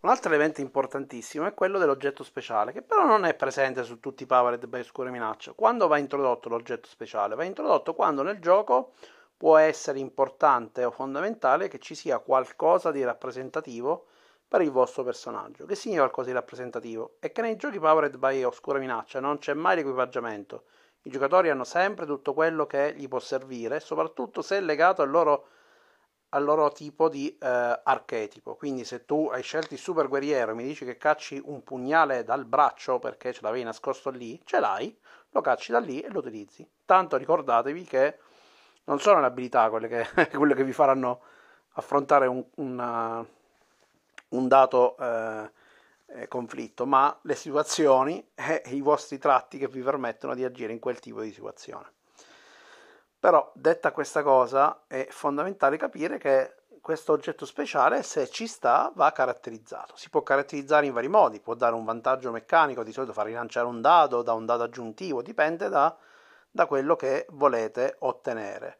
Un 0.00 0.10
altro 0.10 0.28
elemento 0.28 0.60
importantissimo 0.60 1.46
è 1.46 1.54
quello 1.54 1.78
dell'oggetto 1.78 2.24
speciale, 2.24 2.72
che 2.72 2.82
però 2.82 3.06
non 3.06 3.24
è 3.24 3.32
presente 3.32 3.84
su 3.84 4.00
tutti 4.00 4.24
i 4.24 4.26
Powered 4.26 4.66
by 4.66 4.80
Oscura 4.80 5.10
Minaccia. 5.10 5.52
Quando 5.52 5.86
va 5.86 5.96
introdotto 5.96 6.50
l'oggetto 6.50 6.88
speciale? 6.88 7.34
Va 7.34 7.44
introdotto 7.44 7.94
quando 7.94 8.22
nel 8.22 8.38
gioco 8.38 8.92
può 9.34 9.56
essere 9.56 9.98
importante 9.98 10.84
o 10.84 10.90
fondamentale 10.90 11.68
che 11.68 11.78
ci 11.78 11.94
sia 11.94 12.18
qualcosa 12.18 12.90
di 12.90 13.02
rappresentativo 13.02 14.08
per 14.54 14.62
il 14.62 14.70
vostro 14.70 15.02
personaggio. 15.02 15.66
Che 15.66 15.74
significa 15.74 16.04
qualcosa 16.04 16.28
di 16.28 16.34
rappresentativo? 16.34 17.16
È 17.18 17.32
che 17.32 17.42
nei 17.42 17.56
giochi 17.56 17.80
Powered 17.80 18.18
by 18.18 18.44
Oscura 18.44 18.78
Minaccia 18.78 19.18
non 19.18 19.38
c'è 19.38 19.52
mai 19.52 19.74
l'equipaggiamento. 19.74 20.66
I 21.02 21.10
giocatori 21.10 21.50
hanno 21.50 21.64
sempre 21.64 22.06
tutto 22.06 22.34
quello 22.34 22.64
che 22.64 22.94
gli 22.96 23.08
può 23.08 23.18
servire, 23.18 23.80
soprattutto 23.80 24.42
se 24.42 24.58
è 24.58 24.60
legato 24.60 25.02
al 25.02 25.10
loro 25.10 25.48
al 26.28 26.44
loro 26.44 26.70
tipo 26.70 27.08
di 27.08 27.36
eh, 27.36 27.80
archetipo. 27.82 28.54
Quindi 28.54 28.84
se 28.84 29.04
tu 29.04 29.28
hai 29.32 29.42
scelto 29.42 29.74
il 29.74 29.80
super 29.80 30.06
guerriero 30.06 30.52
e 30.52 30.54
mi 30.54 30.62
dici 30.62 30.84
che 30.84 30.96
cacci 30.98 31.40
un 31.44 31.64
pugnale 31.64 32.22
dal 32.22 32.44
braccio 32.44 33.00
perché 33.00 33.32
ce 33.32 33.40
l'avevi 33.42 33.64
nascosto 33.64 34.10
lì, 34.10 34.40
ce 34.44 34.60
l'hai, 34.60 34.96
lo 35.30 35.40
cacci 35.40 35.72
da 35.72 35.80
lì 35.80 36.00
e 36.00 36.10
lo 36.10 36.20
utilizzi. 36.20 36.64
Tanto 36.84 37.16
ricordatevi 37.16 37.82
che 37.82 38.18
non 38.84 39.00
sono 39.00 39.18
le 39.18 39.26
abilità 39.26 39.68
quelle 39.68 39.88
che, 39.88 40.30
quelle 40.30 40.54
che 40.54 40.62
vi 40.62 40.72
faranno 40.72 41.22
affrontare 41.76 42.28
un, 42.28 42.44
una, 42.56 43.24
un 44.36 44.48
dato 44.48 44.96
eh, 44.98 45.50
eh, 46.06 46.28
conflitto, 46.28 46.86
ma 46.86 47.16
le 47.22 47.34
situazioni 47.34 48.24
e 48.34 48.62
i 48.66 48.80
vostri 48.80 49.18
tratti 49.18 49.58
che 49.58 49.68
vi 49.68 49.80
permettono 49.80 50.34
di 50.34 50.44
agire 50.44 50.72
in 50.72 50.78
quel 50.78 51.00
tipo 51.00 51.20
di 51.20 51.32
situazione. 51.32 51.92
Però 53.18 53.50
detta 53.54 53.90
questa 53.92 54.22
cosa 54.22 54.82
è 54.86 55.06
fondamentale 55.08 55.76
capire 55.78 56.18
che 56.18 56.56
questo 56.84 57.12
oggetto 57.12 57.46
speciale, 57.46 58.02
se 58.02 58.28
ci 58.28 58.46
sta, 58.46 58.92
va 58.94 59.10
caratterizzato. 59.10 59.96
Si 59.96 60.10
può 60.10 60.22
caratterizzare 60.22 60.84
in 60.84 60.92
vari 60.92 61.08
modi, 61.08 61.40
può 61.40 61.54
dare 61.54 61.74
un 61.74 61.84
vantaggio 61.84 62.30
meccanico, 62.30 62.82
di 62.82 62.92
solito 62.92 63.14
far 63.14 63.24
rilanciare 63.24 63.66
un 63.66 63.80
dado 63.80 64.20
da 64.20 64.34
un 64.34 64.44
dado 64.44 64.64
aggiuntivo, 64.64 65.22
dipende 65.22 65.70
da, 65.70 65.96
da 66.50 66.66
quello 66.66 66.94
che 66.94 67.24
volete 67.30 67.96
ottenere. 68.00 68.76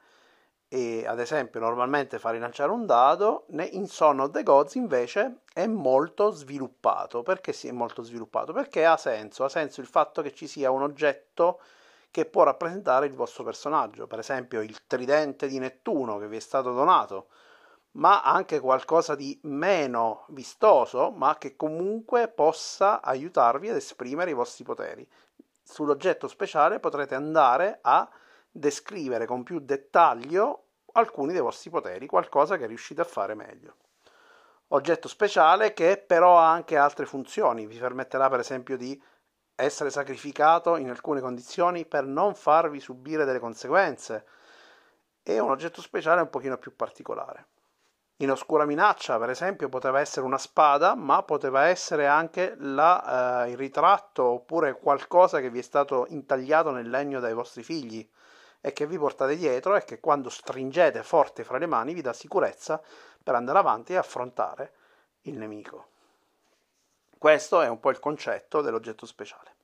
E 0.69 1.07
ad 1.07 1.21
esempio, 1.21 1.61
normalmente 1.61 2.19
far 2.19 2.33
rilanciare 2.33 2.71
un 2.71 2.85
dado, 2.87 3.47
in 3.51 3.87
Son 3.87 4.21
of 4.21 4.31
the 4.31 4.43
Gods 4.43 4.75
invece 4.75 5.43
è 5.53 5.67
molto 5.67 6.31
sviluppato. 6.31 7.23
Perché 7.23 7.53
si 7.53 7.69
è 7.69 7.73
molto 7.73 8.03
sviluppato? 8.03 8.53
Perché 8.53 8.85
ha 8.85 8.97
senso, 8.97 9.45
ha 9.45 9.49
senso 9.49 9.81
il 9.81 9.87
fatto 9.87 10.21
che 10.23 10.33
ci 10.33 10.47
sia 10.47 10.71
un 10.71 10.83
oggetto 10.83 11.61
che 12.11 12.27
può 12.27 12.45
rappresentare 12.45 13.07
il 13.07 13.15
vostro 13.15 13.43
personaggio, 13.43 14.07
per 14.07 14.21
esempio 14.21 14.61
il 14.61 14.87
tridente 14.87 15.49
di 15.49 15.59
Nettuno 15.59 16.19
che 16.19 16.29
vi 16.29 16.37
è 16.37 16.41
stato 16.41 16.73
donato, 16.73 17.27
ma 17.93 18.23
anche 18.23 18.61
qualcosa 18.61 19.17
di 19.17 19.37
meno 19.43 20.25
vistoso, 20.29 21.11
ma 21.11 21.37
che 21.39 21.57
comunque 21.57 22.29
possa 22.29 23.03
aiutarvi 23.03 23.69
ad 23.69 23.77
esprimere 23.77 24.31
i 24.31 24.35
vostri 24.35 24.63
poteri. 24.63 25.09
Sull'oggetto 25.63 26.29
speciale 26.29 26.79
potrete 26.79 27.17
andare 27.17 27.79
a 27.83 28.09
descrivere 28.57 29.27
con 29.27 29.43
più 29.43 29.59
dettaglio 29.59 30.67
alcuni 30.93 31.33
dei 31.33 31.41
vostri 31.41 31.71
poteri, 31.71 32.07
qualcosa 32.07 32.57
che 32.57 32.67
riuscite 32.67 33.01
a 33.01 33.05
fare 33.05 33.35
meglio. 33.35 33.75
Oggetto 34.69 35.09
speciale 35.09 35.75
che 35.75 35.99
però 35.99 36.39
ha 36.39 36.51
anche 36.51 36.77
altre 36.77 37.05
funzioni, 37.05 37.67
vi 37.67 37.79
permetterà 37.79 38.29
per 38.31 38.39
esempio 38.39 38.77
di 38.77 39.01
essere 39.57 39.91
sacrificato 39.91 40.77
in 40.77 40.89
alcune 40.89 41.21
condizioni 41.21 41.85
per 41.85 42.05
non 42.05 42.35
farvi 42.35 42.79
subire 42.79 43.25
delle 43.25 43.41
conseguenze. 43.41 44.25
È 45.21 45.39
un 45.39 45.51
oggetto 45.51 45.81
speciale 45.81 46.21
un 46.21 46.31
pochino 46.31 46.57
più 46.57 46.77
particolare. 46.77 47.49
In 48.19 48.31
oscura 48.31 48.65
minaccia, 48.65 49.19
per 49.19 49.31
esempio, 49.31 49.69
poteva 49.69 49.99
essere 49.99 50.25
una 50.25 50.39
spada, 50.39 50.95
ma 50.95 51.25
poteva 51.25 51.67
essere 51.67 52.07
anche 52.07 52.55
la, 52.59 53.45
eh, 53.45 53.51
il 53.51 53.57
ritratto 53.57 54.25
oppure 54.25 54.79
qualcosa 54.79 55.41
che 55.41 55.51
vi 55.51 55.59
è 55.59 55.63
stato 55.63 56.07
intagliato 56.09 56.71
nel 56.71 56.89
legno 56.89 57.19
dai 57.19 57.35
vostri 57.35 57.65
figli 57.65 58.09
e 58.67 58.73
che 58.73 58.87
vi 58.87 58.97
portate 58.97 59.37
dietro 59.37 59.77
e 59.77 59.85
che 59.85 60.01
quando 60.01 60.31
stringete 60.31 61.03
forte 61.03 61.45
fra 61.45 61.59
le 61.59 61.67
mani 61.67 61.93
vi 61.93 62.01
dà 62.01 62.15
sicurezza 62.15 62.81
per 63.23 63.35
andare 63.35 63.59
avanti 63.59 63.93
e 63.93 63.97
affrontare 63.97 64.73
il 65.23 65.37
nemico. 65.37 65.89
Questo 67.19 67.61
è 67.61 67.69
un 67.69 67.79
po' 67.79 67.91
il 67.91 68.01
concetto 68.01 68.63
dell'oggetto 68.63 69.05
speciale. 69.05 69.57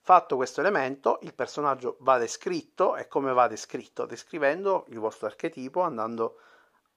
Fatto 0.00 0.36
questo 0.36 0.60
elemento, 0.60 1.18
il 1.20 1.34
personaggio 1.34 1.98
va 2.00 2.16
descritto 2.16 2.96
e 2.96 3.08
come 3.08 3.34
va 3.34 3.46
descritto? 3.46 4.06
Descrivendo 4.06 4.86
il 4.88 5.00
vostro 5.00 5.26
archetipo, 5.26 5.82
andando 5.82 6.38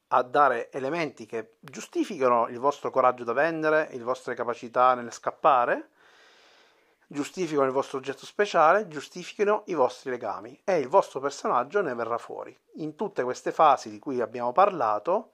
a 0.07 0.21
dare 0.21 0.71
elementi 0.71 1.25
che 1.25 1.55
giustificano 1.59 2.47
il 2.47 2.59
vostro 2.59 2.89
coraggio 2.89 3.25
da 3.25 3.33
vendere, 3.33 3.89
le 3.91 4.03
vostre 4.03 4.33
capacità 4.33 4.93
nel 4.93 5.11
scappare, 5.11 5.89
giustificano 7.11 7.65
il 7.65 7.71
vostro 7.71 7.97
oggetto 7.97 8.27
speciale, 8.27 8.87
giustificano 8.87 9.63
i 9.65 9.73
vostri 9.73 10.11
legami 10.11 10.61
e 10.63 10.77
il 10.77 10.87
vostro 10.87 11.19
personaggio 11.19 11.81
ne 11.81 11.95
verrà 11.95 12.19
fuori. 12.19 12.55
In 12.75 12.95
tutte 12.95 13.23
queste 13.23 13.51
fasi 13.51 13.89
di 13.89 13.97
cui 13.97 14.21
abbiamo 14.21 14.51
parlato, 14.51 15.31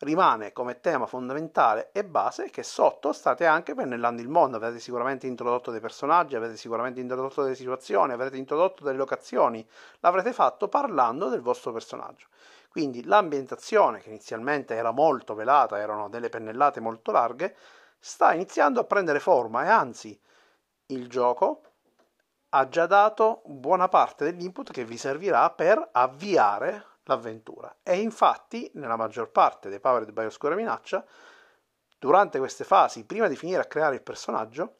rimane 0.00 0.52
come 0.52 0.80
tema 0.80 1.06
fondamentale 1.06 1.90
e 1.92 2.04
base 2.04 2.50
che 2.50 2.64
sotto 2.64 3.12
state 3.12 3.46
anche 3.46 3.72
pennellando 3.72 4.20
il 4.20 4.28
mondo, 4.28 4.56
avete 4.56 4.80
sicuramente 4.80 5.28
introdotto 5.28 5.70
dei 5.70 5.78
personaggi, 5.78 6.34
avete 6.34 6.56
sicuramente 6.56 6.98
introdotto 6.98 7.44
delle 7.44 7.54
situazioni, 7.54 8.12
avete 8.12 8.36
introdotto 8.36 8.82
delle 8.82 8.98
locazioni, 8.98 9.64
l'avrete 10.00 10.32
fatto 10.32 10.66
parlando 10.66 11.28
del 11.28 11.40
vostro 11.40 11.70
personaggio. 11.70 12.26
Quindi 12.68 13.04
l'ambientazione, 13.04 14.00
che 14.00 14.08
inizialmente 14.08 14.74
era 14.74 14.90
molto 14.90 15.34
velata, 15.36 15.78
erano 15.78 16.08
delle 16.08 16.30
pennellate 16.30 16.80
molto 16.80 17.12
larghe, 17.12 17.54
sta 18.00 18.34
iniziando 18.34 18.80
a 18.80 18.84
prendere 18.84 19.20
forma 19.20 19.64
e 19.64 19.68
anzi 19.68 20.20
il 20.92 21.08
gioco 21.08 21.62
ha 22.50 22.68
già 22.68 22.86
dato 22.86 23.42
buona 23.46 23.88
parte 23.88 24.24
dell'input 24.24 24.70
che 24.70 24.84
vi 24.84 24.96
servirà 24.96 25.50
per 25.50 25.88
avviare 25.92 26.86
l'avventura. 27.04 27.74
E 27.82 27.98
infatti, 27.98 28.70
nella 28.74 28.96
maggior 28.96 29.30
parte 29.30 29.68
dei 29.68 29.80
Powered 29.80 30.12
by 30.12 30.26
Oscura 30.26 30.54
Minaccia, 30.54 31.04
durante 31.98 32.38
queste 32.38 32.64
fasi, 32.64 33.04
prima 33.04 33.28
di 33.28 33.36
finire 33.36 33.62
a 33.62 33.66
creare 33.66 33.94
il 33.94 34.02
personaggio, 34.02 34.76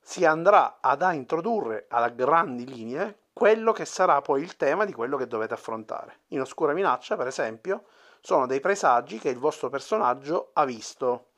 si 0.00 0.24
andrà 0.24 0.78
ad 0.80 1.06
introdurre 1.12 1.86
a 1.88 2.08
grandi 2.08 2.66
linee 2.66 3.18
quello 3.32 3.72
che 3.72 3.84
sarà 3.84 4.20
poi 4.20 4.42
il 4.42 4.56
tema 4.56 4.84
di 4.84 4.92
quello 4.92 5.16
che 5.16 5.26
dovete 5.26 5.54
affrontare. 5.54 6.20
In 6.28 6.40
Oscura 6.40 6.72
Minaccia, 6.72 7.16
per 7.16 7.26
esempio, 7.26 7.84
sono 8.20 8.46
dei 8.46 8.60
presagi 8.60 9.18
che 9.18 9.28
il 9.28 9.38
vostro 9.38 9.68
personaggio 9.68 10.50
ha 10.54 10.64
visto. 10.64 11.29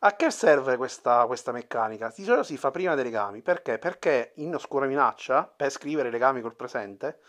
A 0.00 0.14
che 0.14 0.30
serve 0.30 0.76
questa, 0.76 1.24
questa 1.26 1.52
meccanica? 1.52 2.12
Di 2.14 2.24
solito 2.24 2.42
si 2.42 2.58
fa 2.58 2.70
prima 2.70 2.94
dei 2.94 3.04
legami. 3.04 3.40
Perché? 3.40 3.78
Perché 3.78 4.32
in 4.36 4.54
Oscura 4.54 4.86
Minaccia, 4.86 5.44
per 5.44 5.70
scrivere 5.70 6.10
legami 6.10 6.42
col 6.42 6.54
presente, 6.54 7.20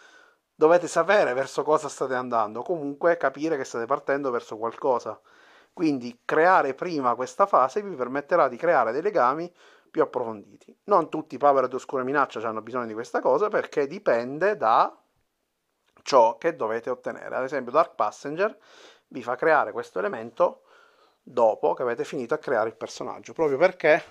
dovete 0.53 0.87
sapere 0.87 1.33
verso 1.33 1.63
cosa 1.63 1.87
state 1.87 2.13
andando, 2.13 2.63
comunque 2.63 3.15
capire 3.15 3.55
che 3.55 3.63
state 3.63 3.85
partendo 3.85 4.31
verso 4.31 4.57
qualcosa. 4.57 5.19
Quindi 5.71 6.21
creare 6.25 6.73
prima 6.73 7.15
questa 7.15 7.45
fase 7.45 7.81
vi 7.81 7.95
permetterà 7.95 8.49
di 8.49 8.57
creare 8.57 8.91
dei 8.91 9.01
legami 9.01 9.51
più 9.89 10.01
approfonditi. 10.01 10.77
Non 10.85 11.07
tutti 11.07 11.35
i 11.35 11.37
Power 11.37 11.63
ad 11.63 11.73
Oscura 11.73 12.03
Minaccia 12.03 12.45
hanno 12.45 12.61
bisogno 12.61 12.87
di 12.87 12.93
questa 12.93 13.21
cosa 13.21 13.47
perché 13.47 13.87
dipende 13.87 14.57
da 14.57 14.93
ciò 16.03 16.37
che 16.37 16.55
dovete 16.55 16.89
ottenere. 16.89 17.35
Ad 17.35 17.43
esempio 17.43 17.71
Dark 17.71 17.95
Passenger 17.95 18.57
vi 19.07 19.23
fa 19.23 19.35
creare 19.35 19.71
questo 19.71 19.99
elemento 19.99 20.63
dopo 21.29 21.73
che 21.73 21.81
avete 21.81 22.05
finito 22.05 22.33
a 22.33 22.37
creare 22.37 22.69
il 22.69 22.75
personaggio, 22.75 23.33
proprio 23.33 23.57
perché 23.57 24.01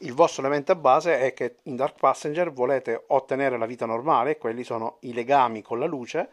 il 0.00 0.14
vostro 0.14 0.42
elemento 0.42 0.74
base 0.74 1.20
è 1.20 1.34
che 1.34 1.56
in 1.64 1.76
Dark 1.76 1.98
Passenger 1.98 2.50
volete 2.52 3.04
ottenere 3.08 3.58
la 3.58 3.66
vita 3.66 3.84
normale, 3.86 4.38
quelli 4.38 4.64
sono 4.64 4.96
i 5.00 5.12
legami 5.12 5.62
con 5.62 5.78
la 5.78 5.86
luce, 5.86 6.28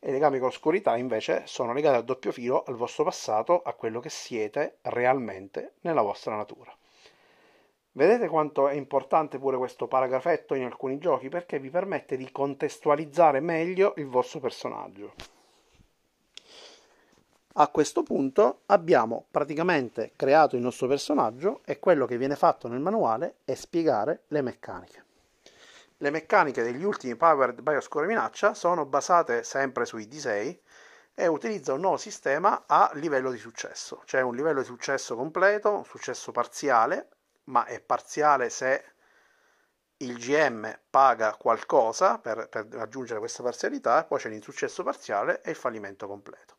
e 0.00 0.10
i 0.10 0.12
legami 0.12 0.38
con 0.38 0.48
l'oscurità 0.48 0.96
invece 0.96 1.42
sono 1.46 1.72
legati 1.72 1.96
a 1.96 2.02
doppio 2.02 2.30
filo 2.30 2.62
al 2.66 2.76
vostro 2.76 3.04
passato, 3.04 3.62
a 3.62 3.72
quello 3.72 3.98
che 3.98 4.10
siete 4.10 4.78
realmente 4.82 5.74
nella 5.80 6.02
vostra 6.02 6.36
natura. 6.36 6.72
Vedete 7.92 8.28
quanto 8.28 8.68
è 8.68 8.74
importante 8.74 9.38
pure 9.38 9.56
questo 9.56 9.88
paragrafetto 9.88 10.54
in 10.54 10.62
alcuni 10.62 10.98
giochi 10.98 11.28
perché 11.28 11.58
vi 11.58 11.68
permette 11.68 12.16
di 12.16 12.30
contestualizzare 12.30 13.40
meglio 13.40 13.94
il 13.96 14.06
vostro 14.06 14.38
personaggio. 14.38 15.37
A 17.60 17.66
questo 17.70 18.04
punto 18.04 18.60
abbiamo 18.66 19.26
praticamente 19.32 20.12
creato 20.14 20.54
il 20.54 20.62
nostro 20.62 20.86
personaggio 20.86 21.62
e 21.64 21.80
quello 21.80 22.06
che 22.06 22.16
viene 22.16 22.36
fatto 22.36 22.68
nel 22.68 22.78
manuale 22.78 23.38
è 23.44 23.54
spiegare 23.54 24.22
le 24.28 24.42
meccaniche. 24.42 25.04
Le 25.96 26.10
meccaniche 26.10 26.62
degli 26.62 26.84
ultimi 26.84 27.16
Powered 27.16 27.60
Bioscore 27.60 28.06
Minaccia 28.06 28.54
sono 28.54 28.86
basate 28.86 29.42
sempre 29.42 29.86
sui 29.86 30.06
D6 30.06 30.58
e 31.14 31.26
utilizza 31.26 31.72
un 31.72 31.80
nuovo 31.80 31.96
sistema 31.96 32.62
a 32.64 32.92
livello 32.94 33.32
di 33.32 33.38
successo, 33.38 34.02
cioè 34.04 34.20
un 34.20 34.36
livello 34.36 34.60
di 34.60 34.66
successo 34.66 35.16
completo, 35.16 35.78
un 35.78 35.84
successo 35.84 36.30
parziale, 36.30 37.08
ma 37.46 37.64
è 37.64 37.80
parziale 37.80 38.50
se 38.50 38.84
il 39.96 40.16
GM 40.16 40.78
paga 40.88 41.34
qualcosa 41.34 42.18
per, 42.18 42.48
per 42.48 42.68
raggiungere 42.68 43.18
questa 43.18 43.42
parzialità, 43.42 44.04
poi 44.04 44.20
c'è 44.20 44.28
l'insuccesso 44.28 44.84
parziale 44.84 45.42
e 45.42 45.50
il 45.50 45.56
fallimento 45.56 46.06
completo 46.06 46.57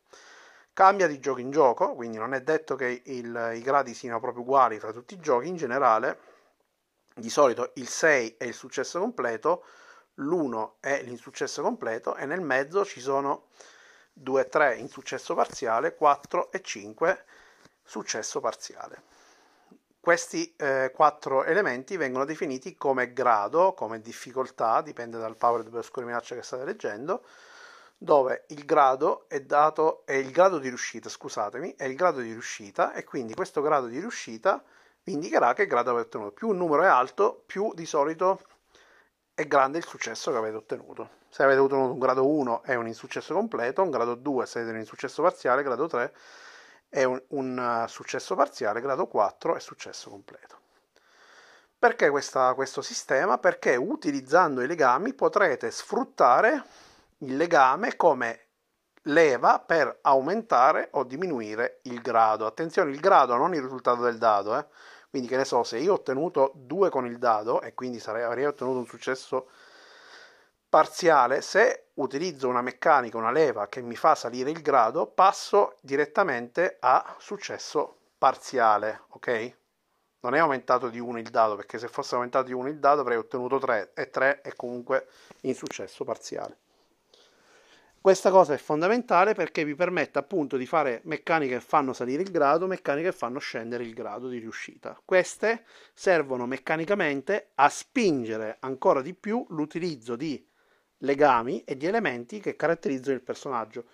cambia 0.80 1.06
di 1.06 1.20
gioco 1.20 1.40
in 1.40 1.50
gioco, 1.50 1.94
quindi 1.94 2.16
non 2.16 2.32
è 2.32 2.40
detto 2.40 2.74
che 2.74 3.02
il, 3.04 3.52
i 3.54 3.60
gradi 3.60 3.92
siano 3.92 4.18
proprio 4.18 4.40
uguali 4.40 4.78
tra 4.78 4.92
tutti 4.92 5.12
i 5.12 5.20
giochi, 5.20 5.46
in 5.46 5.56
generale 5.56 6.18
di 7.14 7.28
solito 7.28 7.72
il 7.74 7.86
6 7.86 8.36
è 8.38 8.44
il 8.44 8.54
successo 8.54 8.98
completo, 8.98 9.62
l'1 10.14 10.76
è 10.80 11.02
l'insuccesso 11.02 11.60
completo 11.60 12.16
e 12.16 12.24
nel 12.24 12.40
mezzo 12.40 12.82
ci 12.86 12.98
sono 12.98 13.48
2 14.14 14.40
e 14.40 14.48
3 14.48 14.76
insuccesso 14.76 15.34
parziale, 15.34 15.94
4 15.94 16.50
e 16.50 16.62
5 16.62 17.24
successo 17.82 18.40
parziale. 18.40 19.02
Questi 20.00 20.54
eh, 20.56 20.92
quattro 20.94 21.44
elementi 21.44 21.98
vengono 21.98 22.24
definiti 22.24 22.74
come 22.74 23.12
grado, 23.12 23.74
come 23.74 24.00
difficoltà, 24.00 24.80
dipende 24.80 25.18
dal 25.18 25.36
power 25.36 25.62
di 25.62 25.76
oscura 25.76 26.06
minaccia 26.06 26.34
che 26.34 26.42
state 26.42 26.64
leggendo, 26.64 27.22
dove 28.02 28.44
il 28.48 28.64
grado 28.64 29.28
è 29.28 29.42
dato, 29.42 30.06
è 30.06 30.14
il 30.14 30.30
grado 30.30 30.58
di 30.58 30.68
riuscita, 30.68 31.10
scusatemi, 31.10 31.74
è 31.76 31.84
il 31.84 31.94
grado 31.94 32.20
di 32.20 32.32
riuscita 32.32 32.94
e 32.94 33.04
quindi 33.04 33.34
questo 33.34 33.60
grado 33.60 33.88
di 33.88 33.98
riuscita 33.98 34.64
vi 35.02 35.12
indicherà 35.12 35.52
che 35.52 35.66
grado 35.66 35.90
avete 35.90 36.06
ottenuto. 36.06 36.32
Più 36.32 36.48
un 36.48 36.56
numero 36.56 36.82
è 36.82 36.86
alto, 36.86 37.42
più 37.44 37.74
di 37.74 37.84
solito 37.84 38.40
è 39.34 39.46
grande 39.46 39.76
il 39.76 39.84
successo 39.84 40.30
che 40.30 40.38
avete 40.38 40.56
ottenuto. 40.56 41.10
Se 41.28 41.42
avete 41.42 41.58
ottenuto 41.58 41.92
un 41.92 41.98
grado 41.98 42.26
1 42.26 42.62
è 42.62 42.74
un 42.74 42.86
insuccesso 42.86 43.34
completo, 43.34 43.82
un 43.82 43.90
grado 43.90 44.14
2 44.14 44.46
se 44.46 44.60
avete 44.60 44.72
un 44.72 44.80
insuccesso 44.80 45.20
parziale, 45.20 45.62
grado 45.62 45.86
3 45.86 46.14
è 46.88 47.04
un, 47.04 47.22
un 47.28 47.82
uh, 47.84 47.86
successo 47.86 48.34
parziale, 48.34 48.80
grado 48.80 49.08
4 49.08 49.56
è 49.56 49.60
successo 49.60 50.08
completo. 50.08 50.58
Perché 51.78 52.08
questa, 52.08 52.54
questo 52.54 52.80
sistema? 52.80 53.36
Perché 53.36 53.76
utilizzando 53.76 54.62
i 54.62 54.66
legami 54.66 55.12
potrete 55.12 55.70
sfruttare 55.70 56.88
il 57.22 57.36
legame 57.36 57.96
come 57.96 58.46
leva 59.04 59.58
per 59.58 59.98
aumentare 60.02 60.88
o 60.92 61.04
diminuire 61.04 61.80
il 61.84 62.00
grado. 62.00 62.46
Attenzione, 62.46 62.90
il 62.90 63.00
grado 63.00 63.36
non 63.36 63.54
il 63.54 63.62
risultato 63.62 64.02
del 64.02 64.18
dado, 64.18 64.58
eh? 64.58 64.66
quindi 65.08 65.28
che 65.28 65.36
ne 65.36 65.44
so, 65.44 65.62
se 65.62 65.78
io 65.78 65.92
ho 65.92 65.96
ottenuto 65.96 66.52
2 66.54 66.90
con 66.90 67.06
il 67.06 67.18
dado 67.18 67.62
e 67.62 67.74
quindi 67.74 67.98
sarei, 67.98 68.22
avrei 68.22 68.46
ottenuto 68.46 68.78
un 68.78 68.86
successo 68.86 69.48
parziale, 70.68 71.42
se 71.42 71.88
utilizzo 71.94 72.48
una 72.48 72.62
meccanica, 72.62 73.16
una 73.16 73.32
leva 73.32 73.66
che 73.66 73.80
mi 73.82 73.96
fa 73.96 74.14
salire 74.14 74.50
il 74.50 74.62
grado, 74.62 75.06
passo 75.06 75.76
direttamente 75.80 76.76
a 76.80 77.16
successo 77.18 77.96
parziale, 78.18 79.02
ok? 79.08 79.58
non 80.20 80.34
è 80.34 80.38
aumentato 80.38 80.88
di 80.88 80.98
1 80.98 81.18
il 81.18 81.30
dado, 81.30 81.56
perché 81.56 81.78
se 81.78 81.88
fosse 81.88 82.14
aumentato 82.14 82.46
di 82.46 82.52
1 82.52 82.68
il 82.68 82.78
dado 82.78 83.00
avrei 83.00 83.16
ottenuto 83.16 83.58
3 83.58 83.92
e 83.94 84.10
3 84.10 84.42
è 84.42 84.54
comunque 84.54 85.08
insuccesso 85.42 86.04
parziale. 86.04 86.58
Questa 88.02 88.30
cosa 88.30 88.54
è 88.54 88.56
fondamentale 88.56 89.34
perché 89.34 89.62
vi 89.62 89.74
permette 89.74 90.18
appunto 90.18 90.56
di 90.56 90.64
fare 90.64 91.02
meccaniche 91.04 91.56
che 91.56 91.60
fanno 91.60 91.92
salire 91.92 92.22
il 92.22 92.30
grado, 92.30 92.66
meccaniche 92.66 93.10
che 93.10 93.14
fanno 93.14 93.38
scendere 93.38 93.84
il 93.84 93.92
grado 93.92 94.28
di 94.28 94.38
riuscita. 94.38 94.98
Queste 95.04 95.64
servono 95.92 96.46
meccanicamente 96.46 97.50
a 97.56 97.68
spingere 97.68 98.56
ancora 98.60 99.02
di 99.02 99.12
più 99.12 99.44
l'utilizzo 99.50 100.16
di 100.16 100.42
legami 101.00 101.62
e 101.64 101.76
di 101.76 101.84
elementi 101.84 102.40
che 102.40 102.56
caratterizzano 102.56 103.16
il 103.16 103.22
personaggio. 103.22 103.84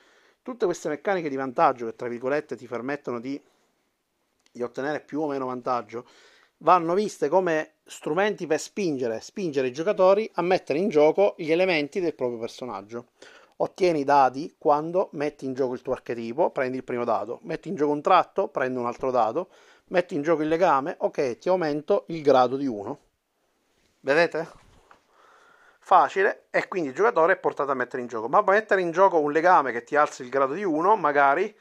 Tutte 0.41 0.67
queste 0.67 0.89
meccaniche 0.89 1.29
di 1.29 1.35
vantaggio 1.35 1.87
che 1.87 1.97
tra 1.97 2.07
virgolette 2.07 2.55
ti 2.55 2.69
permettono 2.69 3.19
di, 3.19 3.43
di 4.53 4.63
ottenere 4.63 5.01
più 5.01 5.23
o 5.23 5.27
meno 5.27 5.47
vantaggio 5.47 6.07
vanno 6.59 6.95
viste 6.95 7.29
come 7.29 7.75
strumenti 7.85 8.47
per 8.47 8.61
spingere, 8.61 9.21
spingere 9.21 9.67
i 9.67 9.73
giocatori 9.73 10.31
a 10.35 10.43
mettere 10.43 10.79
in 10.79 10.91
gioco 10.91 11.35
gli 11.37 11.51
elementi 11.51 11.99
del 11.99 12.15
proprio 12.15 12.39
personaggio. 12.39 13.09
Ottieni 13.59 14.01
i 14.01 14.05
dadi 14.05 14.55
quando 14.59 15.09
metti 15.13 15.47
in 15.47 15.55
gioco 15.55 15.73
il 15.73 15.81
tuo 15.81 15.95
archetipo, 15.95 16.51
prendi 16.51 16.77
il 16.77 16.85
primo 16.85 17.05
dado, 17.05 17.39
metti 17.43 17.69
in 17.69 17.75
gioco 17.75 17.93
un 17.93 18.03
tratto, 18.03 18.49
prendi 18.49 18.79
un 18.79 18.87
altro 18.87 19.11
dado, 19.11 19.49
metti 19.87 20.15
in 20.15 20.23
gioco 20.23 20.43
il 20.43 20.49
legame, 20.49 20.97
ok, 20.99 21.39
ti 21.39 21.49
aumento 21.49 22.05
il 22.09 22.21
grado 22.23 22.57
di 22.57 22.67
1. 22.67 22.99
Vedete? 24.01 24.65
Facile 25.79 26.47
e 26.51 26.69
quindi 26.69 26.91
il 26.91 26.95
giocatore 26.95 27.35
è 27.35 27.37
portato 27.39 27.71
a 27.71 27.75
mettere 27.75 28.03
in 28.03 28.09
gioco. 28.09 28.29
Ma 28.29 28.43
mettere 28.43 28.81
in 28.81 28.91
gioco 28.91 29.21
un 29.21 29.33
legame 29.33 29.73
che 29.73 29.85
ti 29.85 29.97
alzi 29.97 30.23
il 30.23 30.29
grado 30.29 30.53
di 30.53 30.65
1, 30.65 30.97
magari 30.97 31.57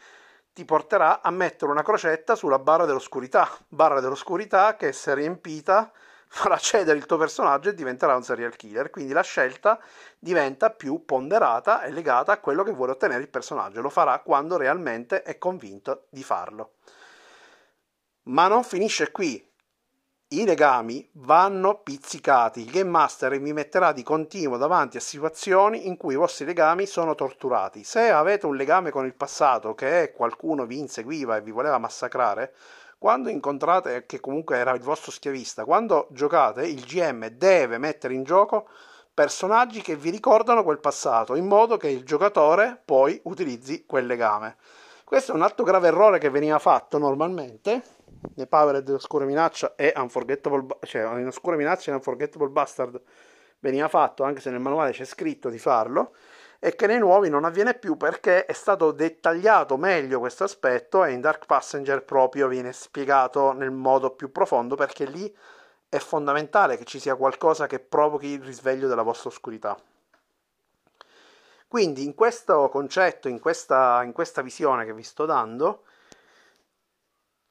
ti 0.52 0.66
porterà 0.66 1.22
a 1.22 1.30
mettere 1.32 1.72
una 1.72 1.84
crocetta 1.84 2.36
sulla 2.36 2.60
barra 2.60 2.86
dell'oscurità, 2.86 3.50
barra 3.68 4.00
dell'oscurità 4.00 4.76
che 4.76 4.91
se 4.91 5.14
riempita 5.14 5.91
farà 6.28 6.57
cedere 6.57 6.97
il 6.97 7.05
tuo 7.05 7.17
personaggio 7.17 7.69
e 7.69 7.73
diventerà 7.73 8.15
un 8.15 8.23
serial 8.23 8.55
killer. 8.55 8.89
Quindi 8.89 9.13
la 9.13 9.21
scelta 9.21 9.80
diventa 10.19 10.69
più 10.69 11.05
ponderata 11.05 11.84
e 11.84 11.91
legata 11.91 12.34
a 12.34 12.39
quello 12.39 12.63
che 12.63 12.71
vuole 12.71 12.91
ottenere 12.91 13.21
il 13.21 13.30
personaggio. 13.30 13.82
Lo 13.82 13.89
farà 13.89 14.19
quando 14.19 14.57
realmente 14.57 15.23
è 15.23 15.38
convinto 15.38 16.07
di 16.09 16.23
farlo. 16.23 16.73
Ma 18.23 18.47
non 18.47 18.63
finisce 18.63 19.11
qui. 19.11 19.53
I 20.30 20.43
legami 20.43 21.07
vanno 21.13 21.82
pizzicati. 21.82 22.61
Il 22.61 22.71
Game 22.71 22.89
Master 22.89 23.39
vi 23.39 23.53
metterà 23.53 23.91
di 23.91 24.01
continuo 24.01 24.57
davanti 24.57 24.97
a 24.97 25.01
situazioni 25.01 25.86
in 25.88 25.97
cui 25.97 26.13
i 26.13 26.17
vostri 26.17 26.45
legami 26.45 26.88
sono 26.88 27.13
torturati. 27.13 27.84
Se 27.84 28.09
avete 28.09 28.47
un 28.47 28.55
legame 28.55 28.89
con 28.89 29.05
il 29.05 29.13
passato 29.13 29.76
che 29.76 30.11
qualcuno 30.15 30.65
vi 30.65 30.80
inseguiva 30.80 31.38
e 31.38 31.41
vi 31.41 31.51
voleva 31.51 31.78
massacrare, 31.78 32.53
quando 33.06 33.30
incontrate, 33.30 34.08
che 34.08 34.20
comunque 34.20 34.58
era 34.58 34.72
il 34.72 34.82
vostro 34.82 35.12
schiavista, 35.12 35.64
quando 35.64 36.08
giocate, 36.10 36.66
il 36.66 36.84
GM 36.86 37.28
deve 37.28 37.78
mettere 37.78 38.16
in 38.16 38.24
gioco 38.24 38.68
personaggi 39.14 39.80
che 39.82 39.95
vi 39.95 40.10
ricordano 40.10 40.64
quel 40.64 40.80
passato, 40.80 41.36
in 41.36 41.45
modo 41.45 41.78
che 41.78 41.88
il 41.88 42.03
giocatore 42.03 42.82
poi 42.84 43.22
utilizzi 43.26 43.86
quel 43.86 44.08
legame. 44.08 44.56
Questo 45.03 45.34
è 45.34 45.36
un 45.36 45.43
altro 45.43 45.64
grave 45.64 45.89
errore 45.89 46.18
che 46.18 46.32
veniva 46.32 46.58
fatto 46.58 46.97
normalmente 46.97 47.84
nei 48.38 48.47
Powered 48.47 48.89
Oscura 48.89 49.26
Minaccia 49.26 49.76
e 49.76 49.93
Unforgettable, 49.95 50.66
cioè 50.82 51.03
in 51.20 51.28
Oscura 51.28 51.58
Minaccia 51.58 51.91
e 51.91 51.93
Unforgettable 51.93 52.49
Bastard 52.49 52.99
veniva 53.60 53.88
fatto, 53.88 54.24
anche 54.24 54.41
se 54.41 54.49
nel 54.49 54.62
manuale 54.62 54.93
c'è 54.93 55.06
scritto 55.06 55.49
di 55.49 55.60
farlo, 55.60 56.16
e 56.60 56.76
che 56.76 56.88
nei 56.88 56.99
nuovi 56.99 57.30
non 57.30 57.45
avviene 57.45 57.74
più 57.74 57.97
perché 57.97 58.45
è 58.45 58.53
stato 58.53 58.91
dettagliato 58.91 59.78
meglio 59.78 60.20
questo 60.20 60.43
aspetto 60.43 61.03
e 61.03 61.12
in 61.12 61.22
Dark 61.22 61.45
Passenger 61.45 62.03
proprio 62.03 62.47
viene 62.47 62.74
spiegato 62.74 63.51
nel 63.51 63.72
modo 63.72 64.12
più 64.12 64.32
profondo 64.32 64.76
perché 64.76 65.06
lì 65.06 65.34
è 65.89 65.97
fondamentale 65.97 66.78
che 66.78 66.86
ci 66.86 66.99
sia 66.99 67.16
qualcosa 67.16 67.68
che 67.68 67.80
provochi 67.80 68.28
il 68.28 68.43
risveglio 68.43 68.88
della 68.88 69.01
vostra 69.01 69.30
oscurità. 69.30 69.78
Quindi 71.68 72.03
in 72.06 72.16
questo 72.16 72.70
concetto, 72.70 73.28
in 73.28 73.39
questa, 73.39 74.01
in 74.03 74.12
questa 74.12 74.41
visione 74.41 74.86
che 74.86 74.93
vi 74.93 75.03
sto 75.03 75.26
dando, 75.26 75.84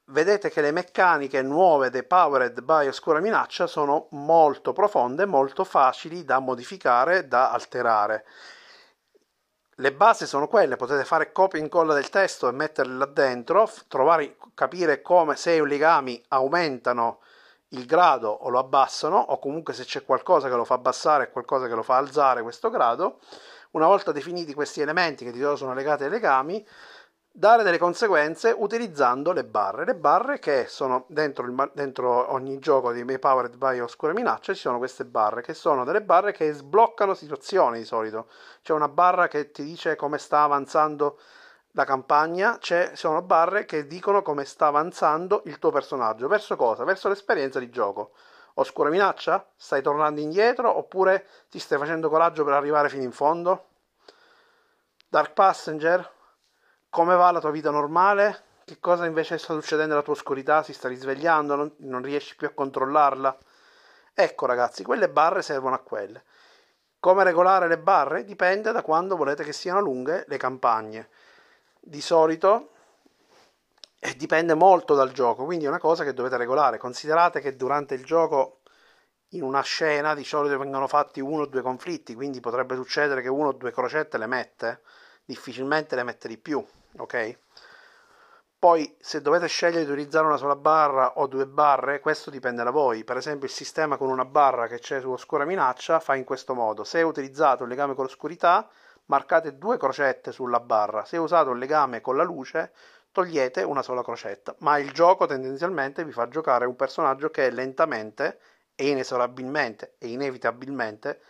vedete 0.05 0.49
che 0.49 0.61
le 0.61 0.71
meccaniche 0.71 1.41
nuove 1.41 1.89
dei 1.89 2.03
Powered 2.03 2.61
by 2.61 2.87
Oscura 2.87 3.19
Minaccia 3.19 3.67
sono 3.67 4.07
molto 4.11 4.73
profonde, 4.73 5.25
molto 5.25 5.63
facili 5.63 6.23
da 6.23 6.39
modificare, 6.39 7.27
da 7.27 7.51
alterare. 7.51 8.25
Le 9.79 9.91
basi 9.91 10.25
sono 10.25 10.47
quelle, 10.47 10.77
potete 10.77 11.03
fare 11.03 11.33
copia 11.33 11.59
e 11.59 11.61
incolla 11.61 11.93
del 11.93 12.07
testo 12.09 12.47
e 12.47 12.53
metterle 12.53 12.95
là 12.95 13.05
dentro, 13.05 13.69
trovare, 13.89 14.37
capire 14.53 15.01
come 15.01 15.35
se 15.35 15.51
i 15.51 15.67
legami 15.67 16.23
aumentano 16.29 17.19
il 17.69 17.85
grado 17.85 18.29
o 18.29 18.47
lo 18.47 18.59
abbassano, 18.59 19.17
o 19.17 19.37
comunque 19.37 19.73
se 19.73 19.83
c'è 19.83 20.05
qualcosa 20.05 20.47
che 20.47 20.55
lo 20.55 20.63
fa 20.63 20.75
abbassare 20.75 21.25
e 21.25 21.29
qualcosa 21.29 21.67
che 21.67 21.75
lo 21.75 21.83
fa 21.83 21.97
alzare 21.97 22.41
questo 22.41 22.69
grado. 22.69 23.19
Una 23.71 23.87
volta 23.87 24.13
definiti 24.13 24.53
questi 24.53 24.79
elementi 24.79 25.25
che 25.25 25.31
di 25.33 25.39
solito 25.39 25.57
sono 25.57 25.73
legati 25.73 26.05
ai 26.05 26.09
legami, 26.09 26.65
dare 27.37 27.63
delle 27.63 27.77
conseguenze 27.77 28.55
utilizzando 28.57 29.33
le 29.33 29.43
barre. 29.43 29.83
Le 29.83 29.95
barre 29.95 30.39
che 30.39 30.67
sono 30.69 31.03
dentro, 31.09 31.45
il, 31.45 31.71
dentro 31.73 32.31
ogni 32.31 32.59
gioco 32.59 32.93
di 32.93 33.03
May 33.03 33.19
Powered 33.19 33.57
by 33.57 33.79
Oscura 33.79 34.13
Minaccia 34.13 34.53
ci 34.53 34.61
sono 34.61 34.77
queste 34.77 35.03
barre 35.03 35.41
che 35.41 35.53
sono 35.53 35.83
delle 35.83 36.01
barre 36.01 36.31
che 36.31 36.53
sbloccano 36.53 37.13
situazioni 37.13 37.79
di 37.79 37.85
solito. 37.85 38.29
C'è 38.61 38.71
una 38.71 38.87
barra 38.87 39.27
che 39.27 39.51
ti 39.51 39.65
dice 39.65 39.97
come 39.97 40.17
sta 40.17 40.43
avanzando 40.43 41.19
la 41.71 41.83
campagna, 41.83 42.57
ci 42.61 42.91
sono 42.93 43.21
barre 43.21 43.65
che 43.65 43.85
dicono 43.85 44.21
come 44.21 44.45
sta 44.45 44.67
avanzando 44.67 45.41
il 45.45 45.59
tuo 45.59 45.71
personaggio. 45.71 46.29
Verso 46.29 46.55
cosa? 46.55 46.85
Verso 46.85 47.09
l'esperienza 47.09 47.59
di 47.59 47.69
gioco. 47.69 48.11
Oscura 48.53 48.89
minaccia? 48.89 49.45
Stai 49.57 49.81
tornando 49.81 50.21
indietro 50.21 50.73
oppure 50.73 51.27
ti 51.49 51.59
stai 51.59 51.77
facendo 51.77 52.07
coraggio 52.07 52.45
per 52.45 52.53
arrivare 52.53 52.87
fino 52.87 53.03
in 53.03 53.11
fondo? 53.11 53.65
Dark 55.09 55.33
Passenger? 55.33 56.13
Come 56.95 57.17
va 57.17 57.29
la 57.29 57.41
tua 57.41 57.51
vita 57.51 57.71
normale? 57.71 58.43
Che 58.63 58.79
cosa 58.79 59.05
invece 59.05 59.37
sta 59.37 59.51
succedendo 59.51 59.89
nella 59.89 60.01
tua 60.01 60.13
oscurità? 60.13 60.63
Si 60.63 60.71
sta 60.71 60.87
risvegliando? 60.87 61.53
Non, 61.53 61.73
non 61.79 62.01
riesci 62.01 62.37
più 62.37 62.47
a 62.47 62.51
controllarla? 62.51 63.37
Ecco 64.13 64.45
ragazzi, 64.45 64.81
quelle 64.81 65.09
barre 65.09 65.41
servono 65.41 65.75
a 65.75 65.79
quelle. 65.79 66.23
Come 67.01 67.25
regolare 67.25 67.67
le 67.67 67.77
barre? 67.77 68.23
Dipende 68.23 68.71
da 68.71 68.81
quando 68.81 69.17
volete 69.17 69.43
che 69.43 69.51
siano 69.51 69.81
lunghe 69.81 70.23
le 70.29 70.37
campagne. 70.37 71.09
Di 71.81 71.99
solito 71.99 72.69
eh, 73.99 74.15
dipende 74.15 74.53
molto 74.53 74.95
dal 74.95 75.11
gioco, 75.11 75.43
quindi 75.43 75.65
è 75.65 75.67
una 75.67 75.79
cosa 75.79 76.05
che 76.05 76.13
dovete 76.13 76.37
regolare. 76.37 76.77
Considerate 76.77 77.41
che 77.41 77.57
durante 77.57 77.93
il 77.93 78.05
gioco 78.05 78.61
in 79.31 79.43
una 79.43 79.61
scena 79.63 80.15
di 80.15 80.23
solito 80.23 80.57
vengono 80.57 80.87
fatti 80.87 81.19
uno 81.19 81.41
o 81.41 81.45
due 81.45 81.61
conflitti, 81.61 82.15
quindi 82.15 82.39
potrebbe 82.39 82.75
succedere 82.75 83.21
che 83.21 83.27
uno 83.27 83.49
o 83.49 83.51
due 83.51 83.73
crocette 83.73 84.17
le 84.17 84.27
mette, 84.27 84.81
difficilmente 85.25 85.97
le 85.97 86.03
mette 86.03 86.29
di 86.29 86.37
più 86.37 86.65
ok? 86.97 87.37
Poi 88.57 88.97
se 88.99 89.21
dovete 89.21 89.47
scegliere 89.47 89.85
di 89.85 89.91
utilizzare 89.91 90.25
una 90.25 90.37
sola 90.37 90.55
barra 90.55 91.19
o 91.19 91.27
due 91.27 91.45
barre, 91.45 91.99
questo 91.99 92.31
dipende 92.31 92.63
da 92.63 92.71
voi. 92.71 93.03
Per 93.03 93.15
esempio 93.15 93.45
il 93.45 93.53
sistema 93.53 93.97
con 93.97 94.09
una 94.09 94.25
barra 94.25 94.65
che 94.67 94.79
c'è 94.79 94.99
su 95.01 95.11
Oscura 95.11 95.45
Minaccia 95.45 95.99
fa 95.99 96.15
in 96.15 96.23
questo 96.23 96.55
modo. 96.55 96.83
Se 96.83 97.01
utilizzate 97.03 97.61
un 97.61 97.69
legame 97.69 97.93
con 97.93 98.05
l'oscurità, 98.05 98.67
marcate 99.05 99.57
due 99.57 99.77
crocette 99.77 100.31
sulla 100.31 100.59
barra. 100.59 101.05
Se 101.05 101.17
usate 101.17 101.49
un 101.49 101.59
legame 101.59 102.01
con 102.01 102.17
la 102.17 102.23
luce, 102.23 102.71
togliete 103.11 103.61
una 103.61 103.83
sola 103.83 104.01
crocetta. 104.01 104.55
Ma 104.59 104.77
il 104.79 104.91
gioco 104.91 105.27
tendenzialmente 105.27 106.03
vi 106.03 106.11
fa 106.11 106.27
giocare 106.27 106.65
un 106.65 106.75
personaggio 106.75 107.29
che 107.29 107.51
lentamente 107.51 108.39
e 108.73 108.89
inesorabilmente 108.89 109.95
e 109.99 110.07
inevitabilmente 110.07 111.21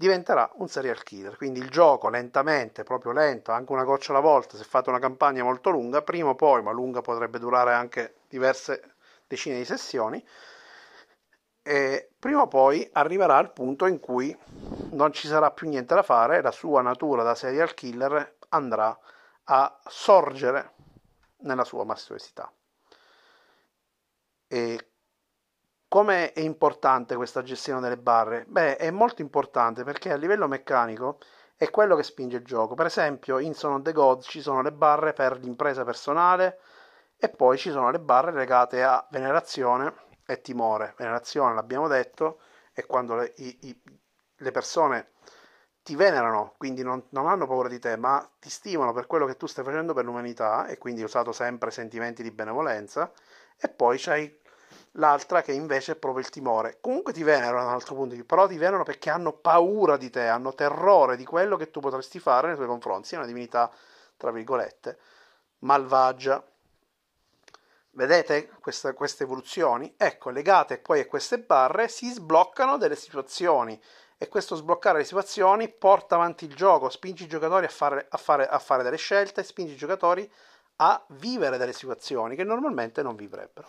diventerà 0.00 0.50
un 0.54 0.66
serial 0.66 1.02
killer. 1.02 1.36
Quindi 1.36 1.60
il 1.60 1.68
gioco 1.68 2.08
lentamente, 2.08 2.84
proprio 2.84 3.12
lento, 3.12 3.52
anche 3.52 3.70
una 3.72 3.84
goccia 3.84 4.12
alla 4.12 4.22
volta, 4.22 4.56
se 4.56 4.64
fate 4.64 4.88
una 4.88 4.98
campagna 4.98 5.44
molto 5.44 5.68
lunga, 5.68 6.00
prima 6.00 6.30
o 6.30 6.34
poi, 6.34 6.62
ma 6.62 6.70
lunga 6.70 7.02
potrebbe 7.02 7.38
durare 7.38 7.74
anche 7.74 8.14
diverse 8.26 8.94
decine 9.26 9.58
di 9.58 9.66
sessioni, 9.66 10.26
prima 12.18 12.40
o 12.40 12.48
poi 12.48 12.88
arriverà 12.94 13.36
al 13.36 13.52
punto 13.52 13.84
in 13.84 14.00
cui 14.00 14.34
non 14.92 15.12
ci 15.12 15.28
sarà 15.28 15.50
più 15.50 15.68
niente 15.68 15.94
da 15.94 16.02
fare, 16.02 16.40
la 16.40 16.50
sua 16.50 16.80
natura 16.80 17.22
da 17.22 17.34
serial 17.34 17.74
killer 17.74 18.36
andrà 18.48 18.98
a 19.44 19.80
sorgere 19.84 20.72
nella 21.40 21.64
sua 21.64 21.84
maestosità. 21.84 22.50
E 24.48 24.89
come 25.90 26.32
è 26.32 26.38
importante 26.38 27.16
questa 27.16 27.42
gestione 27.42 27.80
delle 27.80 27.98
barre? 27.98 28.44
Beh, 28.46 28.76
è 28.76 28.92
molto 28.92 29.22
importante 29.22 29.82
perché 29.82 30.12
a 30.12 30.16
livello 30.16 30.46
meccanico 30.46 31.18
è 31.56 31.68
quello 31.68 31.96
che 31.96 32.04
spinge 32.04 32.36
il 32.36 32.44
gioco. 32.44 32.76
Per 32.76 32.86
esempio, 32.86 33.40
in 33.40 33.54
Son 33.54 33.72
of 33.72 33.82
the 33.82 33.90
Gods 33.90 34.28
ci 34.30 34.40
sono 34.40 34.62
le 34.62 34.70
barre 34.70 35.12
per 35.14 35.40
l'impresa 35.40 35.82
personale 35.84 36.60
e 37.16 37.28
poi 37.28 37.58
ci 37.58 37.72
sono 37.72 37.90
le 37.90 37.98
barre 37.98 38.30
legate 38.30 38.84
a 38.84 39.04
venerazione 39.10 39.92
e 40.24 40.40
timore. 40.40 40.94
Venerazione, 40.96 41.54
l'abbiamo 41.54 41.88
detto, 41.88 42.38
è 42.72 42.86
quando 42.86 43.16
le, 43.16 43.32
i, 43.38 43.58
i, 43.62 43.82
le 44.36 44.50
persone 44.52 45.10
ti 45.82 45.96
venerano, 45.96 46.54
quindi 46.56 46.84
non, 46.84 47.04
non, 47.08 47.26
hanno 47.26 47.48
paura 47.48 47.68
di 47.68 47.80
te, 47.80 47.96
ma 47.96 48.24
ti 48.38 48.48
stimano 48.48 48.92
per 48.92 49.08
quello 49.08 49.26
che 49.26 49.36
tu 49.36 49.46
stai 49.46 49.64
facendo 49.64 49.92
per 49.92 50.04
l'umanità 50.04 50.66
e 50.66 50.78
quindi 50.78 51.02
usato 51.02 51.32
sempre 51.32 51.72
sentimenti 51.72 52.22
di 52.22 52.30
benevolenza. 52.30 53.10
E 53.58 53.68
poi 53.68 53.98
c'hai 53.98 54.39
l'altra 54.92 55.42
che 55.42 55.52
invece 55.52 55.92
è 55.92 55.96
proprio 55.96 56.24
il 56.24 56.30
timore. 56.30 56.78
Comunque 56.80 57.12
ti 57.12 57.22
venerano 57.22 57.60
da 57.60 57.68
un 57.68 57.74
altro 57.74 57.94
punto 57.94 58.10
di 58.10 58.20
vista, 58.20 58.34
però 58.34 58.48
ti 58.48 58.56
venerano 58.56 58.82
perché 58.82 59.10
hanno 59.10 59.32
paura 59.32 59.96
di 59.96 60.10
te, 60.10 60.26
hanno 60.26 60.54
terrore 60.54 61.16
di 61.16 61.24
quello 61.24 61.56
che 61.56 61.70
tu 61.70 61.80
potresti 61.80 62.18
fare 62.18 62.48
nei 62.48 62.56
tuoi 62.56 62.68
confronti. 62.68 63.08
Sei 63.08 63.18
una 63.18 63.26
divinità, 63.26 63.70
tra 64.16 64.30
virgolette, 64.30 64.98
malvagia. 65.60 66.42
Vedete 67.92 68.50
questa, 68.60 68.94
queste 68.94 69.24
evoluzioni? 69.24 69.94
Ecco, 69.96 70.30
legate 70.30 70.78
poi 70.78 71.00
a 71.00 71.06
queste 71.06 71.40
barre 71.40 71.88
si 71.88 72.08
sbloccano 72.08 72.78
delle 72.78 72.96
situazioni 72.96 73.80
e 74.16 74.28
questo 74.28 74.54
sbloccare 74.54 74.98
le 74.98 75.04
situazioni 75.04 75.68
porta 75.68 76.14
avanti 76.14 76.44
il 76.44 76.54
gioco, 76.54 76.88
spinge 76.88 77.24
i 77.24 77.26
giocatori 77.26 77.64
a 77.64 77.70
fare, 77.70 78.06
a 78.08 78.16
fare, 78.16 78.46
a 78.46 78.58
fare 78.58 78.82
delle 78.82 78.96
scelte, 78.96 79.42
spinge 79.42 79.72
i 79.72 79.76
giocatori 79.76 80.30
a 80.76 81.02
vivere 81.08 81.58
delle 81.58 81.72
situazioni 81.72 82.36
che 82.36 82.44
normalmente 82.44 83.02
non 83.02 83.16
vivrebbero. 83.16 83.66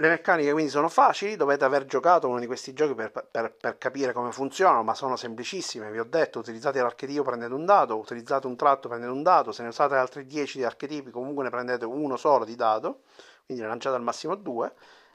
Le 0.00 0.08
meccaniche 0.08 0.52
quindi 0.52 0.70
sono 0.70 0.88
facili, 0.88 1.36
dovete 1.36 1.62
aver 1.66 1.84
giocato 1.84 2.26
uno 2.26 2.38
di 2.38 2.46
questi 2.46 2.72
giochi 2.72 2.94
per, 2.94 3.12
per, 3.12 3.52
per, 3.52 3.76
capire 3.76 4.14
come 4.14 4.32
funzionano, 4.32 4.82
ma 4.82 4.94
sono 4.94 5.14
semplicissime, 5.14 5.90
vi 5.90 5.98
ho 5.98 6.04
detto, 6.04 6.38
utilizzate 6.38 6.80
l'archetipo 6.80 7.22
prendete 7.22 7.52
un 7.52 7.66
dado, 7.66 7.98
utilizzate 7.98 8.46
un 8.46 8.56
tratto 8.56 8.88
prendete 8.88 9.12
un 9.12 9.22
dado, 9.22 9.52
se 9.52 9.60
ne 9.60 9.68
usate 9.68 9.96
altri 9.96 10.24
10 10.24 10.56
di 10.56 10.64
archetipi 10.64 11.10
comunque 11.10 11.44
ne 11.44 11.50
prendete 11.50 11.84
uno 11.84 12.16
solo 12.16 12.46
di 12.46 12.56
dado, 12.56 13.00
quindi 13.44 13.62
ne 13.62 13.68
lanciate 13.68 13.96
al 13.96 14.02
massimo 14.02 14.36
due, 14.36 14.72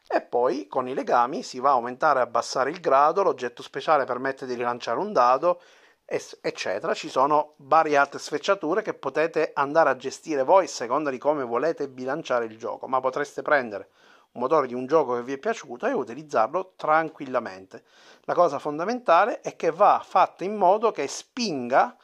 e 0.08 0.22
poi 0.22 0.68
con 0.68 0.88
i 0.88 0.94
legami 0.94 1.42
si 1.42 1.60
va 1.60 1.70
a 1.70 1.74
aumentare 1.74 2.20
e 2.20 2.22
abbassare 2.22 2.70
il 2.70 2.80
grado, 2.80 3.24
l'oggetto 3.24 3.64
speciale 3.64 4.06
permette 4.06 4.46
di 4.46 4.54
rilanciare 4.54 5.00
un 5.00 5.12
dado, 5.12 5.62
eccetera. 6.06 6.94
Ci 6.94 7.10
sono 7.10 7.56
varie 7.56 7.98
altre 7.98 8.20
sfrecciature 8.20 8.84
che 8.84 8.94
potete 8.94 9.50
andare 9.56 9.90
a 9.90 9.96
gestire 9.96 10.44
voi 10.44 10.66
a 10.66 10.68
seconda 10.68 11.10
di 11.10 11.18
come 11.18 11.44
volete 11.44 11.88
bilanciare 11.88 12.46
il 12.46 12.56
gioco, 12.60 12.86
ma 12.86 13.00
potreste 13.00 13.42
prendere 13.42 13.90
un 14.36 14.42
motore 14.42 14.68
di 14.68 14.74
un 14.74 14.86
gioco 14.86 15.16
che 15.16 15.24
vi 15.24 15.34
è 15.34 15.38
piaciuto 15.38 15.88
e 15.88 15.94
utilizzarlo 15.94 16.74
tranquillamente. 16.76 17.84
La 18.24 18.34
cosa 18.34 18.60
fondamentale 18.60 19.42
è 19.42 19.56
che 19.56 19.72
va 19.72 20.02
fatta 20.06 20.44
in 20.44 20.56
modo 20.56 20.92
che 20.92 21.08
spinga 21.08 21.96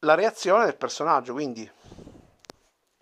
la 0.00 0.14
reazione 0.14 0.64
del 0.64 0.76
personaggio, 0.76 1.32
quindi 1.32 1.68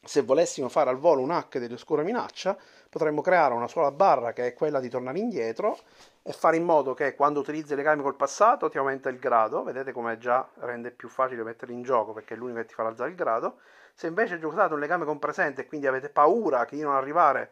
se 0.05 0.23
volessimo 0.23 0.69
fare 0.69 0.91
al 0.91 0.97
volo 0.97 1.21
un 1.21 1.31
hack 1.31 1.59
dell'oscura 1.59 2.03
minaccia, 2.03 2.57
potremmo 2.89 3.21
creare 3.21 3.55
una 3.55 3.69
sola 3.69 3.91
barra 3.91 4.33
che 4.33 4.47
è 4.47 4.55
quella 4.55 4.81
di 4.81 4.89
tornare 4.89 5.19
indietro 5.19 5.79
e 6.23 6.33
fare 6.33 6.57
in 6.57 6.65
modo 6.65 6.95
che 6.95 7.15
quando 7.15 7.41
utilizzi 7.41 7.75
legami 7.75 8.03
col 8.03 8.17
passato 8.17 8.69
ti 8.69 8.79
aumenta 8.79 9.09
il 9.11 9.19
grado, 9.19 9.63
vedete 9.63 9.93
come 9.93 10.19
già 10.19 10.49
rende 10.61 10.91
più 10.91 11.09
facile 11.09 11.43
metterli 11.43 11.75
in 11.75 11.83
gioco 11.83 12.13
perché 12.13 12.35
è 12.35 12.37
l'unico 12.37 12.59
che 12.61 12.67
ti 12.67 12.75
farà 12.75 12.89
alzare 12.89 13.11
il 13.11 13.17
grado. 13.17 13.59
Se 13.95 14.07
invece 14.07 14.39
giocate 14.39 14.73
un 14.75 14.81
legame 14.81 15.05
con 15.05 15.19
presente 15.19 15.63
e 15.63 15.67
quindi 15.67 15.87
avete 15.87 16.09
paura 16.09 16.65
che 16.65 16.77
di 16.77 16.83
non 16.83 16.95
arrivare 16.95 17.51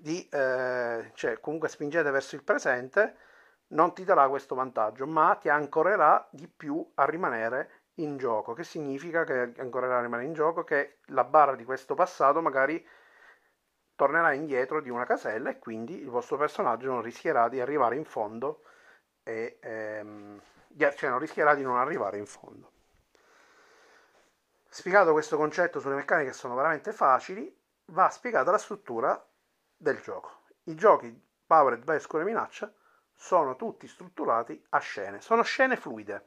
di, 0.00 0.26
eh, 0.30 1.10
cioè 1.14 1.40
comunque 1.40 1.68
spingete 1.68 2.10
verso 2.10 2.34
il 2.36 2.42
presente, 2.42 3.16
non 3.68 3.92
ti 3.94 4.04
darà 4.04 4.28
questo 4.28 4.54
vantaggio, 4.54 5.06
ma 5.06 5.34
ti 5.34 5.48
ancorerà 5.48 6.26
di 6.30 6.48
più 6.48 6.86
a 6.94 7.04
rimanere 7.04 7.82
in 7.96 8.16
gioco. 8.16 8.54
Che 8.54 8.64
significa 8.64 9.24
che 9.24 9.52
ancorerà 9.58 9.98
a 9.98 10.02
rimanere 10.02 10.28
in 10.28 10.34
gioco? 10.34 10.64
Che 10.64 10.98
la 11.06 11.24
barra 11.24 11.54
di 11.54 11.64
questo 11.64 11.94
passato 11.94 12.40
magari 12.40 12.86
tornerà 13.94 14.32
indietro 14.32 14.80
di 14.80 14.90
una 14.90 15.04
casella 15.04 15.50
e 15.50 15.58
quindi 15.58 16.00
il 16.00 16.08
vostro 16.08 16.36
personaggio 16.36 16.88
non 16.88 17.02
rischierà 17.02 17.48
di 17.48 17.60
arrivare 17.60 17.96
in 17.96 18.04
fondo 18.04 18.62
e 19.24 19.58
ehm, 19.60 20.40
cioè 20.94 21.10
non 21.10 21.18
rischierà 21.18 21.54
di 21.54 21.62
non 21.62 21.76
arrivare 21.76 22.16
in 22.16 22.26
fondo. 22.26 22.70
Spiegato 24.68 25.12
questo 25.12 25.36
concetto 25.36 25.80
sulle 25.80 25.96
meccaniche 25.96 26.30
che 26.30 26.36
sono 26.36 26.54
veramente 26.54 26.92
facili, 26.92 27.52
va 27.86 28.08
spiegata 28.10 28.50
la 28.50 28.58
struttura 28.58 29.27
del 29.78 30.00
gioco. 30.00 30.42
I 30.64 30.74
giochi 30.74 31.26
Powered 31.46 31.84
by 31.84 31.94
Oscura 31.94 32.24
Minaccia 32.24 32.70
sono 33.14 33.56
tutti 33.56 33.86
strutturati 33.86 34.62
a 34.70 34.78
scene, 34.78 35.20
sono 35.20 35.42
scene 35.42 35.76
fluide, 35.76 36.26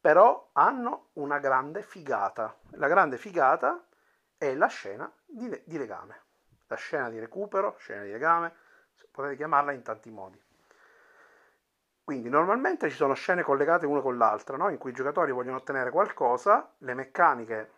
però 0.00 0.50
hanno 0.52 1.10
una 1.14 1.38
grande 1.38 1.82
figata. 1.82 2.58
La 2.70 2.88
grande 2.88 3.18
figata 3.18 3.86
è 4.36 4.54
la 4.54 4.66
scena 4.66 5.10
di, 5.24 5.62
di 5.64 5.78
legame, 5.78 6.22
la 6.66 6.76
scena 6.76 7.08
di 7.08 7.20
recupero, 7.20 7.76
scena 7.78 8.02
di 8.02 8.10
legame, 8.10 8.52
potete 9.10 9.36
chiamarla 9.36 9.72
in 9.72 9.82
tanti 9.82 10.10
modi. 10.10 10.42
Quindi 12.02 12.28
normalmente 12.28 12.90
ci 12.90 12.96
sono 12.96 13.14
scene 13.14 13.42
collegate 13.42 13.86
una 13.86 14.00
con 14.00 14.18
l'altra, 14.18 14.56
no? 14.56 14.68
in 14.70 14.78
cui 14.78 14.90
i 14.90 14.94
giocatori 14.94 15.30
vogliono 15.30 15.58
ottenere 15.58 15.90
qualcosa, 15.90 16.74
le 16.78 16.94
meccaniche 16.94 17.70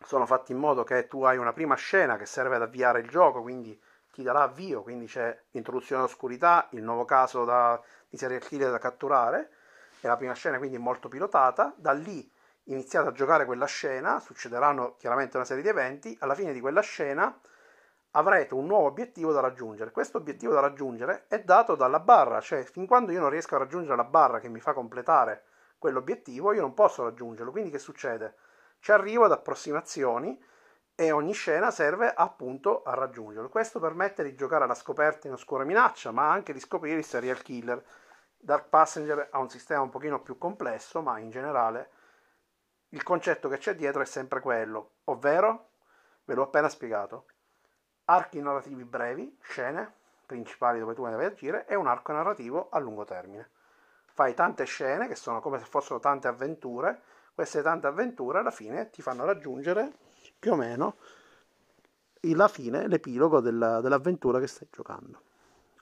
sono 0.00 0.26
fatte 0.26 0.52
in 0.52 0.58
modo 0.58 0.84
che 0.84 1.06
tu 1.06 1.22
hai 1.22 1.36
una 1.36 1.52
prima 1.52 1.74
scena 1.74 2.16
che 2.16 2.26
serve 2.26 2.56
ad 2.56 2.62
avviare 2.62 3.00
il 3.00 3.08
gioco, 3.08 3.42
quindi 3.42 3.78
ti 4.16 4.22
darà 4.22 4.44
avvio, 4.44 4.82
quindi 4.82 5.04
c'è 5.04 5.38
l'introduzione 5.50 6.00
all'oscurità, 6.00 6.68
il 6.70 6.82
nuovo 6.82 7.04
caso 7.04 7.44
da, 7.44 7.78
di 8.08 8.16
serial 8.16 8.40
killer 8.40 8.70
da 8.70 8.78
catturare, 8.78 9.50
e 10.00 10.08
la 10.08 10.16
prima 10.16 10.32
scena 10.32 10.56
quindi 10.56 10.76
è 10.76 10.78
molto 10.78 11.08
pilotata, 11.08 11.74
da 11.76 11.92
lì 11.92 12.26
iniziate 12.64 13.08
a 13.08 13.12
giocare 13.12 13.44
quella 13.44 13.66
scena, 13.66 14.18
succederanno 14.18 14.96
chiaramente 14.96 15.36
una 15.36 15.44
serie 15.44 15.62
di 15.62 15.68
eventi, 15.68 16.16
alla 16.20 16.34
fine 16.34 16.54
di 16.54 16.60
quella 16.60 16.80
scena 16.80 17.38
avrete 18.12 18.54
un 18.54 18.64
nuovo 18.64 18.86
obiettivo 18.86 19.32
da 19.32 19.40
raggiungere. 19.40 19.90
Questo 19.90 20.16
obiettivo 20.16 20.54
da 20.54 20.60
raggiungere 20.60 21.26
è 21.28 21.42
dato 21.42 21.74
dalla 21.74 22.00
barra, 22.00 22.40
cioè 22.40 22.64
fin 22.64 22.86
quando 22.86 23.12
io 23.12 23.20
non 23.20 23.28
riesco 23.28 23.54
a 23.54 23.58
raggiungere 23.58 23.96
la 23.96 24.04
barra 24.04 24.40
che 24.40 24.48
mi 24.48 24.60
fa 24.60 24.72
completare 24.72 25.44
quell'obiettivo, 25.76 26.54
io 26.54 26.62
non 26.62 26.72
posso 26.72 27.04
raggiungerlo. 27.04 27.50
Quindi 27.50 27.68
che 27.68 27.78
succede? 27.78 28.36
Ci 28.80 28.92
arrivo 28.92 29.26
ad 29.26 29.32
approssimazioni 29.32 30.42
e 30.98 31.10
ogni 31.12 31.34
scena 31.34 31.70
serve 31.70 32.10
appunto 32.12 32.82
a 32.82 32.94
raggiungerlo. 32.94 33.50
Questo 33.50 33.78
permette 33.78 34.24
di 34.24 34.34
giocare 34.34 34.64
alla 34.64 34.74
scoperta 34.74 35.26
in 35.26 35.34
oscura 35.34 35.62
minaccia, 35.62 36.10
ma 36.10 36.30
anche 36.30 36.54
di 36.54 36.58
scoprire 36.58 36.96
il 36.96 37.04
serial 37.04 37.42
killer. 37.42 37.84
Dark 38.34 38.68
Passenger 38.68 39.28
ha 39.30 39.38
un 39.38 39.50
sistema 39.50 39.82
un 39.82 39.90
pochino 39.90 40.22
più 40.22 40.38
complesso, 40.38 41.02
ma 41.02 41.18
in 41.18 41.28
generale 41.28 41.90
il 42.90 43.02
concetto 43.02 43.50
che 43.50 43.58
c'è 43.58 43.74
dietro 43.74 44.00
è 44.00 44.06
sempre 44.06 44.40
quello, 44.40 44.92
ovvero, 45.04 45.68
ve 46.24 46.34
l'ho 46.34 46.44
appena 46.44 46.70
spiegato, 46.70 47.26
archi 48.06 48.40
narrativi 48.40 48.84
brevi, 48.84 49.38
scene 49.42 49.92
principali 50.24 50.78
dove 50.78 50.94
tu 50.94 51.06
devi 51.06 51.24
agire, 51.24 51.66
e 51.66 51.74
un 51.74 51.86
arco 51.86 52.12
narrativo 52.12 52.68
a 52.70 52.78
lungo 52.78 53.04
termine. 53.04 53.50
Fai 54.06 54.32
tante 54.32 54.64
scene 54.64 55.08
che 55.08 55.14
sono 55.14 55.40
come 55.40 55.58
se 55.58 55.66
fossero 55.66 56.00
tante 56.00 56.26
avventure, 56.26 57.02
queste 57.34 57.60
tante 57.60 57.86
avventure 57.86 58.38
alla 58.38 58.50
fine 58.50 58.88
ti 58.88 59.02
fanno 59.02 59.26
raggiungere 59.26 59.92
più 60.38 60.52
o 60.52 60.56
meno 60.56 60.96
la 62.34 62.48
fine, 62.48 62.88
l'epilogo 62.88 63.40
della, 63.40 63.80
dell'avventura 63.80 64.40
che 64.40 64.46
stai 64.46 64.68
giocando. 64.70 65.20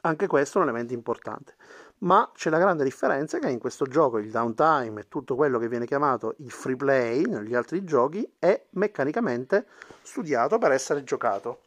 Anche 0.02 0.26
questo 0.26 0.58
è 0.58 0.62
un 0.62 0.68
elemento 0.68 0.92
importante. 0.92 1.54
Ma 1.98 2.30
c'è 2.34 2.50
la 2.50 2.58
grande 2.58 2.84
differenza 2.84 3.38
che 3.38 3.48
in 3.48 3.58
questo 3.58 3.86
gioco 3.86 4.18
il 4.18 4.30
downtime 4.30 5.00
e 5.00 5.08
tutto 5.08 5.34
quello 5.34 5.58
che 5.58 5.68
viene 5.68 5.86
chiamato 5.86 6.34
il 6.38 6.50
free 6.50 6.76
play 6.76 7.22
negli 7.22 7.54
altri 7.54 7.84
giochi 7.84 8.30
è 8.38 8.66
meccanicamente 8.70 9.66
studiato 10.02 10.58
per 10.58 10.72
essere 10.72 11.04
giocato. 11.04 11.60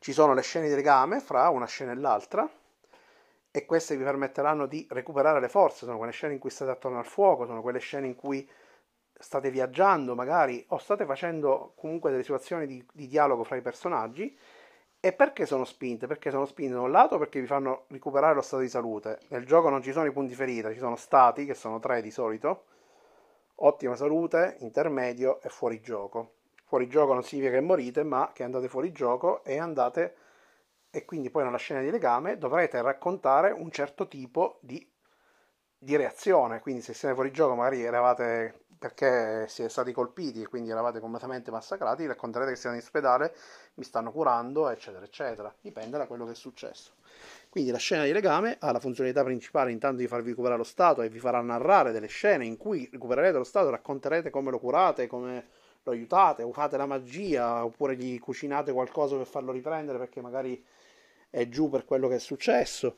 Ci 0.00 0.12
sono 0.12 0.34
le 0.34 0.42
scene 0.42 0.68
di 0.68 0.74
legame 0.74 1.20
fra 1.20 1.48
una 1.50 1.66
scena 1.66 1.92
e 1.92 1.96
l'altra 1.96 2.50
e 3.52 3.66
queste 3.66 3.96
vi 3.96 4.02
permetteranno 4.02 4.66
di 4.66 4.84
recuperare 4.90 5.38
le 5.38 5.48
forze. 5.48 5.84
Sono 5.84 5.98
quelle 5.98 6.12
scene 6.12 6.32
in 6.32 6.40
cui 6.40 6.50
state 6.50 6.72
attorno 6.72 6.98
al 6.98 7.06
fuoco, 7.06 7.46
sono 7.46 7.62
quelle 7.62 7.78
scene 7.78 8.08
in 8.08 8.16
cui 8.16 8.48
state 9.20 9.50
viaggiando 9.50 10.14
magari 10.14 10.64
o 10.68 10.78
state 10.78 11.04
facendo 11.04 11.74
comunque 11.76 12.10
delle 12.10 12.22
situazioni 12.22 12.66
di, 12.66 12.84
di 12.92 13.06
dialogo 13.06 13.44
fra 13.44 13.56
i 13.56 13.60
personaggi. 13.60 14.36
E 15.02 15.12
perché 15.12 15.46
sono 15.46 15.64
spinte? 15.64 16.06
Perché 16.06 16.30
sono 16.30 16.44
spinte 16.44 16.74
da 16.74 16.80
un 16.80 16.90
lato 16.90 17.18
perché 17.18 17.40
vi 17.40 17.46
fanno 17.46 17.84
recuperare 17.88 18.34
lo 18.34 18.42
stato 18.42 18.62
di 18.62 18.68
salute. 18.68 19.20
Nel 19.28 19.46
gioco 19.46 19.68
non 19.68 19.82
ci 19.82 19.92
sono 19.92 20.06
i 20.06 20.12
punti 20.12 20.34
ferita, 20.34 20.72
ci 20.72 20.78
sono 20.78 20.96
stati, 20.96 21.46
che 21.46 21.54
sono 21.54 21.78
tre 21.78 22.02
di 22.02 22.10
solito, 22.10 22.64
ottima 23.56 23.96
salute, 23.96 24.56
intermedio 24.60 25.40
e 25.40 25.48
fuori 25.48 25.80
gioco. 25.80 26.32
Fuori 26.64 26.88
gioco 26.88 27.14
non 27.14 27.22
significa 27.22 27.54
che 27.54 27.60
morite, 27.60 28.02
ma 28.02 28.30
che 28.34 28.42
andate 28.42 28.68
fuori 28.68 28.92
gioco 28.92 29.42
e 29.44 29.58
andate 29.58 30.14
e 30.90 31.04
quindi 31.04 31.30
poi 31.30 31.44
nella 31.44 31.56
scena 31.56 31.80
di 31.80 31.90
legame 31.90 32.36
dovrete 32.36 32.82
raccontare 32.82 33.52
un 33.52 33.70
certo 33.70 34.08
tipo 34.08 34.58
di, 34.60 34.84
di 35.82 35.96
reazione. 35.96 36.60
Quindi 36.60 36.82
se 36.82 36.92
siete 36.92 37.14
fuori 37.14 37.32
gioco 37.32 37.54
magari 37.54 37.82
eravate 37.82 38.66
perché 38.78 39.46
siete 39.48 39.68
stati 39.68 39.92
colpiti 39.92 40.42
e 40.42 40.46
quindi 40.46 40.70
eravate 40.70 41.00
completamente 41.00 41.50
massacrati, 41.50 42.06
racconterete 42.06 42.52
che 42.52 42.56
siete 42.56 42.76
in 42.76 42.82
ospedale, 42.82 43.34
mi 43.74 43.84
stanno 43.84 44.10
curando, 44.10 44.70
eccetera, 44.70 45.04
eccetera. 45.04 45.54
Dipende 45.60 45.98
da 45.98 46.06
quello 46.06 46.24
che 46.24 46.32
è 46.32 46.34
successo. 46.34 46.92
Quindi 47.50 47.70
la 47.70 47.78
scena 47.78 48.04
di 48.04 48.12
legame 48.12 48.56
ha 48.58 48.72
la 48.72 48.80
funzionalità 48.80 49.22
principale 49.22 49.70
intanto 49.70 49.98
di 49.98 50.06
farvi 50.06 50.30
recuperare 50.30 50.58
lo 50.58 50.64
stato 50.64 51.02
e 51.02 51.08
vi 51.10 51.18
farà 51.18 51.40
narrare 51.40 51.92
delle 51.92 52.06
scene 52.06 52.46
in 52.46 52.56
cui 52.56 52.88
recupererete 52.90 53.36
lo 53.36 53.44
stato, 53.44 53.68
racconterete 53.68 54.30
come 54.30 54.50
lo 54.50 54.58
curate, 54.58 55.06
come 55.06 55.48
lo 55.82 55.92
aiutate, 55.92 56.42
o 56.42 56.52
fate 56.52 56.78
la 56.78 56.86
magia, 56.86 57.64
oppure 57.64 57.96
gli 57.96 58.18
cucinate 58.18 58.72
qualcosa 58.72 59.16
per 59.16 59.26
farlo 59.26 59.52
riprendere 59.52 59.98
perché 59.98 60.22
magari 60.22 60.64
è 61.28 61.48
giù 61.48 61.68
per 61.68 61.84
quello 61.84 62.08
che 62.08 62.14
è 62.16 62.18
successo 62.18 62.96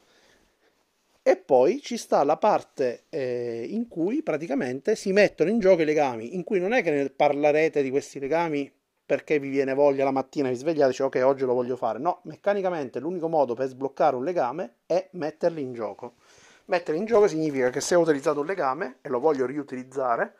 e 1.22 1.36
poi 1.36 1.80
ci 1.80 1.96
sta 1.96 2.24
la 2.24 2.36
parte 2.36 3.04
eh, 3.08 3.64
in 3.68 3.86
cui 3.86 4.22
praticamente 4.22 4.96
si 4.96 5.12
mettono 5.12 5.50
in 5.50 5.60
gioco 5.60 5.82
i 5.82 5.84
legami, 5.84 6.34
in 6.34 6.42
cui 6.42 6.58
non 6.58 6.72
è 6.72 6.82
che 6.82 7.12
parlerete 7.14 7.80
di 7.82 7.90
questi 7.90 8.18
legami 8.18 8.70
perché 9.04 9.38
vi 9.38 9.48
viene 9.48 9.74
voglia 9.74 10.04
la 10.04 10.10
mattina, 10.10 10.48
vi 10.48 10.56
svegliate 10.56 10.86
e 10.86 10.90
dice 10.90 11.02
ok 11.04 11.20
oggi 11.24 11.44
lo 11.44 11.54
voglio 11.54 11.76
fare. 11.76 11.98
No, 11.98 12.20
meccanicamente 12.24 12.98
l'unico 12.98 13.28
modo 13.28 13.54
per 13.54 13.68
sbloccare 13.68 14.16
un 14.16 14.24
legame 14.24 14.78
è 14.86 15.08
metterli 15.12 15.62
in 15.62 15.72
gioco. 15.74 16.14
Metterli 16.66 16.98
in 16.98 17.06
gioco 17.06 17.28
significa 17.28 17.70
che 17.70 17.80
se 17.80 17.94
ho 17.94 18.00
utilizzato 18.00 18.40
un 18.40 18.46
legame 18.46 18.98
e 19.00 19.08
lo 19.08 19.20
voglio 19.20 19.46
riutilizzare, 19.46 20.34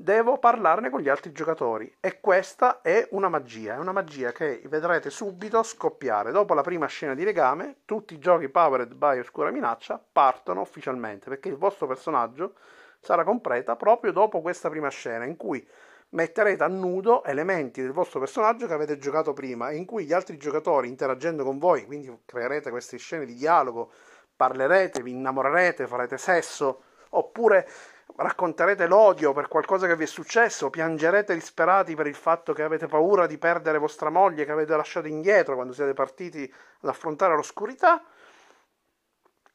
devo 0.00 0.38
parlarne 0.38 0.90
con 0.90 1.00
gli 1.00 1.08
altri 1.08 1.32
giocatori 1.32 1.92
e 1.98 2.20
questa 2.20 2.82
è 2.82 3.08
una 3.10 3.28
magia, 3.28 3.74
è 3.74 3.78
una 3.78 3.90
magia 3.90 4.30
che 4.30 4.62
vedrete 4.66 5.10
subito 5.10 5.60
scoppiare. 5.64 6.30
Dopo 6.30 6.54
la 6.54 6.62
prima 6.62 6.86
scena 6.86 7.14
di 7.14 7.24
legame, 7.24 7.78
tutti 7.84 8.14
i 8.14 8.18
giochi 8.20 8.48
powered 8.48 8.94
by 8.94 9.18
Oscura 9.18 9.50
Minaccia 9.50 10.00
partono 10.12 10.60
ufficialmente 10.60 11.28
perché 11.28 11.48
il 11.48 11.56
vostro 11.56 11.88
personaggio 11.88 12.54
sarà 13.00 13.24
completa 13.24 13.74
proprio 13.74 14.12
dopo 14.12 14.40
questa 14.40 14.70
prima 14.70 14.88
scena 14.88 15.24
in 15.24 15.36
cui 15.36 15.66
metterete 16.10 16.62
a 16.62 16.68
nudo 16.68 17.24
elementi 17.24 17.82
del 17.82 17.90
vostro 17.90 18.20
personaggio 18.20 18.68
che 18.68 18.74
avete 18.74 18.98
giocato 18.98 19.32
prima 19.32 19.70
e 19.70 19.76
in 19.76 19.84
cui 19.84 20.04
gli 20.04 20.12
altri 20.12 20.36
giocatori 20.36 20.86
interagendo 20.86 21.42
con 21.42 21.58
voi, 21.58 21.84
quindi 21.84 22.22
creerete 22.24 22.70
queste 22.70 22.98
scene 22.98 23.26
di 23.26 23.34
dialogo, 23.34 23.90
parlerete, 24.36 25.02
vi 25.02 25.10
innamorerete, 25.10 25.88
farete 25.88 26.18
sesso 26.18 26.82
oppure 27.10 27.68
racconterete 28.16 28.86
l'odio 28.86 29.32
per 29.32 29.48
qualcosa 29.48 29.86
che 29.86 29.96
vi 29.96 30.04
è 30.04 30.06
successo, 30.06 30.70
piangerete 30.70 31.34
disperati 31.34 31.94
per 31.94 32.06
il 32.06 32.14
fatto 32.14 32.52
che 32.52 32.62
avete 32.62 32.86
paura 32.86 33.26
di 33.26 33.38
perdere 33.38 33.78
vostra 33.78 34.10
moglie 34.10 34.44
che 34.44 34.52
avete 34.52 34.74
lasciato 34.76 35.06
indietro 35.06 35.54
quando 35.54 35.72
siete 35.72 35.94
partiti 35.94 36.52
ad 36.80 36.88
affrontare 36.88 37.34
l'oscurità. 37.34 38.02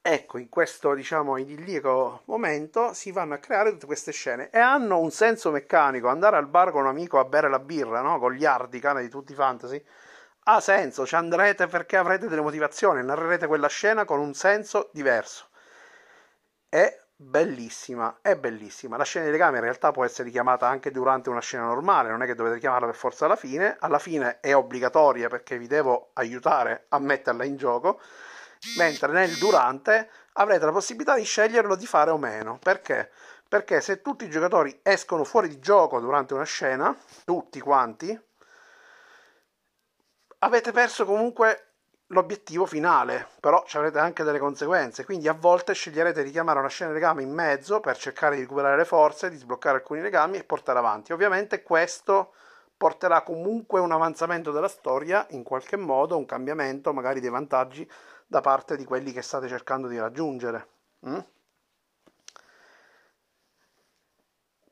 Ecco, 0.06 0.38
in 0.38 0.50
questo 0.50 0.94
diciamo 0.94 1.38
idilliaco 1.38 2.24
momento 2.26 2.94
si 2.94 3.12
vanno 3.12 3.36
a 3.36 3.38
creare 3.38 3.72
tutte 3.72 3.86
queste 3.86 4.12
scene 4.12 4.50
e 4.50 4.60
hanno 4.60 5.00
un 5.00 5.12
senso 5.12 5.50
meccanico. 5.50 6.10
Andare 6.10 6.36
al 6.36 6.48
bar 6.48 6.72
con 6.72 6.82
un 6.82 6.90
amico 6.90 7.20
a 7.20 7.24
bere 7.24 7.50
la 7.50 7.60
birra, 7.60 8.02
no? 8.02 8.20
Con 8.20 8.34
gli 8.34 8.44
ardi, 8.44 8.80
cane 8.80 9.02
di 9.02 9.08
tutti 9.08 9.32
i 9.32 9.36
fantasy, 9.36 9.82
ha 10.46 10.60
senso, 10.60 11.06
ci 11.06 11.16
andrete 11.16 11.68
perché 11.68 11.96
avrete 11.96 12.28
delle 12.28 12.42
motivazioni, 12.42 13.02
narrerete 13.02 13.48
quella 13.48 13.68
scena 13.68 14.04
con 14.04 14.20
un 14.20 14.34
senso 14.34 14.90
diverso. 14.92 15.48
È 16.68 17.03
bellissima, 17.24 18.20
è 18.22 18.36
bellissima. 18.36 18.98
La 18.98 19.04
scena 19.04 19.26
di 19.26 19.32
legame 19.32 19.58
in 19.58 19.64
realtà 19.64 19.92
può 19.92 20.04
essere 20.04 20.26
richiamata 20.26 20.68
anche 20.68 20.92
durante 20.92 21.30
una 21.30 21.40
scena 21.40 21.66
normale, 21.66 22.10
non 22.10 22.22
è 22.22 22.26
che 22.26 22.36
dovete 22.36 22.60
chiamarla 22.60 22.86
per 22.86 22.96
forza 22.96 23.26
alla 23.26 23.36
fine. 23.36 23.78
Alla 23.80 24.00
fine 24.00 24.40
è 24.40 24.54
obbligatoria 24.54 25.30
perché 25.30 25.58
vi 25.58 25.68
devo 25.68 26.12
aiutare 26.14 26.86
a 26.90 27.00
metterla 27.00 27.44
in 27.46 27.56
gioco, 27.56 28.00
mentre 28.78 29.12
nel 29.12 29.36
durante 29.38 30.10
avrete 30.34 30.66
la 30.66 30.72
possibilità 30.72 31.16
di 31.16 31.24
sceglierlo 31.24 31.76
di 31.76 31.86
fare 31.86 32.12
o 32.12 32.18
meno. 32.18 32.60
Perché? 32.62 33.10
Perché 33.48 33.82
se 33.82 34.02
tutti 34.02 34.26
i 34.26 34.30
giocatori 34.30 34.80
escono 34.84 35.24
fuori 35.24 35.48
di 35.48 35.60
gioco 35.60 36.00
durante 36.00 36.34
una 36.34 36.44
scena, 36.44 36.96
tutti 37.24 37.60
quanti, 37.60 38.20
avete 40.40 40.72
perso 40.72 41.06
comunque 41.06 41.73
l'obiettivo 42.08 42.66
finale, 42.66 43.28
però 43.40 43.64
ci 43.66 43.78
avrete 43.78 44.00
anche 44.00 44.24
delle 44.24 44.40
conseguenze, 44.40 45.06
quindi 45.06 45.28
a 45.28 45.34
volte 45.34 45.74
sceglierete 45.74 46.24
di 46.24 46.32
chiamare 46.32 46.60
una 46.60 46.68
scena 46.68 46.92
di 46.92 46.96
legame 46.96 47.24
in 47.24 47.32
mezzo 47.32 47.80
per 47.80 47.98
cercare 47.98 48.36
di 48.36 48.42
recuperare 48.42 48.78
le 48.78 48.86
forze, 48.86 49.30
di 49.30 49.38
sbloccare 49.38 49.78
alcuni 49.78 50.02
legami 50.02 50.38
e 50.38 50.44
portare 50.44 50.80
avanti. 50.80 51.14
Ovviamente 51.14 51.64
questo 51.64 52.34
porterà 52.78 53.22
comunque 53.22 53.80
un 53.80 53.92
avanzamento 53.92 54.52
della 54.52 54.68
storia, 54.68 55.26
in 55.30 55.44
qualche 55.44 55.78
modo 55.78 56.18
un 56.18 56.26
cambiamento, 56.26 56.94
magari 56.94 57.20
dei 57.20 57.30
vantaggi 57.30 57.90
da 58.28 58.42
parte 58.42 58.76
di 58.76 58.84
quelli 58.84 59.12
che 59.12 59.22
state 59.22 59.48
cercando 59.48 59.88
di 59.88 59.98
raggiungere. 59.98 60.68
Mm? 61.08 61.20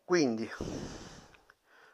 Quindi 0.04 0.52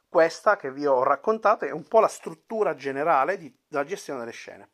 questa 0.10 0.56
che 0.56 0.72
vi 0.72 0.88
ho 0.88 1.04
raccontato 1.04 1.66
è 1.66 1.72
un 1.72 1.84
po' 1.84 2.00
la 2.00 2.08
struttura 2.08 2.74
generale 2.74 3.38
di, 3.38 3.56
della 3.68 3.84
gestione 3.84 4.20
delle 4.20 4.32
scene. 4.32 4.70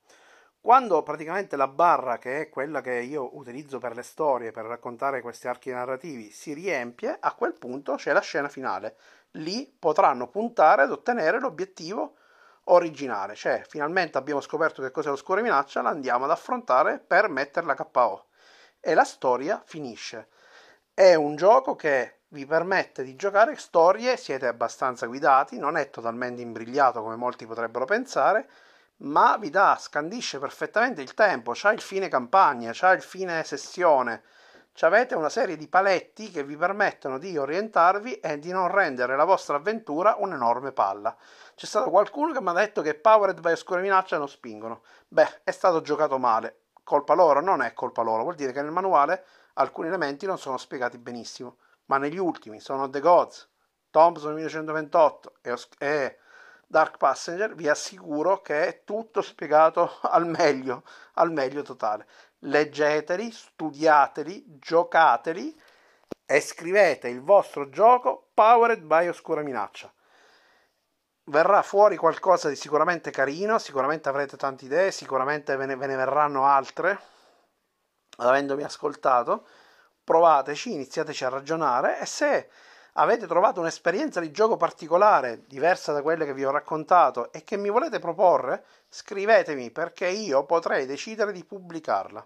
Quando 0.64 1.04
praticamente 1.04 1.58
la 1.58 1.68
barra, 1.68 2.18
che 2.18 2.40
è 2.40 2.50
quella 2.50 2.80
che 2.80 2.94
io 2.94 3.36
utilizzo 3.36 3.80
per 3.80 3.98
le 3.98 4.02
storie, 4.02 4.54
per 4.54 4.64
raccontare 4.64 5.20
questi 5.20 5.50
archi 5.50 5.72
narrativi, 5.72 6.32
si 6.32 6.54
riempie, 6.54 7.18
a 7.20 7.34
quel 7.34 7.52
punto 7.52 7.96
c'è 7.96 8.14
la 8.14 8.22
scena 8.22 8.48
finale. 8.48 8.96
Lì 9.32 9.70
potranno 9.78 10.30
puntare 10.30 10.84
ad 10.84 10.92
ottenere 10.92 11.42
l'obiettivo 11.42 12.16
originale, 12.68 13.36
cioè 13.36 13.66
finalmente 13.68 14.18
abbiamo 14.18 14.40
scoperto 14.40 14.82
che 14.82 14.92
cos'è 14.92 15.10
l'oscura 15.10 15.42
minaccia, 15.42 15.82
la 15.82 15.90
andiamo 15.90 16.24
ad 16.24 16.32
affrontare 16.32 16.98
per 16.98 17.28
metterla 17.28 17.76
KO. 17.76 18.28
E 18.80 18.94
la 18.94 19.04
storia 19.04 19.62
finisce. 19.66 20.30
È 20.94 21.14
un 21.14 21.36
gioco 21.36 21.76
che 21.76 22.20
vi 22.30 22.46
permette 22.46 23.04
di 23.04 23.18
giocare 23.18 23.58
storie, 23.58 24.16
siete 24.16 24.48
abbastanza 24.48 25.08
guidati, 25.08 25.58
non 25.58 25.76
è 25.76 25.90
totalmente 25.90 26.42
imbrigliato 26.42 27.02
come 27.02 27.18
molti 27.18 27.46
potrebbero 27.46 27.84
pensare, 27.84 28.48
ma 29.04 29.38
vi 29.38 29.50
dà, 29.50 29.78
scandisce 29.80 30.40
perfettamente 30.40 31.02
il 31.02 31.14
tempo, 31.14 31.52
c'ha 31.54 31.72
il 31.72 31.82
fine 31.82 32.08
campagna, 32.08 32.72
c'ha 32.74 32.92
il 32.92 33.02
fine 33.02 33.44
sessione, 33.44 34.24
avete 34.82 35.16
una 35.16 35.30
serie 35.30 35.56
di 35.56 35.68
paletti 35.68 36.32
che 36.32 36.44
vi 36.44 36.58
permettono 36.58 37.18
di 37.18 37.38
orientarvi 37.38 38.20
e 38.20 38.40
di 38.40 38.52
non 38.52 38.70
rendere 38.70 39.16
la 39.16 39.24
vostra 39.24 39.58
avventura 39.58 40.16
un'enorme 40.18 40.72
palla. 40.72 41.16
C'è 41.56 41.66
stato 41.66 41.90
qualcuno 41.90 42.34
che 42.34 42.42
mi 42.42 42.50
ha 42.50 42.54
detto 42.54 42.82
che 42.82 42.96
Powered 42.96 43.40
by 43.40 43.52
Oscure 43.52 43.82
Minaccia 43.82 44.18
non 44.18 44.28
spingono. 44.28 44.82
Beh, 45.08 45.42
è 45.44 45.52
stato 45.52 45.82
giocato 45.82 46.18
male. 46.18 46.62
Colpa 46.84 47.14
loro? 47.14 47.40
Non 47.40 47.62
è 47.62 47.74
colpa 47.74 48.02
loro, 48.02 48.24
vuol 48.24 48.36
dire 48.36 48.52
che 48.52 48.62
nel 48.62 48.72
manuale 48.72 49.26
alcuni 49.54 49.88
elementi 49.88 50.26
non 50.26 50.38
sono 50.38 50.58
spiegati 50.58 50.98
benissimo. 50.98 51.58
Ma 51.86 51.98
negli 51.98 52.18
ultimi 52.18 52.60
sono 52.60 52.90
The 52.90 53.00
Gods, 53.00 53.48
Thompson 53.92 54.34
1928 54.34 55.34
e, 55.42 55.56
e 55.78 56.18
Dark 56.74 56.98
Passenger, 56.98 57.54
vi 57.54 57.70
assicuro 57.70 58.42
che 58.42 58.66
è 58.66 58.84
tutto 58.84 59.22
spiegato 59.22 60.00
al 60.10 60.26
meglio, 60.26 60.82
al 61.14 61.32
meglio 61.32 61.62
totale. 61.62 62.08
Leggeteli, 62.40 63.32
studiateli, 63.32 64.58
giocateli 64.58 65.62
e 66.26 66.42
scrivete 66.42 67.10
il 67.10 67.22
vostro 67.22 67.70
gioco 67.70 68.32
Powered 68.34 68.82
by 68.82 69.08
Oscura 69.08 69.44
Minaccia. 69.44 69.94
Verrà 71.26 71.62
fuori 71.62 71.96
qualcosa 71.96 72.50
di 72.50 72.56
sicuramente 72.56 73.12
carino, 73.12 73.60
sicuramente 73.60 74.10
avrete 74.10 74.36
tante 74.36 74.66
idee, 74.66 74.90
sicuramente 74.90 75.56
ve 75.56 75.68
ne, 75.68 75.76
ve 75.76 75.86
ne 75.86 75.96
verranno 75.96 76.48
altre, 76.48 77.00
avendomi 78.18 78.64
ascoltato. 78.64 79.46
Provateci, 80.04 80.74
iniziateci 80.74 81.24
a 81.24 81.30
ragionare 81.30 82.00
e 82.00 82.08
se 82.08 82.50
avete 82.94 83.26
trovato 83.26 83.60
un'esperienza 83.60 84.20
di 84.20 84.32
gioco 84.32 84.58
particolare, 84.58 85.44
diversa 85.48 85.94
da 85.94 86.02
quelle 86.02 86.26
che 86.26 86.34
vi 86.34 86.46
ho 86.46 86.52
raccontato 86.52 87.32
e 87.32 87.44
che 87.44 87.58
mi 87.58 87.70
volete 87.70 88.00
proporre, 88.00 88.64
scrivetemi 88.90 89.72
perché 89.72 90.08
io 90.08 90.44
potrei 90.44 90.86
decidere 90.86 91.32
di 91.32 91.44
pubblicarla. 91.44 92.26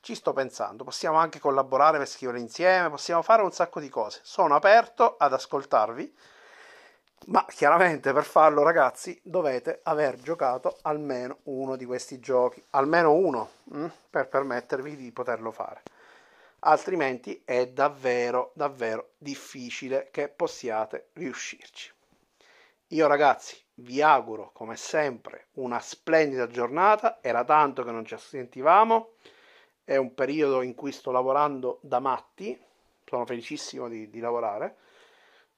Ci 0.00 0.14
sto 0.14 0.32
pensando, 0.32 0.84
possiamo 0.84 1.18
anche 1.18 1.38
collaborare 1.40 1.98
per 1.98 2.08
scrivere 2.08 2.38
insieme, 2.38 2.88
possiamo 2.88 3.20
fare 3.20 3.42
un 3.42 3.52
sacco 3.52 3.80
di 3.80 3.90
cose. 3.90 4.20
Sono 4.22 4.54
aperto 4.54 5.16
ad 5.18 5.34
ascoltarvi, 5.34 6.16
ma 7.26 7.44
chiaramente 7.46 8.14
per 8.14 8.24
farlo, 8.24 8.62
ragazzi, 8.62 9.20
dovete 9.22 9.80
aver 9.82 10.16
giocato 10.16 10.78
almeno 10.82 11.40
uno 11.44 11.76
di 11.76 11.84
questi 11.84 12.18
giochi, 12.18 12.64
almeno 12.70 13.12
uno, 13.12 13.50
mh, 13.64 13.78
mm, 13.78 13.86
per 14.08 14.28
permettervi 14.28 14.96
di 14.96 15.12
poterlo 15.12 15.50
fare 15.50 15.82
altrimenti 16.60 17.42
è 17.44 17.68
davvero 17.68 18.52
davvero 18.54 19.12
difficile 19.18 20.08
che 20.10 20.28
possiate 20.28 21.08
riuscirci. 21.14 21.92
Io 22.88 23.06
ragazzi 23.06 23.56
vi 23.74 24.02
auguro 24.02 24.50
come 24.52 24.76
sempre 24.76 25.46
una 25.54 25.80
splendida 25.80 26.48
giornata, 26.48 27.18
era 27.22 27.44
tanto 27.44 27.84
che 27.84 27.92
non 27.92 28.04
ci 28.04 28.16
sentivamo, 28.18 29.14
è 29.84 29.96
un 29.96 30.12
periodo 30.14 30.62
in 30.62 30.74
cui 30.74 30.92
sto 30.92 31.10
lavorando 31.10 31.78
da 31.82 32.00
matti, 32.00 32.58
sono 33.04 33.24
felicissimo 33.24 33.88
di, 33.88 34.10
di 34.10 34.20
lavorare, 34.20 34.76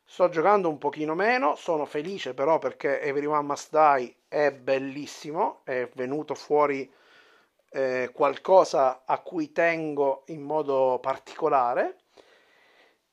sto 0.04 0.28
giocando 0.28 0.68
un 0.68 0.78
pochino 0.78 1.14
meno, 1.14 1.54
sono 1.56 1.84
felice 1.84 2.34
però 2.34 2.58
perché 2.58 3.00
Everyone 3.00 3.46
Must 3.46 3.70
Die 3.70 4.16
è 4.28 4.52
bellissimo, 4.52 5.60
è 5.64 5.88
venuto 5.94 6.34
fuori 6.34 6.90
eh, 7.72 8.10
qualcosa 8.12 9.02
a 9.04 9.18
cui 9.18 9.52
tengo 9.52 10.24
in 10.26 10.42
modo 10.42 10.98
particolare. 11.00 11.96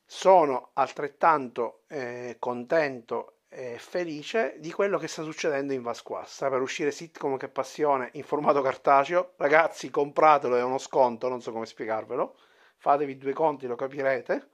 Sono 0.05 0.71
altrettanto 0.73 1.83
eh, 1.87 2.35
contento 2.39 3.35
e 3.49 3.77
felice 3.79 4.55
di 4.59 4.71
quello 4.71 4.97
che 4.97 5.07
sta 5.07 5.23
succedendo 5.23 5.73
in 5.73 5.81
Vasquas. 5.81 6.33
Sta 6.33 6.49
per 6.49 6.61
uscire 6.61 6.91
sitcom 6.91 7.37
che 7.37 7.47
passione 7.47 8.09
in 8.13 8.23
formato 8.23 8.61
cartaceo. 8.61 9.33
Ragazzi, 9.37 9.89
compratelo, 9.89 10.55
è 10.55 10.63
uno 10.63 10.77
sconto, 10.77 11.29
non 11.29 11.41
so 11.41 11.51
come 11.51 11.65
spiegarvelo. 11.65 12.35
Fatevi 12.77 13.17
due 13.17 13.33
conti, 13.33 13.67
lo 13.67 13.75
capirete. 13.75 14.49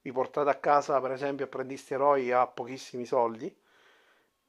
Vi 0.00 0.12
portate 0.12 0.50
a 0.50 0.56
casa, 0.56 1.00
per 1.00 1.12
esempio, 1.12 1.46
apprendisti 1.46 1.94
eroi 1.94 2.30
a 2.32 2.46
pochissimi 2.46 3.04
soldi 3.06 3.54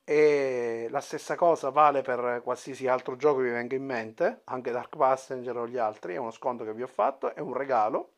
e 0.05 0.87
la 0.91 1.01
stessa 1.01 1.35
cosa 1.35 1.71
vale 1.71 2.03
per 2.03 2.41
qualsiasi 2.43 2.87
altro 2.87 3.15
gioco 3.15 3.39
che 3.39 3.45
vi 3.45 3.51
venga 3.51 3.75
in 3.75 3.83
mente, 3.83 4.41
anche 4.45 4.69
Dark 4.71 4.95
Passenger 4.95 5.57
o 5.57 5.67
gli 5.67 5.79
altri, 5.79 6.13
è 6.13 6.17
uno 6.17 6.29
sconto 6.29 6.63
che 6.63 6.73
vi 6.73 6.83
ho 6.83 6.87
fatto, 6.87 7.33
è 7.33 7.39
un 7.39 7.53
regalo. 7.53 8.11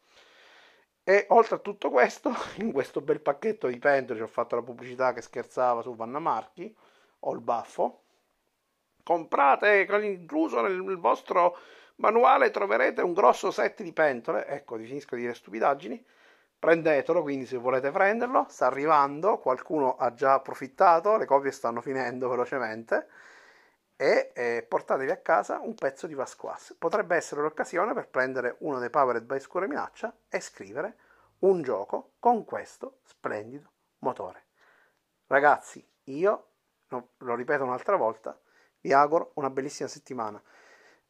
E 1.04 1.26
oltre 1.30 1.56
a 1.56 1.60
tutto 1.60 1.90
questo, 1.90 2.34
in 2.60 2.74
questo 2.74 3.00
bel 3.00 3.22
pacchetto 3.22 3.68
di 3.68 3.80
pentole 3.80 4.22
ho 4.22 4.28
fatto 4.28 4.56
la 4.56 4.62
pubblicità 4.62 5.14
che 5.14 5.22
scherzava 5.22 5.82
su 5.82 5.96
Vanna 5.96 6.20
Marchi, 6.20 6.76
o 7.20 7.34
il 7.34 7.40
baffo. 7.40 8.02
Comprate, 9.02 9.88
incluso 10.04 10.60
nel 10.62 10.98
vostro 10.98 11.58
manuale 11.96 12.52
troverete 12.52 13.02
un 13.02 13.14
grosso 13.14 13.50
set 13.50 13.82
di 13.82 13.94
pentole, 13.94 14.46
ecco, 14.48 14.78
finisco 14.78 15.16
di 15.16 15.22
dire 15.22 15.34
stupidaggini, 15.34 16.06
prendetelo, 16.60 17.22
quindi 17.22 17.46
se 17.46 17.58
volete 17.58 17.92
prenderlo, 17.92 18.46
sta 18.50 18.68
arrivando, 18.68 19.38
qualcuno 19.38 19.96
ha 19.96 20.14
già 20.14 20.34
approfittato, 20.34 21.18
le 21.18 21.26
copie 21.26 21.52
stanno 21.52 21.82
finendo 21.82 22.30
velocemente 22.30 23.08
e 23.96 24.32
eh, 24.36 24.66
portatevi 24.68 25.10
a 25.10 25.18
casa 25.18 25.60
un 25.60 25.74
pezzo 25.74 26.08
di 26.08 26.14
Vasquas. 26.14 26.76
Potrebbe 26.78 27.16
essere 27.16 27.42
l'occasione 27.42 27.94
per 27.94 28.10
prendere 28.10 28.56
uno 28.60 28.80
dei 28.80 28.90
Powered 28.90 29.24
by 29.24 29.40
Scure 29.40 29.68
Minaccia 29.68 30.16
e 30.30 30.40
scrivere 30.40 30.98
un 31.40 31.62
gioco 31.62 32.14
con 32.20 32.46
questo 32.46 33.00
splendido 33.04 33.72
motore. 34.00 34.46
Ragazzi, 35.28 35.86
io, 36.06 36.48
lo 36.88 37.36
ripeto 37.36 37.64
un'altra 37.64 37.96
volta, 37.96 38.40
vi 38.82 38.94
auguro 38.94 39.32
una 39.36 39.50
bellissima 39.50 39.90
settimana. 39.90 40.42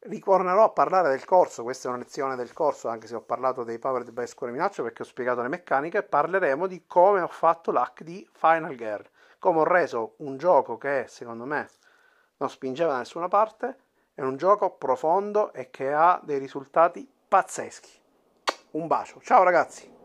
Ritornerò 0.00 0.64
a 0.64 0.70
parlare 0.70 1.08
del 1.10 1.24
corso, 1.24 1.64
questa 1.64 1.88
è 1.88 1.90
una 1.90 2.00
lezione 2.00 2.36
del 2.36 2.52
corso, 2.52 2.88
anche 2.88 3.08
se 3.08 3.16
ho 3.16 3.20
parlato 3.20 3.64
dei 3.64 3.80
Powered 3.80 4.12
by 4.12 4.28
Square 4.28 4.52
Minaccia 4.52 4.82
perché 4.84 5.02
ho 5.02 5.04
spiegato 5.04 5.42
le 5.42 5.48
meccaniche, 5.48 6.04
parleremo 6.04 6.68
di 6.68 6.84
come 6.86 7.20
ho 7.20 7.26
fatto 7.26 7.72
l'hack 7.72 8.02
di 8.02 8.26
Final 8.32 8.76
Girl, 8.76 9.04
come 9.40 9.58
ho 9.58 9.64
reso 9.64 10.14
un 10.18 10.36
gioco 10.36 10.78
che 10.78 11.06
secondo 11.08 11.44
me 11.44 11.68
non 12.36 12.48
spingeva 12.48 12.92
da 12.92 12.98
nessuna 12.98 13.26
parte, 13.26 13.76
è 14.14 14.22
un 14.22 14.36
gioco 14.36 14.70
profondo 14.70 15.52
e 15.52 15.68
che 15.70 15.92
ha 15.92 16.20
dei 16.22 16.38
risultati 16.38 17.10
pazzeschi. 17.26 18.00
Un 18.70 18.86
bacio, 18.86 19.20
ciao 19.20 19.42
ragazzi! 19.42 19.97